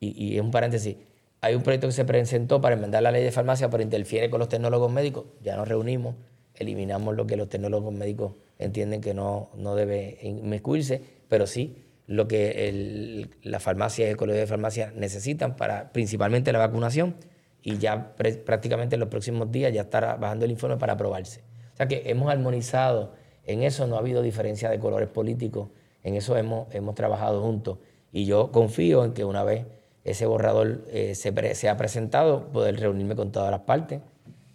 y, 0.00 0.10
y 0.32 0.36
es 0.36 0.42
un 0.42 0.50
paréntesis, 0.50 0.96
hay 1.40 1.54
un 1.54 1.62
proyecto 1.62 1.86
que 1.86 1.92
se 1.92 2.04
presentó 2.04 2.60
para 2.60 2.74
enmendar 2.74 3.02
la 3.02 3.10
ley 3.12 3.22
de 3.22 3.30
farmacia, 3.32 3.68
pero 3.70 3.82
interfiere 3.82 4.30
con 4.30 4.38
los 4.38 4.48
tecnólogos 4.48 4.90
médicos. 4.90 5.24
Ya 5.42 5.56
nos 5.56 5.68
reunimos, 5.68 6.14
eliminamos 6.54 7.14
lo 7.14 7.26
que 7.26 7.36
los 7.36 7.48
tecnólogos 7.48 7.92
médicos 7.92 8.32
entienden 8.64 9.00
que 9.00 9.14
no, 9.14 9.50
no 9.56 9.74
debe 9.74 10.18
inmiscuirse, 10.22 11.02
pero 11.28 11.46
sí 11.46 11.76
lo 12.06 12.28
que 12.28 12.68
el- 12.68 13.30
la 13.42 13.60
farmacia 13.60 14.06
y 14.06 14.10
el 14.10 14.16
colegio 14.16 14.40
de 14.40 14.46
farmacia 14.46 14.92
necesitan 14.96 15.56
para 15.56 15.92
principalmente 15.92 16.52
la 16.52 16.58
vacunación 16.58 17.14
y 17.62 17.78
ya 17.78 18.14
prácticamente 18.16 18.96
en 18.96 19.00
los 19.00 19.08
próximos 19.08 19.50
días 19.52 19.72
ya 19.72 19.82
estará 19.82 20.16
bajando 20.16 20.44
el 20.44 20.50
informe 20.50 20.76
para 20.76 20.94
aprobarse. 20.94 21.40
O 21.72 21.76
sea 21.76 21.86
que 21.86 22.02
hemos 22.06 22.30
armonizado, 22.30 23.12
en 23.44 23.62
eso 23.62 23.86
no 23.86 23.96
ha 23.96 24.00
habido 24.00 24.20
diferencia 24.20 24.68
de 24.68 24.78
colores 24.78 25.08
políticos, 25.08 25.68
en 26.02 26.16
eso 26.16 26.36
hemos, 26.36 26.72
hemos 26.74 26.94
trabajado 26.96 27.40
juntos 27.40 27.78
y 28.12 28.24
yo 28.26 28.50
confío 28.50 29.04
en 29.04 29.12
que 29.12 29.24
una 29.24 29.44
vez 29.44 29.64
ese 30.04 30.26
borrador 30.26 30.84
eh, 30.90 31.14
se, 31.14 31.32
pre- 31.32 31.54
sea 31.54 31.76
presentado, 31.76 32.48
poder 32.48 32.78
reunirme 32.80 33.14
con 33.14 33.30
todas 33.30 33.52
las 33.52 33.60
partes, 33.60 34.00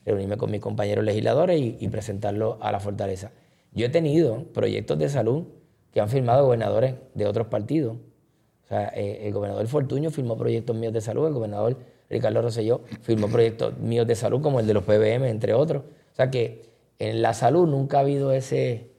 reunirme 0.05 0.35
con 0.37 0.51
mis 0.51 0.59
compañeros 0.59 1.05
legisladores 1.05 1.59
y 1.79 1.87
presentarlo 1.87 2.57
a 2.61 2.71
la 2.73 2.79
fortaleza. 2.81 3.31
Yo 3.78 3.86
he 3.86 3.89
tenido 3.89 4.43
proyectos 4.53 4.97
de 4.97 5.07
salud 5.07 5.43
que 5.93 6.01
han 6.01 6.09
firmado 6.09 6.45
gobernadores 6.45 6.95
de 7.13 7.25
otros 7.28 7.47
partidos. 7.47 7.95
O 8.65 8.67
sea, 8.67 8.89
eh, 8.95 9.28
el 9.28 9.34
gobernador 9.34 9.67
Fortuño 9.67 10.09
firmó 10.11 10.38
proyectos 10.38 10.75
míos 10.75 10.91
de 10.93 10.99
salud, 11.01 11.28
el 11.28 11.34
gobernador 11.34 11.78
Ricardo 12.09 12.41
Rosselló 12.41 12.82
firmó 13.01 13.28
proyectos 13.30 13.78
míos 13.78 14.07
de 14.07 14.15
salud, 14.15 14.41
como 14.41 14.59
el 14.59 14.67
de 14.67 14.73
los 14.73 14.84
PBM, 14.84 15.30
entre 15.30 15.53
otros. 15.53 15.84
O 16.13 16.15
sea 16.15 16.32
que 16.32 16.63
en 16.99 17.21
la 17.21 17.34
salud 17.34 17.67
nunca 17.67 17.97
ha 17.97 18.01
habido 18.01 18.32
ese, 18.32 18.89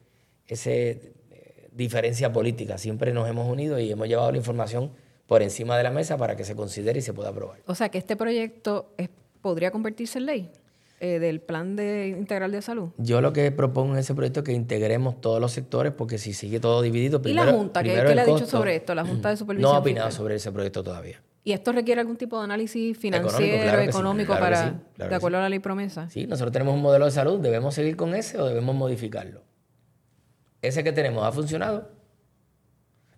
ese 0.47 1.12
eh, 1.31 1.68
diferencia 1.72 2.33
política. 2.33 2.79
Siempre 2.79 3.12
nos 3.12 3.29
hemos 3.29 3.51
unido 3.51 3.79
y 3.79 3.91
hemos 3.91 4.07
llevado 4.09 4.31
la 4.31 4.39
información 4.39 4.93
por 5.26 5.43
encima 5.43 5.76
de 5.76 5.83
la 5.83 5.91
mesa 5.91 6.16
para 6.16 6.37
que 6.37 6.45
se 6.45 6.55
considere 6.55 7.01
y 7.01 7.03
se 7.03 7.12
pueda 7.12 7.31
aprobar. 7.31 7.59
O 7.66 7.74
sea, 7.74 7.89
que 7.91 7.99
este 7.99 8.16
proyecto 8.16 8.93
es- 8.97 9.11
podría 9.43 9.70
convertirse 9.70 10.18
en 10.18 10.26
ley 10.26 10.51
eh, 11.01 11.18
del 11.18 11.40
plan 11.40 11.76
de 11.76 12.09
integral 12.09 12.51
de 12.53 12.61
salud. 12.62 12.90
Yo 12.99 13.20
lo 13.20 13.32
que 13.32 13.51
propongo 13.53 13.92
en 13.94 13.99
ese 14.01 14.14
proyecto 14.14 14.40
es 14.40 14.44
que 14.44 14.53
integremos 14.53 15.20
todos 15.20 15.40
los 15.40 15.53
sectores, 15.53 15.92
porque 15.92 16.18
si 16.18 16.32
sigue 16.32 16.61
todo 16.61 16.82
dividido, 16.82 17.18
¿Y 17.24 17.32
la 17.32 17.42
primero- 17.42 17.53
Junta? 17.59 17.82
¿Qué, 17.82 17.90
primero 17.90 18.09
qué 18.09 18.14
le 18.14 18.20
ha 18.20 18.24
dicho 18.26 18.46
sobre 18.46 18.76
esto? 18.76 18.94
La 18.94 19.05
Junta 19.05 19.30
de 19.30 19.36
Supervisión 19.36 19.70
No 19.70 19.76
ha 19.76 19.80
opinado 19.80 20.09
Fiscal. 20.09 20.18
sobre 20.22 20.34
ese 20.36 20.51
proyecto 20.53 20.82
todavía. 20.82 21.22
¿Y 21.44 21.53
esto 21.53 21.72
requiere 21.72 22.01
algún 22.01 22.16
tipo 22.16 22.36
de 22.36 22.44
análisis 22.44 22.99
financiero, 22.99 23.80
económico, 23.80 24.34
para, 24.38 24.80
de 24.96 25.14
acuerdo 25.14 25.38
a 25.38 25.42
la 25.42 25.49
ley 25.49 25.61
promesa? 25.61 26.11
Sí, 26.11 26.26
nosotros 26.26 26.53
tenemos 26.53 26.74
un 26.74 26.82
modelo 26.82 27.07
de 27.07 27.11
salud, 27.11 27.38
¿debemos 27.40 27.74
seguir 27.74 27.96
con 27.96 28.14
ese 28.14 28.38
o 28.38 28.44
debemos 28.46 28.74
modificarlo? 28.74 29.42
Ese 30.61 30.82
que 30.84 30.92
tenemos 30.92 31.24
ha 31.24 31.32
funcionado. 31.32 31.90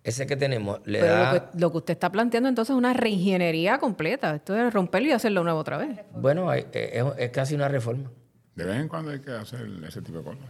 Ese 0.03 0.27
que 0.27 0.37
tenemos 0.37 0.81
le 0.87 1.01
da... 1.01 1.35
Lo 1.35 1.41
que, 1.41 1.59
lo 1.59 1.71
que, 1.71 1.77
usted 1.79 1.93
está 1.93 2.11
planteando 2.11 2.49
entonces 2.49 2.73
es 2.73 2.79
una 2.79 2.95
reingeniería 2.95 3.79
completa. 3.79 4.35
Esto 4.35 4.57
es 4.57 4.73
romperlo 4.73 5.09
y 5.09 5.13
hacerlo 5.13 5.45
nuevo 5.45 5.59
otra 5.59 5.77
vez. 5.77 6.01
Bueno, 6.15 6.53
es, 6.53 6.67
es 6.73 7.31
casi 7.31 7.55
una 7.55 7.69
reforma. 7.69 8.11
De 8.55 8.65
vez 8.65 8.77
en 8.77 8.89
cuando 8.89 9.11
hay 9.11 9.21
que 9.21 9.31
hacer 9.33 9.67
ese 9.87 10.03
tipo 10.03 10.19
de 10.19 10.25
cosas. 10.25 10.45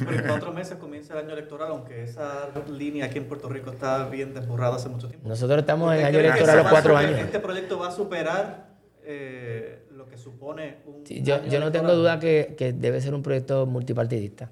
en 0.00 0.24
cuatro 0.28 0.52
meses 0.52 0.76
comienza 0.78 1.14
el 1.14 1.26
año 1.26 1.32
electoral, 1.32 1.70
aunque 1.70 2.02
esa 2.02 2.50
línea 2.70 3.06
aquí 3.06 3.18
en 3.18 3.26
Puerto 3.26 3.48
Rico 3.48 3.70
está 3.70 4.08
bien 4.08 4.34
desborrada 4.34 4.76
hace 4.76 4.88
mucho 4.88 5.08
tiempo. 5.08 5.28
Nosotros 5.28 5.60
estamos 5.60 5.92
en 5.94 6.00
el 6.00 6.06
año 6.06 6.18
electoral 6.18 6.58
los 6.58 6.68
cuatro 6.68 6.96
años. 6.96 7.18
¿Este 7.20 7.40
proyecto 7.40 7.78
va 7.78 7.88
a 7.88 7.92
superar 7.92 8.68
eh, 9.04 9.86
lo 9.92 10.06
que 10.06 10.18
supone 10.18 10.78
un... 10.86 11.04
yo, 11.04 11.44
yo 11.46 11.60
no 11.60 11.70
tengo 11.70 11.94
duda 11.94 12.18
que, 12.18 12.54
que, 12.58 12.72
debe 12.72 13.00
ser 13.00 13.14
un 13.14 13.22
proyecto 13.22 13.64
multipartidista. 13.66 14.50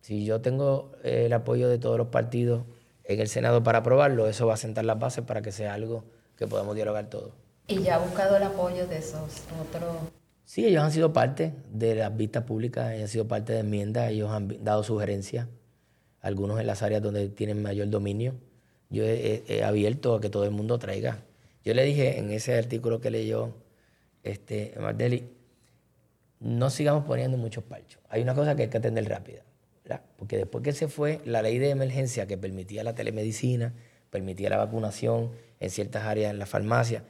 Si 0.00 0.24
yo 0.24 0.40
tengo 0.40 0.92
eh, 1.02 1.24
el 1.26 1.32
apoyo 1.32 1.68
de 1.68 1.78
todos 1.78 1.98
los 1.98 2.08
partidos 2.08 2.62
en 3.08 3.20
el 3.20 3.28
Senado 3.28 3.62
para 3.62 3.78
aprobarlo, 3.78 4.28
eso 4.28 4.46
va 4.46 4.54
a 4.54 4.58
sentar 4.58 4.84
las 4.84 4.98
bases 4.98 5.24
para 5.24 5.42
que 5.42 5.52
sea 5.52 5.74
algo 5.74 6.04
que 6.36 6.46
podamos 6.46 6.74
dialogar 6.74 7.08
todos. 7.08 7.32
¿Y 7.68 7.82
ya 7.82 7.96
ha 7.96 7.98
buscado 7.98 8.36
el 8.36 8.42
apoyo 8.42 8.86
de 8.86 8.98
esos 8.98 9.42
otros 9.60 9.96
Sí, 10.46 10.64
ellos 10.64 10.84
han 10.84 10.92
sido 10.92 11.12
parte 11.12 11.54
de 11.72 11.96
las 11.96 12.16
vistas 12.16 12.44
públicas, 12.44 12.92
ellos 12.92 13.02
han 13.02 13.08
sido 13.08 13.26
parte 13.26 13.52
de 13.52 13.58
enmiendas, 13.60 14.10
ellos 14.10 14.30
han 14.30 14.62
dado 14.62 14.84
sugerencias, 14.84 15.48
algunos 16.20 16.60
en 16.60 16.68
las 16.68 16.84
áreas 16.84 17.02
donde 17.02 17.28
tienen 17.28 17.60
mayor 17.60 17.90
dominio. 17.90 18.34
Yo 18.88 19.02
he, 19.04 19.64
abierto 19.64 20.14
a 20.14 20.20
que 20.20 20.30
todo 20.30 20.44
el 20.44 20.52
mundo 20.52 20.78
traiga. 20.78 21.18
Yo 21.64 21.74
le 21.74 21.82
dije 21.82 22.20
en 22.20 22.30
ese 22.30 22.56
artículo 22.56 23.00
que 23.00 23.10
leyó 23.10 23.56
este, 24.22 24.72
Mardeli, 24.80 25.28
no 26.38 26.70
sigamos 26.70 27.04
poniendo 27.04 27.36
muchos 27.36 27.64
parchos. 27.64 28.00
Hay 28.08 28.22
una 28.22 28.36
cosa 28.36 28.54
que 28.54 28.62
hay 28.62 28.68
que 28.68 28.78
atender 28.78 29.08
rápida, 29.08 29.42
porque 30.16 30.36
después 30.36 30.64
que 30.64 30.72
se 30.72 30.88
fue 30.88 31.20
la 31.24 31.42
ley 31.42 31.58
de 31.58 31.70
emergencia 31.70 32.26
que 32.26 32.36
permitía 32.36 32.82
la 32.84 32.94
telemedicina, 32.94 33.72
permitía 34.10 34.50
la 34.50 34.56
vacunación 34.56 35.30
en 35.60 35.70
ciertas 35.70 36.04
áreas 36.04 36.30
en 36.30 36.38
la 36.38 36.46
farmacia, 36.46 37.04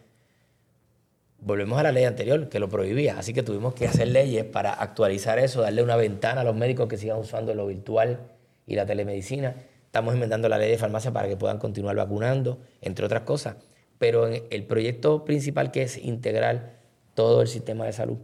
volvemos 1.41 1.79
a 1.79 1.83
la 1.83 1.93
ley 1.93 2.05
anterior 2.05 2.49
que 2.49 2.59
lo 2.59 2.69
prohibía, 2.69 3.19
así 3.19 3.33
que 3.33 3.43
tuvimos 3.43 3.75
que 3.75 3.87
hacer 3.87 4.09
leyes 4.09 4.45
para 4.45 4.73
actualizar 4.73 5.39
eso, 5.39 5.63
darle 5.63 5.83
una 5.83 5.97
ventana 5.97 6.43
a 6.43 6.45
los 6.45 6.57
médicos 6.57 6.89
que 6.89 6.97
sigan 6.97 7.19
usando 7.19 7.55
lo 7.55 7.67
virtual 7.67 8.21
y 8.67 8.75
la 8.75 8.87
telemedicina. 8.87 9.55
Estamos 9.85 10.15
inventando 10.15 10.49
la 10.49 10.59
ley 10.59 10.71
de 10.71 10.79
farmacia 10.79 11.13
para 11.13 11.29
que 11.29 11.37
puedan 11.37 11.59
continuar 11.59 11.97
vacunando, 11.97 12.59
entre 12.81 13.07
otras 13.07 13.23
cosas. 13.23 13.57
Pero 13.99 14.27
el 14.27 14.65
proyecto 14.65 15.25
principal 15.25 15.71
que 15.71 15.83
es 15.83 15.97
integrar 15.97 16.77
todo 17.15 17.41
el 17.41 17.49
sistema 17.49 17.87
de 17.87 17.93
salud, 17.93 18.19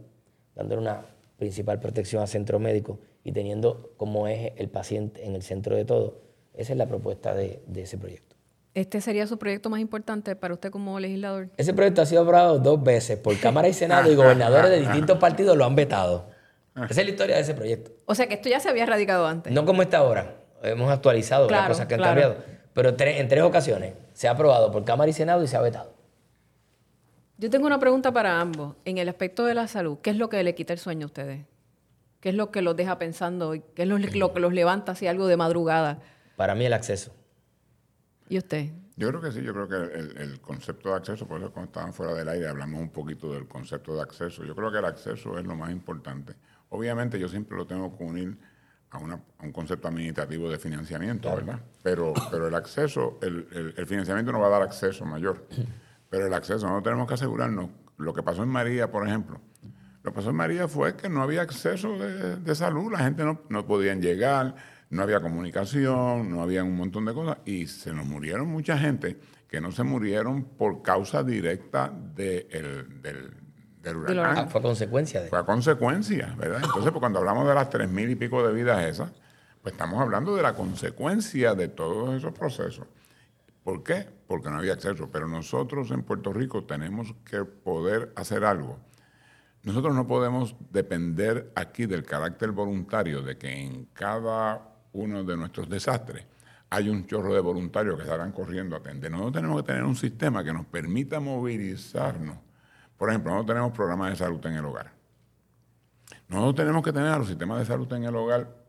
dándole 0.55 0.81
una 0.81 1.05
principal 1.37 1.79
protección 1.79 2.21
al 2.21 2.27
centro 2.27 2.59
médico 2.59 2.99
y 3.23 3.31
teniendo 3.31 3.93
como 3.97 4.27
eje 4.27 4.53
el 4.57 4.69
paciente 4.69 5.25
en 5.25 5.35
el 5.35 5.43
centro 5.43 5.75
de 5.75 5.85
todo, 5.85 6.21
esa 6.53 6.73
es 6.73 6.77
la 6.77 6.87
propuesta 6.87 7.33
de 7.33 7.61
ese 7.75 7.97
proyecto. 7.97 8.35
¿Este 8.73 9.01
sería 9.01 9.27
su 9.27 9.37
proyecto 9.37 9.69
más 9.69 9.79
importante 9.79 10.35
para 10.35 10.55
usted 10.55 10.71
como 10.71 10.99
legislador? 10.99 11.49
Ese 11.57 11.73
proyecto 11.73 12.01
ha 12.01 12.05
sido 12.07 12.23
aprobado 12.23 12.57
dos 12.57 12.83
veces 12.83 13.19
por 13.19 13.39
Cámara 13.39 13.67
y 13.67 13.73
Senado 13.73 14.11
y 14.11 14.15
gobernadores 14.15 14.71
de 14.71 14.79
distintos 14.79 15.19
partidos 15.19 15.55
lo 15.55 15.63
han 15.65 15.75
vetado. 15.75 16.25
Esa 16.75 17.01
es 17.01 17.05
la 17.05 17.11
historia 17.11 17.35
de 17.35 17.43
ese 17.43 17.53
proyecto. 17.53 17.91
O 18.05 18.15
sea 18.15 18.27
que 18.27 18.33
esto 18.33 18.49
ya 18.49 18.59
se 18.59 18.67
había 18.67 18.87
radicado 18.87 19.27
antes. 19.27 19.53
No 19.53 19.63
como 19.63 19.83
está 19.83 19.99
ahora. 19.99 20.37
Hemos 20.63 20.91
actualizado 20.91 21.47
las 21.49 21.67
cosas 21.67 21.85
que 21.85 21.93
han 21.93 22.01
cambiado. 22.01 22.37
Pero 22.73 22.95
en 22.97 23.27
tres 23.27 23.43
ocasiones 23.43 23.93
se 24.13 24.27
ha 24.27 24.31
aprobado 24.31 24.71
por 24.71 24.83
Cámara 24.83 25.07
y 25.07 25.13
Senado 25.13 25.43
y 25.43 25.47
se 25.47 25.55
ha 25.55 25.61
vetado. 25.61 25.93
Yo 27.37 27.51
tengo 27.51 27.67
una 27.67 27.79
pregunta 27.79 28.11
para 28.11 28.41
ambos. 28.41 28.75
En 28.85 28.97
el 28.97 29.07
aspecto 29.07 29.45
de 29.45 29.53
la 29.53 29.67
salud, 29.67 29.99
¿qué 30.01 30.09
es 30.09 30.17
lo 30.17 30.29
que 30.29 30.43
le 30.43 30.55
quita 30.55 30.73
el 30.73 30.79
sueño 30.79 31.05
a 31.05 31.07
ustedes? 31.07 31.45
¿Qué 32.23 32.29
es 32.29 32.35
lo 32.35 32.51
que 32.51 32.61
los 32.61 32.77
deja 32.77 32.97
pensando? 32.97 33.51
¿Qué 33.51 33.81
es 33.81 33.85
lo, 33.85 33.97
lo 33.97 34.33
que 34.33 34.39
los 34.39 34.53
levanta 34.53 34.93
así 34.93 35.07
algo 35.07 35.27
de 35.27 35.35
madrugada? 35.35 35.99
Para 36.37 36.55
mí 36.55 36.65
el 36.65 36.71
acceso. 36.71 37.13
¿Y 38.29 38.37
usted? 38.37 38.69
Yo 38.95 39.09
creo 39.09 39.19
que 39.19 39.33
sí, 39.33 39.41
yo 39.41 39.53
creo 39.53 39.67
que 39.67 40.21
el, 40.23 40.39
concepto 40.39 40.91
de 40.91 40.95
acceso, 40.95 41.27
por 41.27 41.41
eso 41.41 41.51
cuando 41.51 41.67
estaban 41.67 41.91
fuera 41.93 42.13
del 42.13 42.29
aire 42.29 42.47
hablamos 42.47 42.79
un 42.79 42.91
poquito 42.91 43.33
del 43.33 43.45
concepto 43.45 43.93
de 43.93 44.03
acceso. 44.03 44.45
Yo 44.45 44.55
creo 44.55 44.71
que 44.71 44.77
el 44.77 44.85
acceso 44.85 45.37
es 45.37 45.45
lo 45.45 45.53
más 45.57 45.69
importante. 45.71 46.33
Obviamente 46.69 47.19
yo 47.19 47.27
siempre 47.27 47.57
lo 47.57 47.67
tengo 47.67 47.93
que 47.97 48.05
unir 48.05 48.37
a, 48.91 48.99
un 48.99 49.51
concepto 49.51 49.89
administrativo 49.89 50.49
de 50.49 50.57
financiamiento, 50.57 51.29
¿verdad? 51.35 51.59
Pero, 51.81 52.13
pero 52.31 52.47
el 52.47 52.55
acceso, 52.55 53.19
el, 53.21 53.85
financiamiento 53.85 54.31
no 54.31 54.39
va 54.39 54.47
a 54.47 54.51
dar 54.51 54.61
acceso 54.61 55.03
mayor, 55.03 55.45
pero 56.09 56.27
el 56.27 56.33
acceso, 56.33 56.69
no 56.69 56.81
tenemos 56.81 57.05
que 57.05 57.15
asegurarnos. 57.15 57.69
Lo 57.97 58.13
que 58.13 58.23
pasó 58.23 58.43
en 58.43 58.49
María, 58.49 58.89
por 58.89 59.05
ejemplo, 59.05 59.41
lo 60.03 60.11
que 60.11 60.15
pasó 60.15 60.29
en 60.29 60.35
María 60.35 60.67
fue 60.67 60.95
que 60.95 61.09
no 61.09 61.21
había 61.21 61.41
acceso 61.41 61.97
de, 61.97 62.55
salud, 62.55 62.91
la 62.91 62.99
gente 62.99 63.23
no, 63.23 63.41
no 63.49 63.65
podían 63.65 64.01
llegar 64.01 64.55
no 64.93 65.01
había 65.01 65.19
comunicación, 65.19 66.29
no 66.29 66.41
había 66.43 66.63
un 66.63 66.77
montón 66.77 67.05
de 67.05 67.13
cosas 67.13 67.37
y 67.45 67.65
se 67.67 67.91
nos 67.93 68.05
murieron 68.05 68.47
mucha 68.47 68.77
gente 68.77 69.17
que 69.47 69.59
no 69.59 69.71
se 69.71 69.83
murieron 69.83 70.43
por 70.43 70.81
causa 70.81 71.23
directa 71.23 71.91
del, 71.91 73.01
del 73.81 73.97
huracán. 73.97 74.37
Ah, 74.37 74.47
fue 74.47 74.61
consecuencia 74.61 75.21
de 75.21 75.29
Fue 75.29 75.39
a 75.39 75.43
consecuencia, 75.43 76.35
¿verdad? 76.37 76.61
Entonces, 76.63 76.91
pues, 76.91 76.99
cuando 76.99 77.19
hablamos 77.19 77.47
de 77.47 77.55
las 77.55 77.69
tres 77.69 77.89
mil 77.89 78.09
y 78.09 78.15
pico 78.15 78.45
de 78.47 78.53
vidas 78.53 78.83
esas, 78.85 79.11
pues 79.61 79.73
estamos 79.73 79.99
hablando 79.99 80.35
de 80.35 80.43
la 80.43 80.53
consecuencia 80.53 81.55
de 81.55 81.67
todos 81.67 82.15
esos 82.15 82.33
procesos. 82.33 82.85
¿Por 83.63 83.83
qué? 83.83 84.07
Porque 84.27 84.49
no 84.49 84.57
había 84.57 84.73
acceso. 84.73 85.09
Pero 85.11 85.27
nosotros 85.27 85.91
en 85.91 86.03
Puerto 86.03 86.33
Rico 86.33 86.65
tenemos 86.65 87.15
que 87.25 87.45
poder 87.45 88.11
hacer 88.15 88.43
algo. 88.43 88.77
Nosotros 89.63 89.95
no 89.95 90.05
podemos 90.05 90.55
depender 90.71 91.51
aquí 91.55 91.85
del 91.85 92.03
carácter 92.03 92.51
voluntario 92.51 93.21
de 93.21 93.37
que 93.37 93.49
en 93.49 93.85
cada 93.93 94.61
uno 94.91 95.23
de 95.23 95.37
nuestros 95.37 95.69
desastres, 95.69 96.25
hay 96.69 96.89
un 96.89 97.05
chorro 97.05 97.33
de 97.33 97.39
voluntarios 97.39 97.95
que 97.95 98.03
estarán 98.03 98.31
corriendo 98.31 98.75
a 98.75 98.79
atender. 98.79 99.11
Nosotros 99.11 99.33
tenemos 99.35 99.61
que 99.61 99.67
tener 99.67 99.83
un 99.83 99.95
sistema 99.95 100.43
que 100.43 100.51
nos 100.51 100.65
permita 100.65 101.19
movilizarnos. 101.19 102.37
Por 102.97 103.09
ejemplo, 103.09 103.31
nosotros 103.31 103.55
tenemos 103.55 103.73
programas 103.73 104.09
de 104.09 104.15
salud 104.17 104.45
en 104.45 104.53
el 104.53 104.65
hogar. 104.65 104.91
Nosotros 106.27 106.55
tenemos 106.55 106.83
que 106.83 106.91
tener 106.91 107.09
a 107.09 107.17
los 107.19 107.27
sistemas 107.27 107.59
de 107.59 107.65
salud 107.65 107.91
en 107.93 108.03
el 108.03 108.15
hogar 108.15 108.63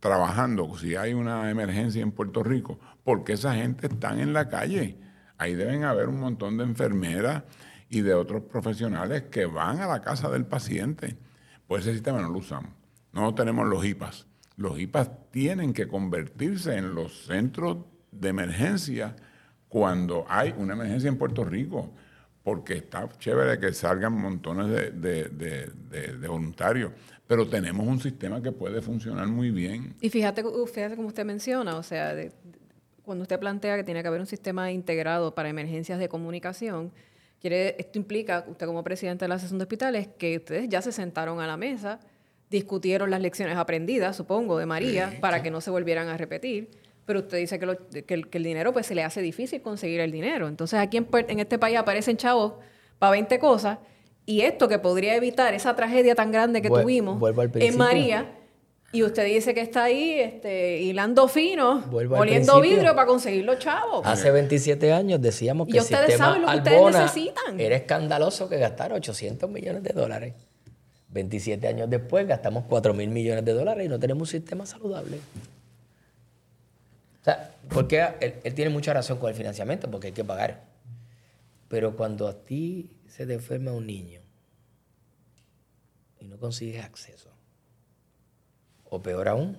trabajando 0.00 0.76
si 0.78 0.96
hay 0.96 1.12
una 1.12 1.50
emergencia 1.50 2.02
en 2.02 2.12
Puerto 2.12 2.42
Rico, 2.42 2.78
porque 3.04 3.34
esa 3.34 3.54
gente 3.54 3.86
está 3.86 4.18
en 4.18 4.32
la 4.32 4.48
calle. 4.48 4.98
Ahí 5.36 5.54
deben 5.54 5.84
haber 5.84 6.08
un 6.08 6.18
montón 6.18 6.56
de 6.56 6.64
enfermeras 6.64 7.44
y 7.90 8.00
de 8.00 8.14
otros 8.14 8.44
profesionales 8.44 9.24
que 9.24 9.44
van 9.44 9.80
a 9.80 9.86
la 9.86 10.00
casa 10.00 10.30
del 10.30 10.46
paciente. 10.46 11.18
Pues 11.66 11.82
ese 11.82 11.92
sistema 11.92 12.22
no 12.22 12.30
lo 12.30 12.38
usamos. 12.38 12.70
No 13.12 13.34
tenemos 13.34 13.66
los 13.66 13.84
IPAs 13.84 14.26
los 14.60 14.78
IPAs 14.78 15.10
tienen 15.30 15.72
que 15.72 15.88
convertirse 15.88 16.76
en 16.76 16.94
los 16.94 17.24
centros 17.24 17.78
de 18.12 18.28
emergencia 18.28 19.16
cuando 19.68 20.26
hay 20.28 20.54
una 20.56 20.74
emergencia 20.74 21.08
en 21.08 21.16
Puerto 21.16 21.44
Rico, 21.44 21.90
porque 22.42 22.74
está 22.74 23.08
chévere 23.18 23.58
que 23.58 23.72
salgan 23.72 24.12
montones 24.12 24.68
de, 25.00 25.72
voluntarios, 26.28 26.92
pero 27.26 27.48
tenemos 27.48 27.86
un 27.86 28.00
sistema 28.00 28.42
que 28.42 28.52
puede 28.52 28.82
funcionar 28.82 29.28
muy 29.28 29.50
bien. 29.50 29.94
Y 30.02 30.10
fíjate, 30.10 30.44
fíjate 30.66 30.96
como 30.96 31.08
usted 31.08 31.24
menciona, 31.24 31.76
o 31.76 31.82
sea, 31.82 32.14
cuando 33.02 33.22
usted 33.22 33.40
plantea 33.40 33.76
que 33.76 33.84
tiene 33.84 34.02
que 34.02 34.08
haber 34.08 34.20
un 34.20 34.26
sistema 34.26 34.70
integrado 34.72 35.34
para 35.34 35.48
emergencias 35.48 35.98
de 35.98 36.10
comunicación, 36.10 36.92
quiere, 37.40 37.76
esto 37.78 37.98
implica, 37.98 38.44
usted 38.48 38.66
como 38.66 38.84
presidente 38.84 39.24
de 39.24 39.28
la 39.28 39.34
Asociación 39.36 39.58
de 39.58 39.64
Hospitales, 39.64 40.08
que 40.18 40.36
ustedes 40.36 40.68
ya 40.68 40.82
se 40.82 40.92
sentaron 40.92 41.40
a 41.40 41.46
la 41.46 41.56
mesa 41.56 42.00
discutieron 42.50 43.10
las 43.10 43.20
lecciones 43.20 43.56
aprendidas, 43.56 44.16
supongo, 44.16 44.58
de 44.58 44.66
María, 44.66 45.16
para 45.20 45.42
que 45.42 45.50
no 45.50 45.60
se 45.60 45.70
volvieran 45.70 46.08
a 46.08 46.16
repetir. 46.16 46.68
Pero 47.06 47.20
usted 47.20 47.38
dice 47.38 47.58
que, 47.58 48.26
el, 48.32 48.42
dinero, 48.42 48.72
pues 48.72 48.86
se 48.86 48.94
le 48.94 49.04
hace 49.04 49.22
difícil 49.22 49.62
conseguir 49.62 50.00
el 50.00 50.12
dinero. 50.12 50.48
Entonces 50.48 50.78
aquí 50.78 50.98
en, 50.98 51.40
este 51.40 51.58
país 51.58 51.78
aparecen 51.78 52.16
chavos 52.16 52.54
para 52.98 53.12
20 53.12 53.38
cosas 53.38 53.78
y 54.26 54.42
esto 54.42 54.68
que 54.68 54.78
podría 54.78 55.14
evitar 55.14 55.54
esa 55.54 55.74
tragedia 55.74 56.14
tan 56.14 56.30
grande 56.30 56.60
que 56.60 56.68
tuvimos 56.68 57.20
en 57.54 57.78
María. 57.78 58.36
Y 58.92 59.04
usted 59.04 59.24
dice 59.24 59.54
que 59.54 59.60
está 59.60 59.84
ahí 59.84 60.18
este, 60.18 60.78
hilando 60.78 61.28
fino, 61.28 61.84
poniendo 61.90 62.60
vidrio 62.60 62.94
para 62.94 63.06
conseguir 63.06 63.44
los 63.44 63.58
chavos. 63.58 64.04
Hace 64.04 64.30
27 64.30 64.92
años 64.92 65.20
decíamos 65.20 65.68
que 65.68 65.76
y 65.76 65.80
ustedes 65.80 66.16
saben 66.16 66.42
lo 66.42 66.48
que 66.48 66.56
ustedes 66.56 66.96
necesitan. 66.96 67.60
era 67.60 67.76
escandaloso 67.76 68.48
que 68.48 68.58
gastar 68.58 68.92
800 68.92 69.48
millones 69.48 69.84
de 69.84 69.92
dólares 69.92 70.34
27 71.10 71.66
años 71.66 71.90
después 71.90 72.26
gastamos 72.26 72.64
4 72.68 72.94
mil 72.94 73.10
millones 73.10 73.44
de 73.44 73.52
dólares 73.52 73.86
y 73.86 73.88
no 73.88 73.98
tenemos 73.98 74.22
un 74.22 74.26
sistema 74.26 74.64
saludable. 74.64 75.18
O 77.20 77.24
sea, 77.24 77.54
porque 77.68 78.06
él, 78.20 78.54
tiene 78.54 78.70
mucha 78.70 78.94
razón 78.94 79.18
con 79.18 79.28
el 79.28 79.34
financiamiento, 79.34 79.90
porque 79.90 80.08
hay 80.08 80.12
que 80.12 80.24
pagar. 80.24 80.64
Pero 81.68 81.96
cuando 81.96 82.26
a 82.28 82.44
ti 82.44 82.90
se 83.06 83.26
te 83.26 83.34
enferma 83.34 83.72
un 83.72 83.86
niño 83.86 84.20
y 86.20 86.26
no 86.26 86.38
consigues 86.38 86.84
acceso, 86.84 87.30
o 88.90 89.02
peor 89.02 89.28
aún, 89.28 89.56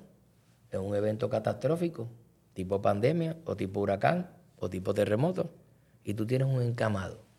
es 0.69 0.79
un 0.79 0.95
evento 0.95 1.29
catastrófico, 1.29 2.07
tipo 2.53 2.81
pandemia, 2.81 3.37
o 3.45 3.55
tipo 3.55 3.79
huracán, 3.79 4.29
o 4.57 4.69
tipo 4.69 4.93
terremoto, 4.93 5.49
y 6.03 6.13
tú 6.13 6.27
tienes 6.27 6.47
un 6.47 6.61
encamado 6.61 7.31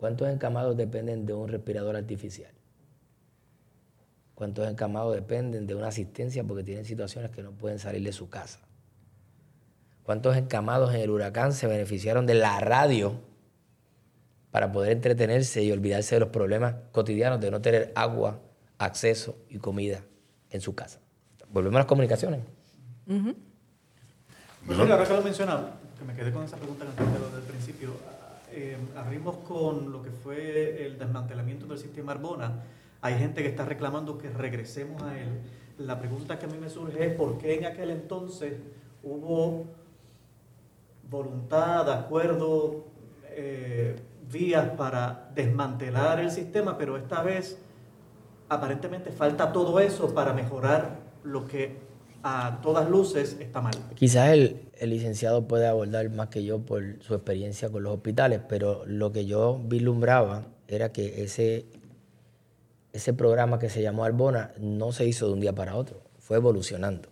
¿Cuántos 0.00 0.30
encamados 0.30 0.78
dependen 0.78 1.26
de 1.26 1.34
un 1.34 1.50
respirador 1.50 1.94
artificial? 1.94 2.50
¿Cuántos 4.34 4.66
encamados 4.66 5.14
dependen 5.14 5.66
de 5.66 5.74
una 5.74 5.88
asistencia 5.88 6.42
porque 6.42 6.64
tienen 6.64 6.86
situaciones 6.86 7.30
que 7.30 7.42
no 7.42 7.50
pueden 7.50 7.78
salir 7.78 8.02
de 8.02 8.12
su 8.12 8.30
casa? 8.30 8.60
¿Cuántos 10.02 10.38
encamados 10.38 10.94
en 10.94 11.02
el 11.02 11.10
huracán 11.10 11.52
se 11.52 11.66
beneficiaron 11.66 12.24
de 12.24 12.32
la 12.32 12.60
radio 12.60 13.20
para 14.50 14.72
poder 14.72 14.92
entretenerse 14.92 15.62
y 15.62 15.70
olvidarse 15.70 16.14
de 16.14 16.20
los 16.20 16.30
problemas 16.30 16.76
cotidianos 16.92 17.38
de 17.38 17.50
no 17.50 17.60
tener 17.60 17.92
agua, 17.94 18.40
acceso 18.80 19.36
y 19.48 19.58
comida 19.58 20.02
en 20.50 20.60
su 20.60 20.74
casa? 20.74 21.00
Volvemos 21.50 21.76
a 21.76 21.80
las 21.80 21.86
comunicaciones. 21.86 22.40
ahora 24.68 25.06
que 25.06 25.14
lo 25.14 25.22
mencionaba, 25.22 25.72
que 25.98 26.04
me 26.04 26.14
quedé 26.14 26.32
con 26.32 26.44
esa 26.44 26.56
pregunta 26.56 26.86
que 26.96 27.04
desde 27.04 27.36
el 27.36 27.42
principio, 27.42 27.90
eh, 28.52 28.76
abrimos 28.96 29.36
con 29.38 29.92
lo 29.92 30.02
que 30.02 30.10
fue 30.10 30.86
el 30.86 30.98
desmantelamiento 30.98 31.66
del 31.66 31.78
sistema 31.78 32.12
Arbona. 32.12 32.62
Hay 33.02 33.18
gente 33.18 33.42
que 33.42 33.48
está 33.48 33.64
reclamando 33.64 34.18
que 34.18 34.30
regresemos 34.30 35.02
a 35.02 35.18
él. 35.18 35.28
La 35.78 35.98
pregunta 35.98 36.38
que 36.38 36.46
a 36.46 36.48
mí 36.48 36.58
me 36.58 36.68
surge 36.68 37.06
es 37.06 37.14
por 37.14 37.38
qué 37.38 37.54
en 37.54 37.66
aquel 37.66 37.90
entonces 37.90 38.54
hubo 39.02 39.66
voluntad, 41.08 41.90
acuerdo, 41.90 42.86
eh, 43.24 43.96
vías 44.30 44.70
para 44.70 45.30
desmantelar 45.34 46.20
el 46.20 46.30
sistema, 46.30 46.78
pero 46.78 46.96
esta 46.96 47.22
vez 47.22 47.58
aparentemente 48.50 49.12
falta 49.12 49.52
todo 49.52 49.80
eso 49.80 50.12
para 50.12 50.34
mejorar 50.34 50.98
lo 51.22 51.46
que 51.46 51.78
a 52.22 52.60
todas 52.62 52.90
luces 52.90 53.36
está 53.40 53.62
mal. 53.62 53.72
Quizás 53.94 54.30
el, 54.32 54.70
licenciado 54.82 55.46
puede 55.46 55.66
abordar 55.66 56.10
más 56.10 56.28
que 56.28 56.44
yo 56.44 56.58
por 56.58 56.82
su 57.00 57.14
experiencia 57.14 57.70
con 57.70 57.84
los 57.84 57.94
hospitales, 57.94 58.40
pero 58.48 58.84
lo 58.86 59.12
que 59.12 59.24
yo 59.24 59.58
vislumbraba 59.64 60.46
era 60.68 60.92
que 60.92 61.22
ese, 61.22 61.64
ese 62.92 63.14
programa 63.14 63.58
que 63.58 63.70
se 63.70 63.82
llamó 63.82 64.04
Arbona 64.04 64.52
no 64.58 64.92
se 64.92 65.06
hizo 65.06 65.28
de 65.28 65.32
un 65.32 65.40
día 65.40 65.54
para 65.54 65.76
otro, 65.76 66.02
fue 66.18 66.36
evolucionando. 66.36 67.08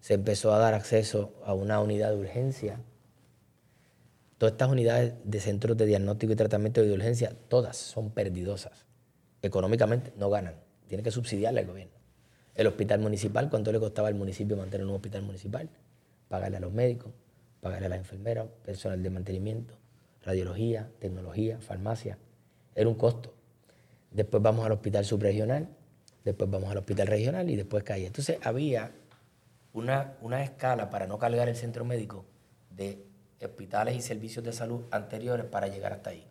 Se 0.00 0.14
empezó 0.14 0.52
a 0.52 0.58
dar 0.58 0.74
acceso 0.74 1.32
a 1.44 1.54
una 1.54 1.80
unidad 1.80 2.10
de 2.10 2.18
urgencia. 2.18 2.78
Todas 4.36 4.52
estas 4.52 4.70
unidades 4.70 5.14
de 5.24 5.40
centros 5.40 5.76
de 5.78 5.86
diagnóstico 5.86 6.34
y 6.34 6.36
tratamiento 6.36 6.82
de 6.82 6.92
urgencia, 6.92 7.32
todas 7.48 7.76
son 7.76 8.10
perdidosas. 8.10 8.87
Económicamente 9.42 10.12
no 10.16 10.30
ganan, 10.30 10.56
tiene 10.88 11.02
que 11.02 11.10
subsidiarle 11.10 11.60
al 11.60 11.66
gobierno. 11.66 11.94
El 12.54 12.66
hospital 12.66 12.98
municipal, 12.98 13.48
¿cuánto 13.48 13.70
le 13.70 13.78
costaba 13.78 14.08
al 14.08 14.16
municipio 14.16 14.56
mantener 14.56 14.84
un 14.84 14.94
hospital 14.94 15.22
municipal? 15.22 15.68
Pagarle 16.28 16.56
a 16.56 16.60
los 16.60 16.72
médicos, 16.72 17.12
pagarle 17.60 17.86
a 17.86 17.88
las 17.90 17.98
enfermeras, 17.98 18.48
personal 18.64 19.00
de 19.00 19.10
mantenimiento, 19.10 19.74
radiología, 20.24 20.90
tecnología, 20.98 21.60
farmacia. 21.60 22.18
Era 22.74 22.88
un 22.88 22.96
costo. 22.96 23.32
Después 24.10 24.42
vamos 24.42 24.66
al 24.66 24.72
hospital 24.72 25.04
subregional, 25.04 25.68
después 26.24 26.50
vamos 26.50 26.68
al 26.70 26.78
hospital 26.78 27.06
regional 27.06 27.48
y 27.48 27.54
después 27.54 27.84
cae. 27.84 28.06
Entonces 28.06 28.38
había 28.42 28.90
una, 29.72 30.14
una 30.20 30.42
escala 30.42 30.90
para 30.90 31.06
no 31.06 31.16
cargar 31.18 31.48
el 31.48 31.54
centro 31.54 31.84
médico 31.84 32.24
de 32.70 33.06
hospitales 33.40 33.94
y 33.94 34.00
servicios 34.00 34.44
de 34.44 34.52
salud 34.52 34.82
anteriores 34.90 35.46
para 35.46 35.68
llegar 35.68 35.92
hasta 35.92 36.10
ahí. 36.10 36.26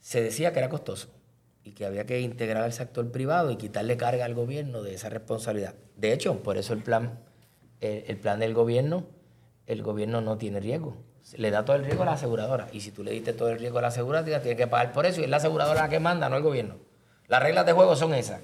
Se 0.00 0.22
decía 0.22 0.54
que 0.54 0.60
era 0.60 0.70
costoso 0.70 1.19
y 1.62 1.72
que 1.72 1.84
había 1.84 2.06
que 2.06 2.20
integrar 2.20 2.64
al 2.64 2.72
sector 2.72 3.10
privado 3.10 3.50
y 3.50 3.56
quitarle 3.56 3.96
carga 3.96 4.24
al 4.24 4.34
gobierno 4.34 4.82
de 4.82 4.94
esa 4.94 5.08
responsabilidad. 5.08 5.74
De 5.96 6.12
hecho, 6.12 6.42
por 6.42 6.56
eso 6.56 6.72
el 6.72 6.82
plan, 6.82 7.20
el, 7.80 8.16
plan 8.18 8.40
del 8.40 8.54
gobierno, 8.54 9.06
el 9.66 9.82
gobierno 9.82 10.20
no 10.20 10.38
tiene 10.38 10.60
riesgo. 10.60 10.96
Le 11.36 11.50
da 11.50 11.64
todo 11.64 11.76
el 11.76 11.84
riesgo 11.84 12.02
a 12.02 12.06
la 12.06 12.12
aseguradora. 12.12 12.68
Y 12.72 12.80
si 12.80 12.92
tú 12.92 13.04
le 13.04 13.12
diste 13.12 13.32
todo 13.34 13.50
el 13.50 13.58
riesgo 13.58 13.78
a 13.78 13.82
la 13.82 13.88
aseguradora, 13.88 14.40
tiene 14.40 14.56
que 14.56 14.66
pagar 14.66 14.92
por 14.92 15.06
eso. 15.06 15.20
Y 15.20 15.24
es 15.24 15.30
la 15.30 15.36
aseguradora 15.36 15.82
la 15.82 15.88
que 15.88 16.00
manda, 16.00 16.28
no 16.28 16.36
el 16.36 16.42
gobierno. 16.42 16.76
Las 17.28 17.42
reglas 17.42 17.66
de 17.66 17.72
juego 17.72 17.94
son 17.94 18.14
esas. 18.14 18.40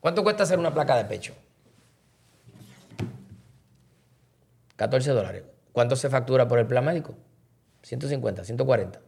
¿Cuánto 0.00 0.22
cuesta 0.22 0.42
hacer 0.42 0.58
una 0.58 0.72
placa 0.72 0.96
de 0.96 1.06
pecho? 1.06 1.34
14 4.76 5.10
dólares. 5.10 5.44
¿Cuánto 5.72 5.96
se 5.96 6.08
factura 6.08 6.46
por 6.46 6.58
el 6.58 6.66
plan 6.66 6.84
médico? 6.84 7.14
150, 7.82 8.44
140 8.44 9.07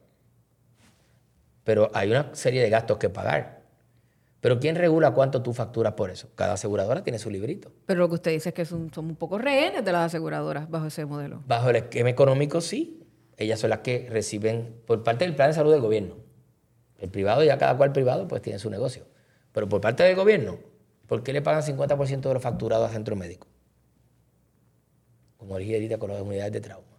pero 1.70 1.88
hay 1.94 2.10
una 2.10 2.34
serie 2.34 2.60
de 2.60 2.68
gastos 2.68 2.98
que 2.98 3.08
pagar. 3.10 3.62
Pero 4.40 4.58
¿quién 4.58 4.74
regula 4.74 5.12
cuánto 5.12 5.40
tú 5.40 5.52
facturas 5.52 5.92
por 5.92 6.10
eso? 6.10 6.28
Cada 6.34 6.54
aseguradora 6.54 7.04
tiene 7.04 7.20
su 7.20 7.30
librito. 7.30 7.70
Pero 7.86 8.00
lo 8.00 8.08
que 8.08 8.16
usted 8.16 8.32
dice 8.32 8.48
es 8.48 8.54
que 8.56 8.64
son, 8.64 8.90
un 8.96 9.14
poco 9.14 9.38
rehenes 9.38 9.84
de 9.84 9.92
las 9.92 10.06
aseguradoras 10.06 10.68
bajo 10.68 10.86
ese 10.86 11.06
modelo. 11.06 11.44
Bajo 11.46 11.70
el 11.70 11.76
esquema 11.76 12.10
económico, 12.10 12.60
sí. 12.60 13.06
Ellas 13.36 13.60
son 13.60 13.70
las 13.70 13.78
que 13.78 14.08
reciben 14.10 14.80
por 14.84 15.04
parte 15.04 15.24
del 15.24 15.36
plan 15.36 15.50
de 15.50 15.54
salud 15.54 15.70
del 15.70 15.80
gobierno. 15.80 16.16
El 16.98 17.08
privado, 17.08 17.44
ya 17.44 17.56
cada 17.56 17.76
cual 17.76 17.92
privado, 17.92 18.26
pues 18.26 18.42
tiene 18.42 18.58
su 18.58 18.68
negocio. 18.68 19.04
Pero 19.52 19.68
por 19.68 19.80
parte 19.80 20.02
del 20.02 20.16
gobierno, 20.16 20.58
¿por 21.06 21.22
qué 21.22 21.32
le 21.32 21.40
pagan 21.40 21.62
50% 21.62 22.20
de 22.20 22.34
los 22.34 22.42
facturados 22.42 22.90
a 22.90 22.92
centro 22.92 23.14
médico? 23.14 23.46
Como 25.36 25.56
dije 25.56 25.74
ahorita 25.74 25.98
con 25.98 26.10
las 26.10 26.20
unidades 26.20 26.50
de 26.50 26.60
trauma. 26.60 26.98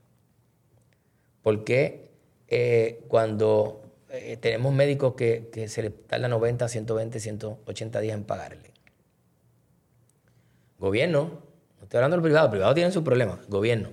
¿Por 1.42 1.66
qué 1.66 2.10
eh, 2.48 3.04
cuando 3.10 3.81
eh, 4.14 4.38
tenemos 4.38 4.74
médicos 4.74 5.14
que, 5.16 5.66
se 5.68 5.84
les 5.84 6.08
tarda 6.08 6.28
90, 6.28 6.68
120, 6.68 7.20
180 7.20 8.00
días 8.02 8.18
en 8.18 8.24
pagarle. 8.24 8.72
Gobierno, 10.80 11.42
no 11.78 11.84
estoy 11.84 11.98
hablando 11.98 12.18
del 12.18 12.24
privado, 12.24 12.48
el 12.48 12.52
privado 12.52 12.74
tiene 12.74 12.92
sus 12.92 13.04
problemas, 13.04 13.48
gobierno. 13.48 13.90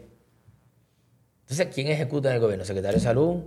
Entonces, 1.42 1.68
¿quién 1.72 1.88
ejecuta 1.88 2.30
en 2.30 2.36
el 2.36 2.40
gobierno? 2.40 2.64
Secretario 2.64 2.98
de 2.98 3.04
Salud. 3.04 3.42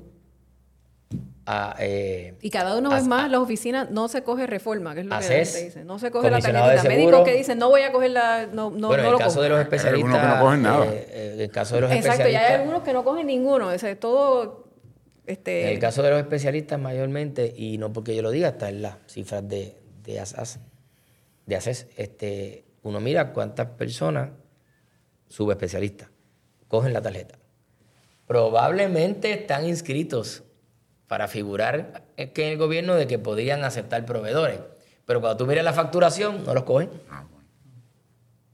Eh, 1.80 2.36
y 2.42 2.50
cada 2.50 2.78
una 2.78 2.90
vez 2.90 3.06
más, 3.06 3.30
las 3.30 3.42
oficinas 3.42 3.90
no 3.90 4.08
se 4.08 4.24
coge 4.24 4.48
reforma, 4.48 4.94
que 4.94 5.02
es 5.02 5.06
lo 5.06 5.18
que 5.18 5.24
se 5.24 5.64
dice. 5.64 5.84
No 5.84 6.00
se 6.00 6.10
coge 6.10 6.30
la 6.30 6.40
tarjetita. 6.40 6.88
Médicos 6.88 7.24
que 7.26 7.36
dicen, 7.36 7.58
no 7.58 7.70
voy 7.70 7.82
a 7.82 7.92
coger 7.92 8.12
la. 8.12 8.46
No, 8.48 8.70
no, 8.70 8.88
bueno, 8.88 9.04
en 9.04 9.10
el 9.14 9.18
caso 9.18 9.42
de 9.42 9.50
los 9.50 9.60
especialistas. 9.60 10.14
Hay 10.14 10.22
que 10.22 10.28
no 10.28 10.40
cogen 10.40 10.62
nada. 10.62 10.86
Eh, 10.86 11.32
en 11.34 11.42
el 11.42 11.52
caso 11.52 11.76
de 11.76 11.82
los 11.82 11.92
Exacto, 11.92 12.30
y 12.30 12.36
hay 12.36 12.54
algunos 12.54 12.84
que 12.84 12.94
no 12.94 13.04
cogen 13.04 13.28
ninguno. 13.28 13.72
es 13.72 14.00
todo 14.00 14.61
este, 15.26 15.64
en 15.64 15.70
el 15.70 15.80
caso 15.80 16.04
de 16.04 16.10
los 16.10 16.20
especialistas 16.20 16.80
mayormente, 16.80 17.54
y 17.56 17.78
no 17.78 17.94
porque 17.94 18.16
yo 18.16 18.22
lo 18.22 18.32
diga, 18.32 18.50
está 18.50 18.70
en 18.70 18.82
las 18.82 18.98
cifras 19.08 19.48
de, 19.48 19.78
de 20.04 20.20
ASAS, 20.20 20.60
de 21.46 21.56
ACES, 21.56 21.88
este, 21.98 22.66
uno 22.84 23.00
mira 23.00 23.34
cuántas 23.34 23.68
personas, 23.68 24.30
subespecialistas, 25.28 26.10
cogen 26.68 26.94
la 26.94 27.02
tarjeta. 27.02 27.38
Probablemente 28.26 29.32
están 29.34 29.66
inscritos 29.68 30.44
para 31.08 31.28
figurar 31.28 32.06
en 32.16 32.32
el 32.36 32.58
gobierno 32.58 32.96
de 32.96 33.06
que 33.06 33.20
podrían 33.20 33.64
aceptar 33.64 34.06
proveedores. 34.06 34.60
Pero 35.06 35.20
cuando 35.20 35.38
tú 35.38 35.46
miras 35.46 35.66
la 35.66 35.74
facturación, 35.74 36.46
no 36.46 36.54
los 36.54 36.64
cogen. 36.64 36.90
Ah, 37.10 37.26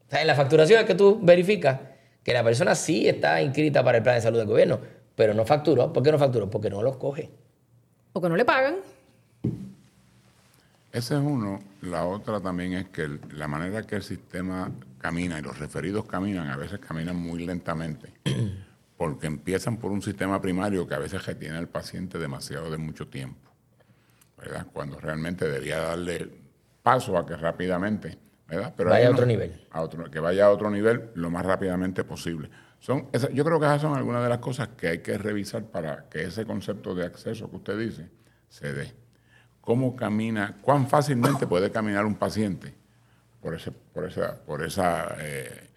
o 0.07 0.09
sea, 0.09 0.21
en 0.21 0.27
la 0.27 0.35
facturación 0.35 0.79
es 0.79 0.85
que 0.85 0.95
tú 0.95 1.19
verificas 1.21 1.79
que 2.23 2.33
la 2.33 2.43
persona 2.43 2.75
sí 2.75 3.07
está 3.07 3.41
inscrita 3.41 3.83
para 3.83 3.99
el 3.99 4.03
plan 4.03 4.15
de 4.15 4.21
salud 4.21 4.39
del 4.39 4.47
gobierno, 4.47 4.79
pero 5.17 5.33
no 5.33 5.45
facturó. 5.45 5.91
¿Por 5.91 6.03
qué 6.03 6.11
no 6.11 6.19
facturó? 6.19 6.47
Porque 6.47 6.69
no 6.69 6.83
los 6.83 6.97
coge. 6.97 7.31
Porque 8.13 8.29
no 8.29 8.35
le 8.35 8.45
pagan. 8.45 8.75
Ese 10.91 11.15
es 11.15 11.19
uno. 11.19 11.59
La 11.81 12.05
otra 12.05 12.39
también 12.39 12.73
es 12.73 12.89
que 12.89 13.19
la 13.31 13.47
manera 13.47 13.81
que 13.81 13.95
el 13.95 14.03
sistema 14.03 14.71
camina 14.99 15.39
y 15.39 15.41
los 15.41 15.57
referidos 15.57 16.05
caminan, 16.05 16.49
a 16.49 16.55
veces 16.55 16.79
caminan 16.79 17.15
muy 17.15 17.43
lentamente, 17.47 18.13
porque 18.97 19.25
empiezan 19.25 19.77
por 19.77 19.91
un 19.91 20.03
sistema 20.03 20.39
primario 20.39 20.87
que 20.87 20.93
a 20.93 20.99
veces 20.99 21.25
retiene 21.25 21.57
al 21.57 21.67
paciente 21.67 22.19
demasiado 22.19 22.69
de 22.69 22.77
mucho 22.77 23.07
tiempo, 23.07 23.49
¿verdad? 24.37 24.67
Cuando 24.71 24.99
realmente 24.99 25.45
debería 25.45 25.79
darle 25.79 26.29
paso 26.83 27.17
a 27.17 27.25
que 27.25 27.35
rápidamente, 27.35 28.19
¿verdad? 28.47 28.71
Pero 28.77 28.91
vaya 28.91 29.07
a 29.07 29.11
otro 29.11 29.25
nivel. 29.25 29.65
A 29.71 29.81
otro, 29.81 30.11
que 30.11 30.19
vaya 30.19 30.45
a 30.45 30.51
otro 30.51 30.69
nivel 30.69 31.09
lo 31.15 31.31
más 31.31 31.43
rápidamente 31.43 32.03
posible. 32.03 32.51
Son, 32.79 33.07
yo 33.33 33.43
creo 33.43 33.59
que 33.59 33.65
esas 33.65 33.81
son 33.81 33.95
algunas 33.97 34.23
de 34.23 34.29
las 34.29 34.37
cosas 34.37 34.69
que 34.69 34.87
hay 34.87 34.99
que 34.99 35.17
revisar 35.17 35.63
para 35.63 36.07
que 36.09 36.23
ese 36.23 36.45
concepto 36.45 36.93
de 36.93 37.05
acceso 37.05 37.49
que 37.49 37.55
usted 37.55 37.77
dice 37.77 38.09
se 38.49 38.73
dé. 38.73 38.93
¿Cómo 39.61 39.95
camina, 39.95 40.57
cuán 40.61 40.87
fácilmente 40.87 41.45
puede 41.47 41.71
caminar 41.71 42.05
un 42.05 42.15
paciente 42.15 42.73
por, 43.41 43.53
ese, 43.53 43.71
por 43.71 44.05
esa, 44.05 44.35
por 44.45 44.63
esa, 44.63 45.15
eh, 45.19 45.69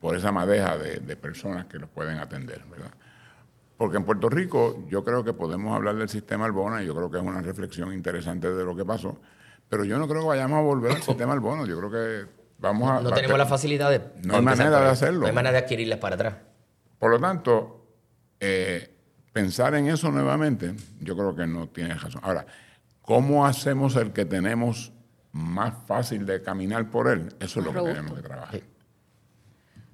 por 0.00 0.16
esa 0.16 0.30
madeja 0.30 0.78
de, 0.78 1.00
de, 1.00 1.16
personas 1.16 1.66
que 1.66 1.78
los 1.78 1.88
pueden 1.90 2.18
atender, 2.18 2.62
¿verdad? 2.70 2.92
Porque 3.76 3.96
en 3.96 4.04
Puerto 4.04 4.28
Rico 4.28 4.84
yo 4.88 5.02
creo 5.02 5.24
que 5.24 5.32
podemos 5.32 5.74
hablar 5.74 5.96
del 5.96 6.08
sistema 6.08 6.44
Albona 6.44 6.82
y 6.82 6.86
yo 6.86 6.94
creo 6.94 7.10
que 7.10 7.18
es 7.18 7.24
una 7.24 7.42
reflexión 7.42 7.92
interesante 7.92 8.52
de 8.52 8.64
lo 8.64 8.76
que 8.76 8.84
pasó, 8.84 9.18
pero 9.68 9.84
yo 9.84 9.98
no 9.98 10.06
creo 10.06 10.22
que 10.22 10.28
vayamos 10.28 10.58
a 10.58 10.62
volver 10.62 10.92
al 10.92 11.02
sistema 11.02 11.32
Albona, 11.32 11.66
yo 11.66 11.76
creo 11.76 11.90
que 11.90 12.43
no, 12.60 13.10
tenemos 13.12 13.38
la 13.38 13.46
facilidad 13.46 13.90
de... 13.90 14.00
No 14.22 14.36
hay 14.36 14.42
manera 14.42 14.80
de 14.80 14.88
hacerlo. 14.88 15.20
No 15.20 15.26
hay 15.26 15.32
manera 15.32 15.52
de 15.52 15.58
adquirirlas 15.58 15.98
para 15.98 16.14
atrás. 16.14 16.34
Por 16.98 17.10
lo 17.10 17.20
tanto, 17.20 17.86
eh, 18.40 18.94
pensar 19.32 19.74
en 19.74 19.88
eso 19.88 20.10
nuevamente, 20.10 20.74
yo 21.00 21.16
creo 21.16 21.34
que 21.34 21.46
no 21.46 21.68
tiene 21.68 21.94
razón. 21.94 22.20
Ahora, 22.24 22.46
¿cómo 23.02 23.46
hacemos 23.46 23.96
el 23.96 24.12
que 24.12 24.24
tenemos 24.24 24.92
más 25.32 25.74
fácil 25.86 26.24
de 26.24 26.40
caminar 26.40 26.90
por 26.90 27.08
él? 27.08 27.34
Eso 27.40 27.60
es 27.60 27.66
lo 27.66 27.72
que 27.72 27.80
tenemos 27.80 28.14
que 28.14 28.22
trabajar. 28.22 28.60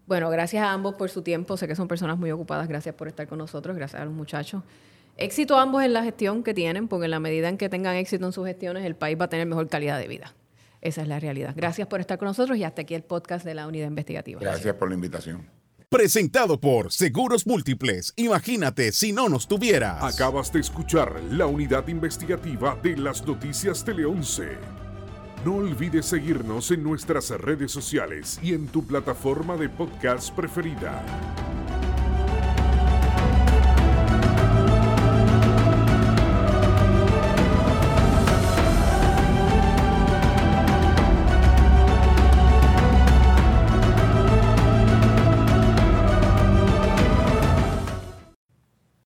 Bueno, 0.07 0.29
gracias 0.29 0.65
a 0.65 0.73
ambos 0.73 0.95
por 0.95 1.09
su 1.09 1.23
tiempo. 1.23 1.57
Sé 1.57 1.69
que 1.69 1.77
son 1.77 1.89
personas 1.89 2.19
muy 2.19 2.31
ocupadas. 2.31 2.69
Gracias 2.69 2.95
por 2.95 3.09
estar 3.09 3.27
con 3.29 3.39
nosotros. 3.39 3.77
Gracias 3.77 4.03
a 4.03 4.05
los 4.05 4.15
muchachos. 4.15 4.63
Éxito 5.17 5.59
ambos 5.59 5.83
en 5.85 5.93
la 5.93 6.03
gestión 6.03 6.43
que 6.43 6.55
tienen, 6.55 6.89
porque 6.89 7.05
en 7.05 7.13
la 7.13 7.21
medida 7.21 7.49
en 7.49 7.59
que 7.59 7.69
tengan 7.69 7.97
éxito 7.97 8.27
en 8.27 8.33
sus 8.33 8.47
gestiones, 8.47 8.85
el 8.85 8.97
país 8.97 9.19
va 9.21 9.27
a 9.27 9.29
tener 9.29 9.47
mejor 9.47 9.69
calidad 9.69 9.99
de 9.99 10.09
vida. 10.09 10.35
Esa 10.81 11.03
es 11.03 11.09
la 11.09 11.20
realidad. 11.20 11.53
Gracias 11.57 11.87
por 11.89 12.01
estar 12.01 12.18
con 12.18 12.26
nosotros 12.26 12.57
y 12.57 12.64
hasta 12.64 12.83
aquí 12.83 12.95
el 12.95 13.03
podcast 13.03 13.45
de 13.45 13.55
la 13.55 13.66
unidad 13.66 13.89
investigativa. 13.89 14.41
Gracias 14.41 14.74
por 14.74 14.89
la 14.89 14.95
invitación. 14.95 15.49
Presentado 15.91 16.61
por 16.61 16.93
Seguros 16.93 17.49
Múltiples. 17.49 18.12
Imagínate 18.14 18.93
si 18.93 19.12
no 19.12 19.28
nos 19.28 19.49
tuvieras. 19.49 20.03
Acabas 20.05 20.53
de 20.53 20.61
escuchar 20.61 21.20
la 21.33 21.47
unidad 21.47 21.89
investigativa 21.89 22.78
de 22.81 22.97
las 22.97 23.26
noticias 23.26 23.85
Tele 23.85 24.05
11. 24.05 24.57
No 25.45 25.57
olvides 25.57 26.07
seguirnos 26.07 26.70
en 26.70 26.85
nuestras 26.85 27.31
redes 27.31 27.72
sociales 27.72 28.39
y 28.41 28.53
en 28.53 28.68
tu 28.68 28.87
plataforma 28.87 29.57
de 29.57 29.68
podcast 29.68 30.33
preferida. 30.33 31.03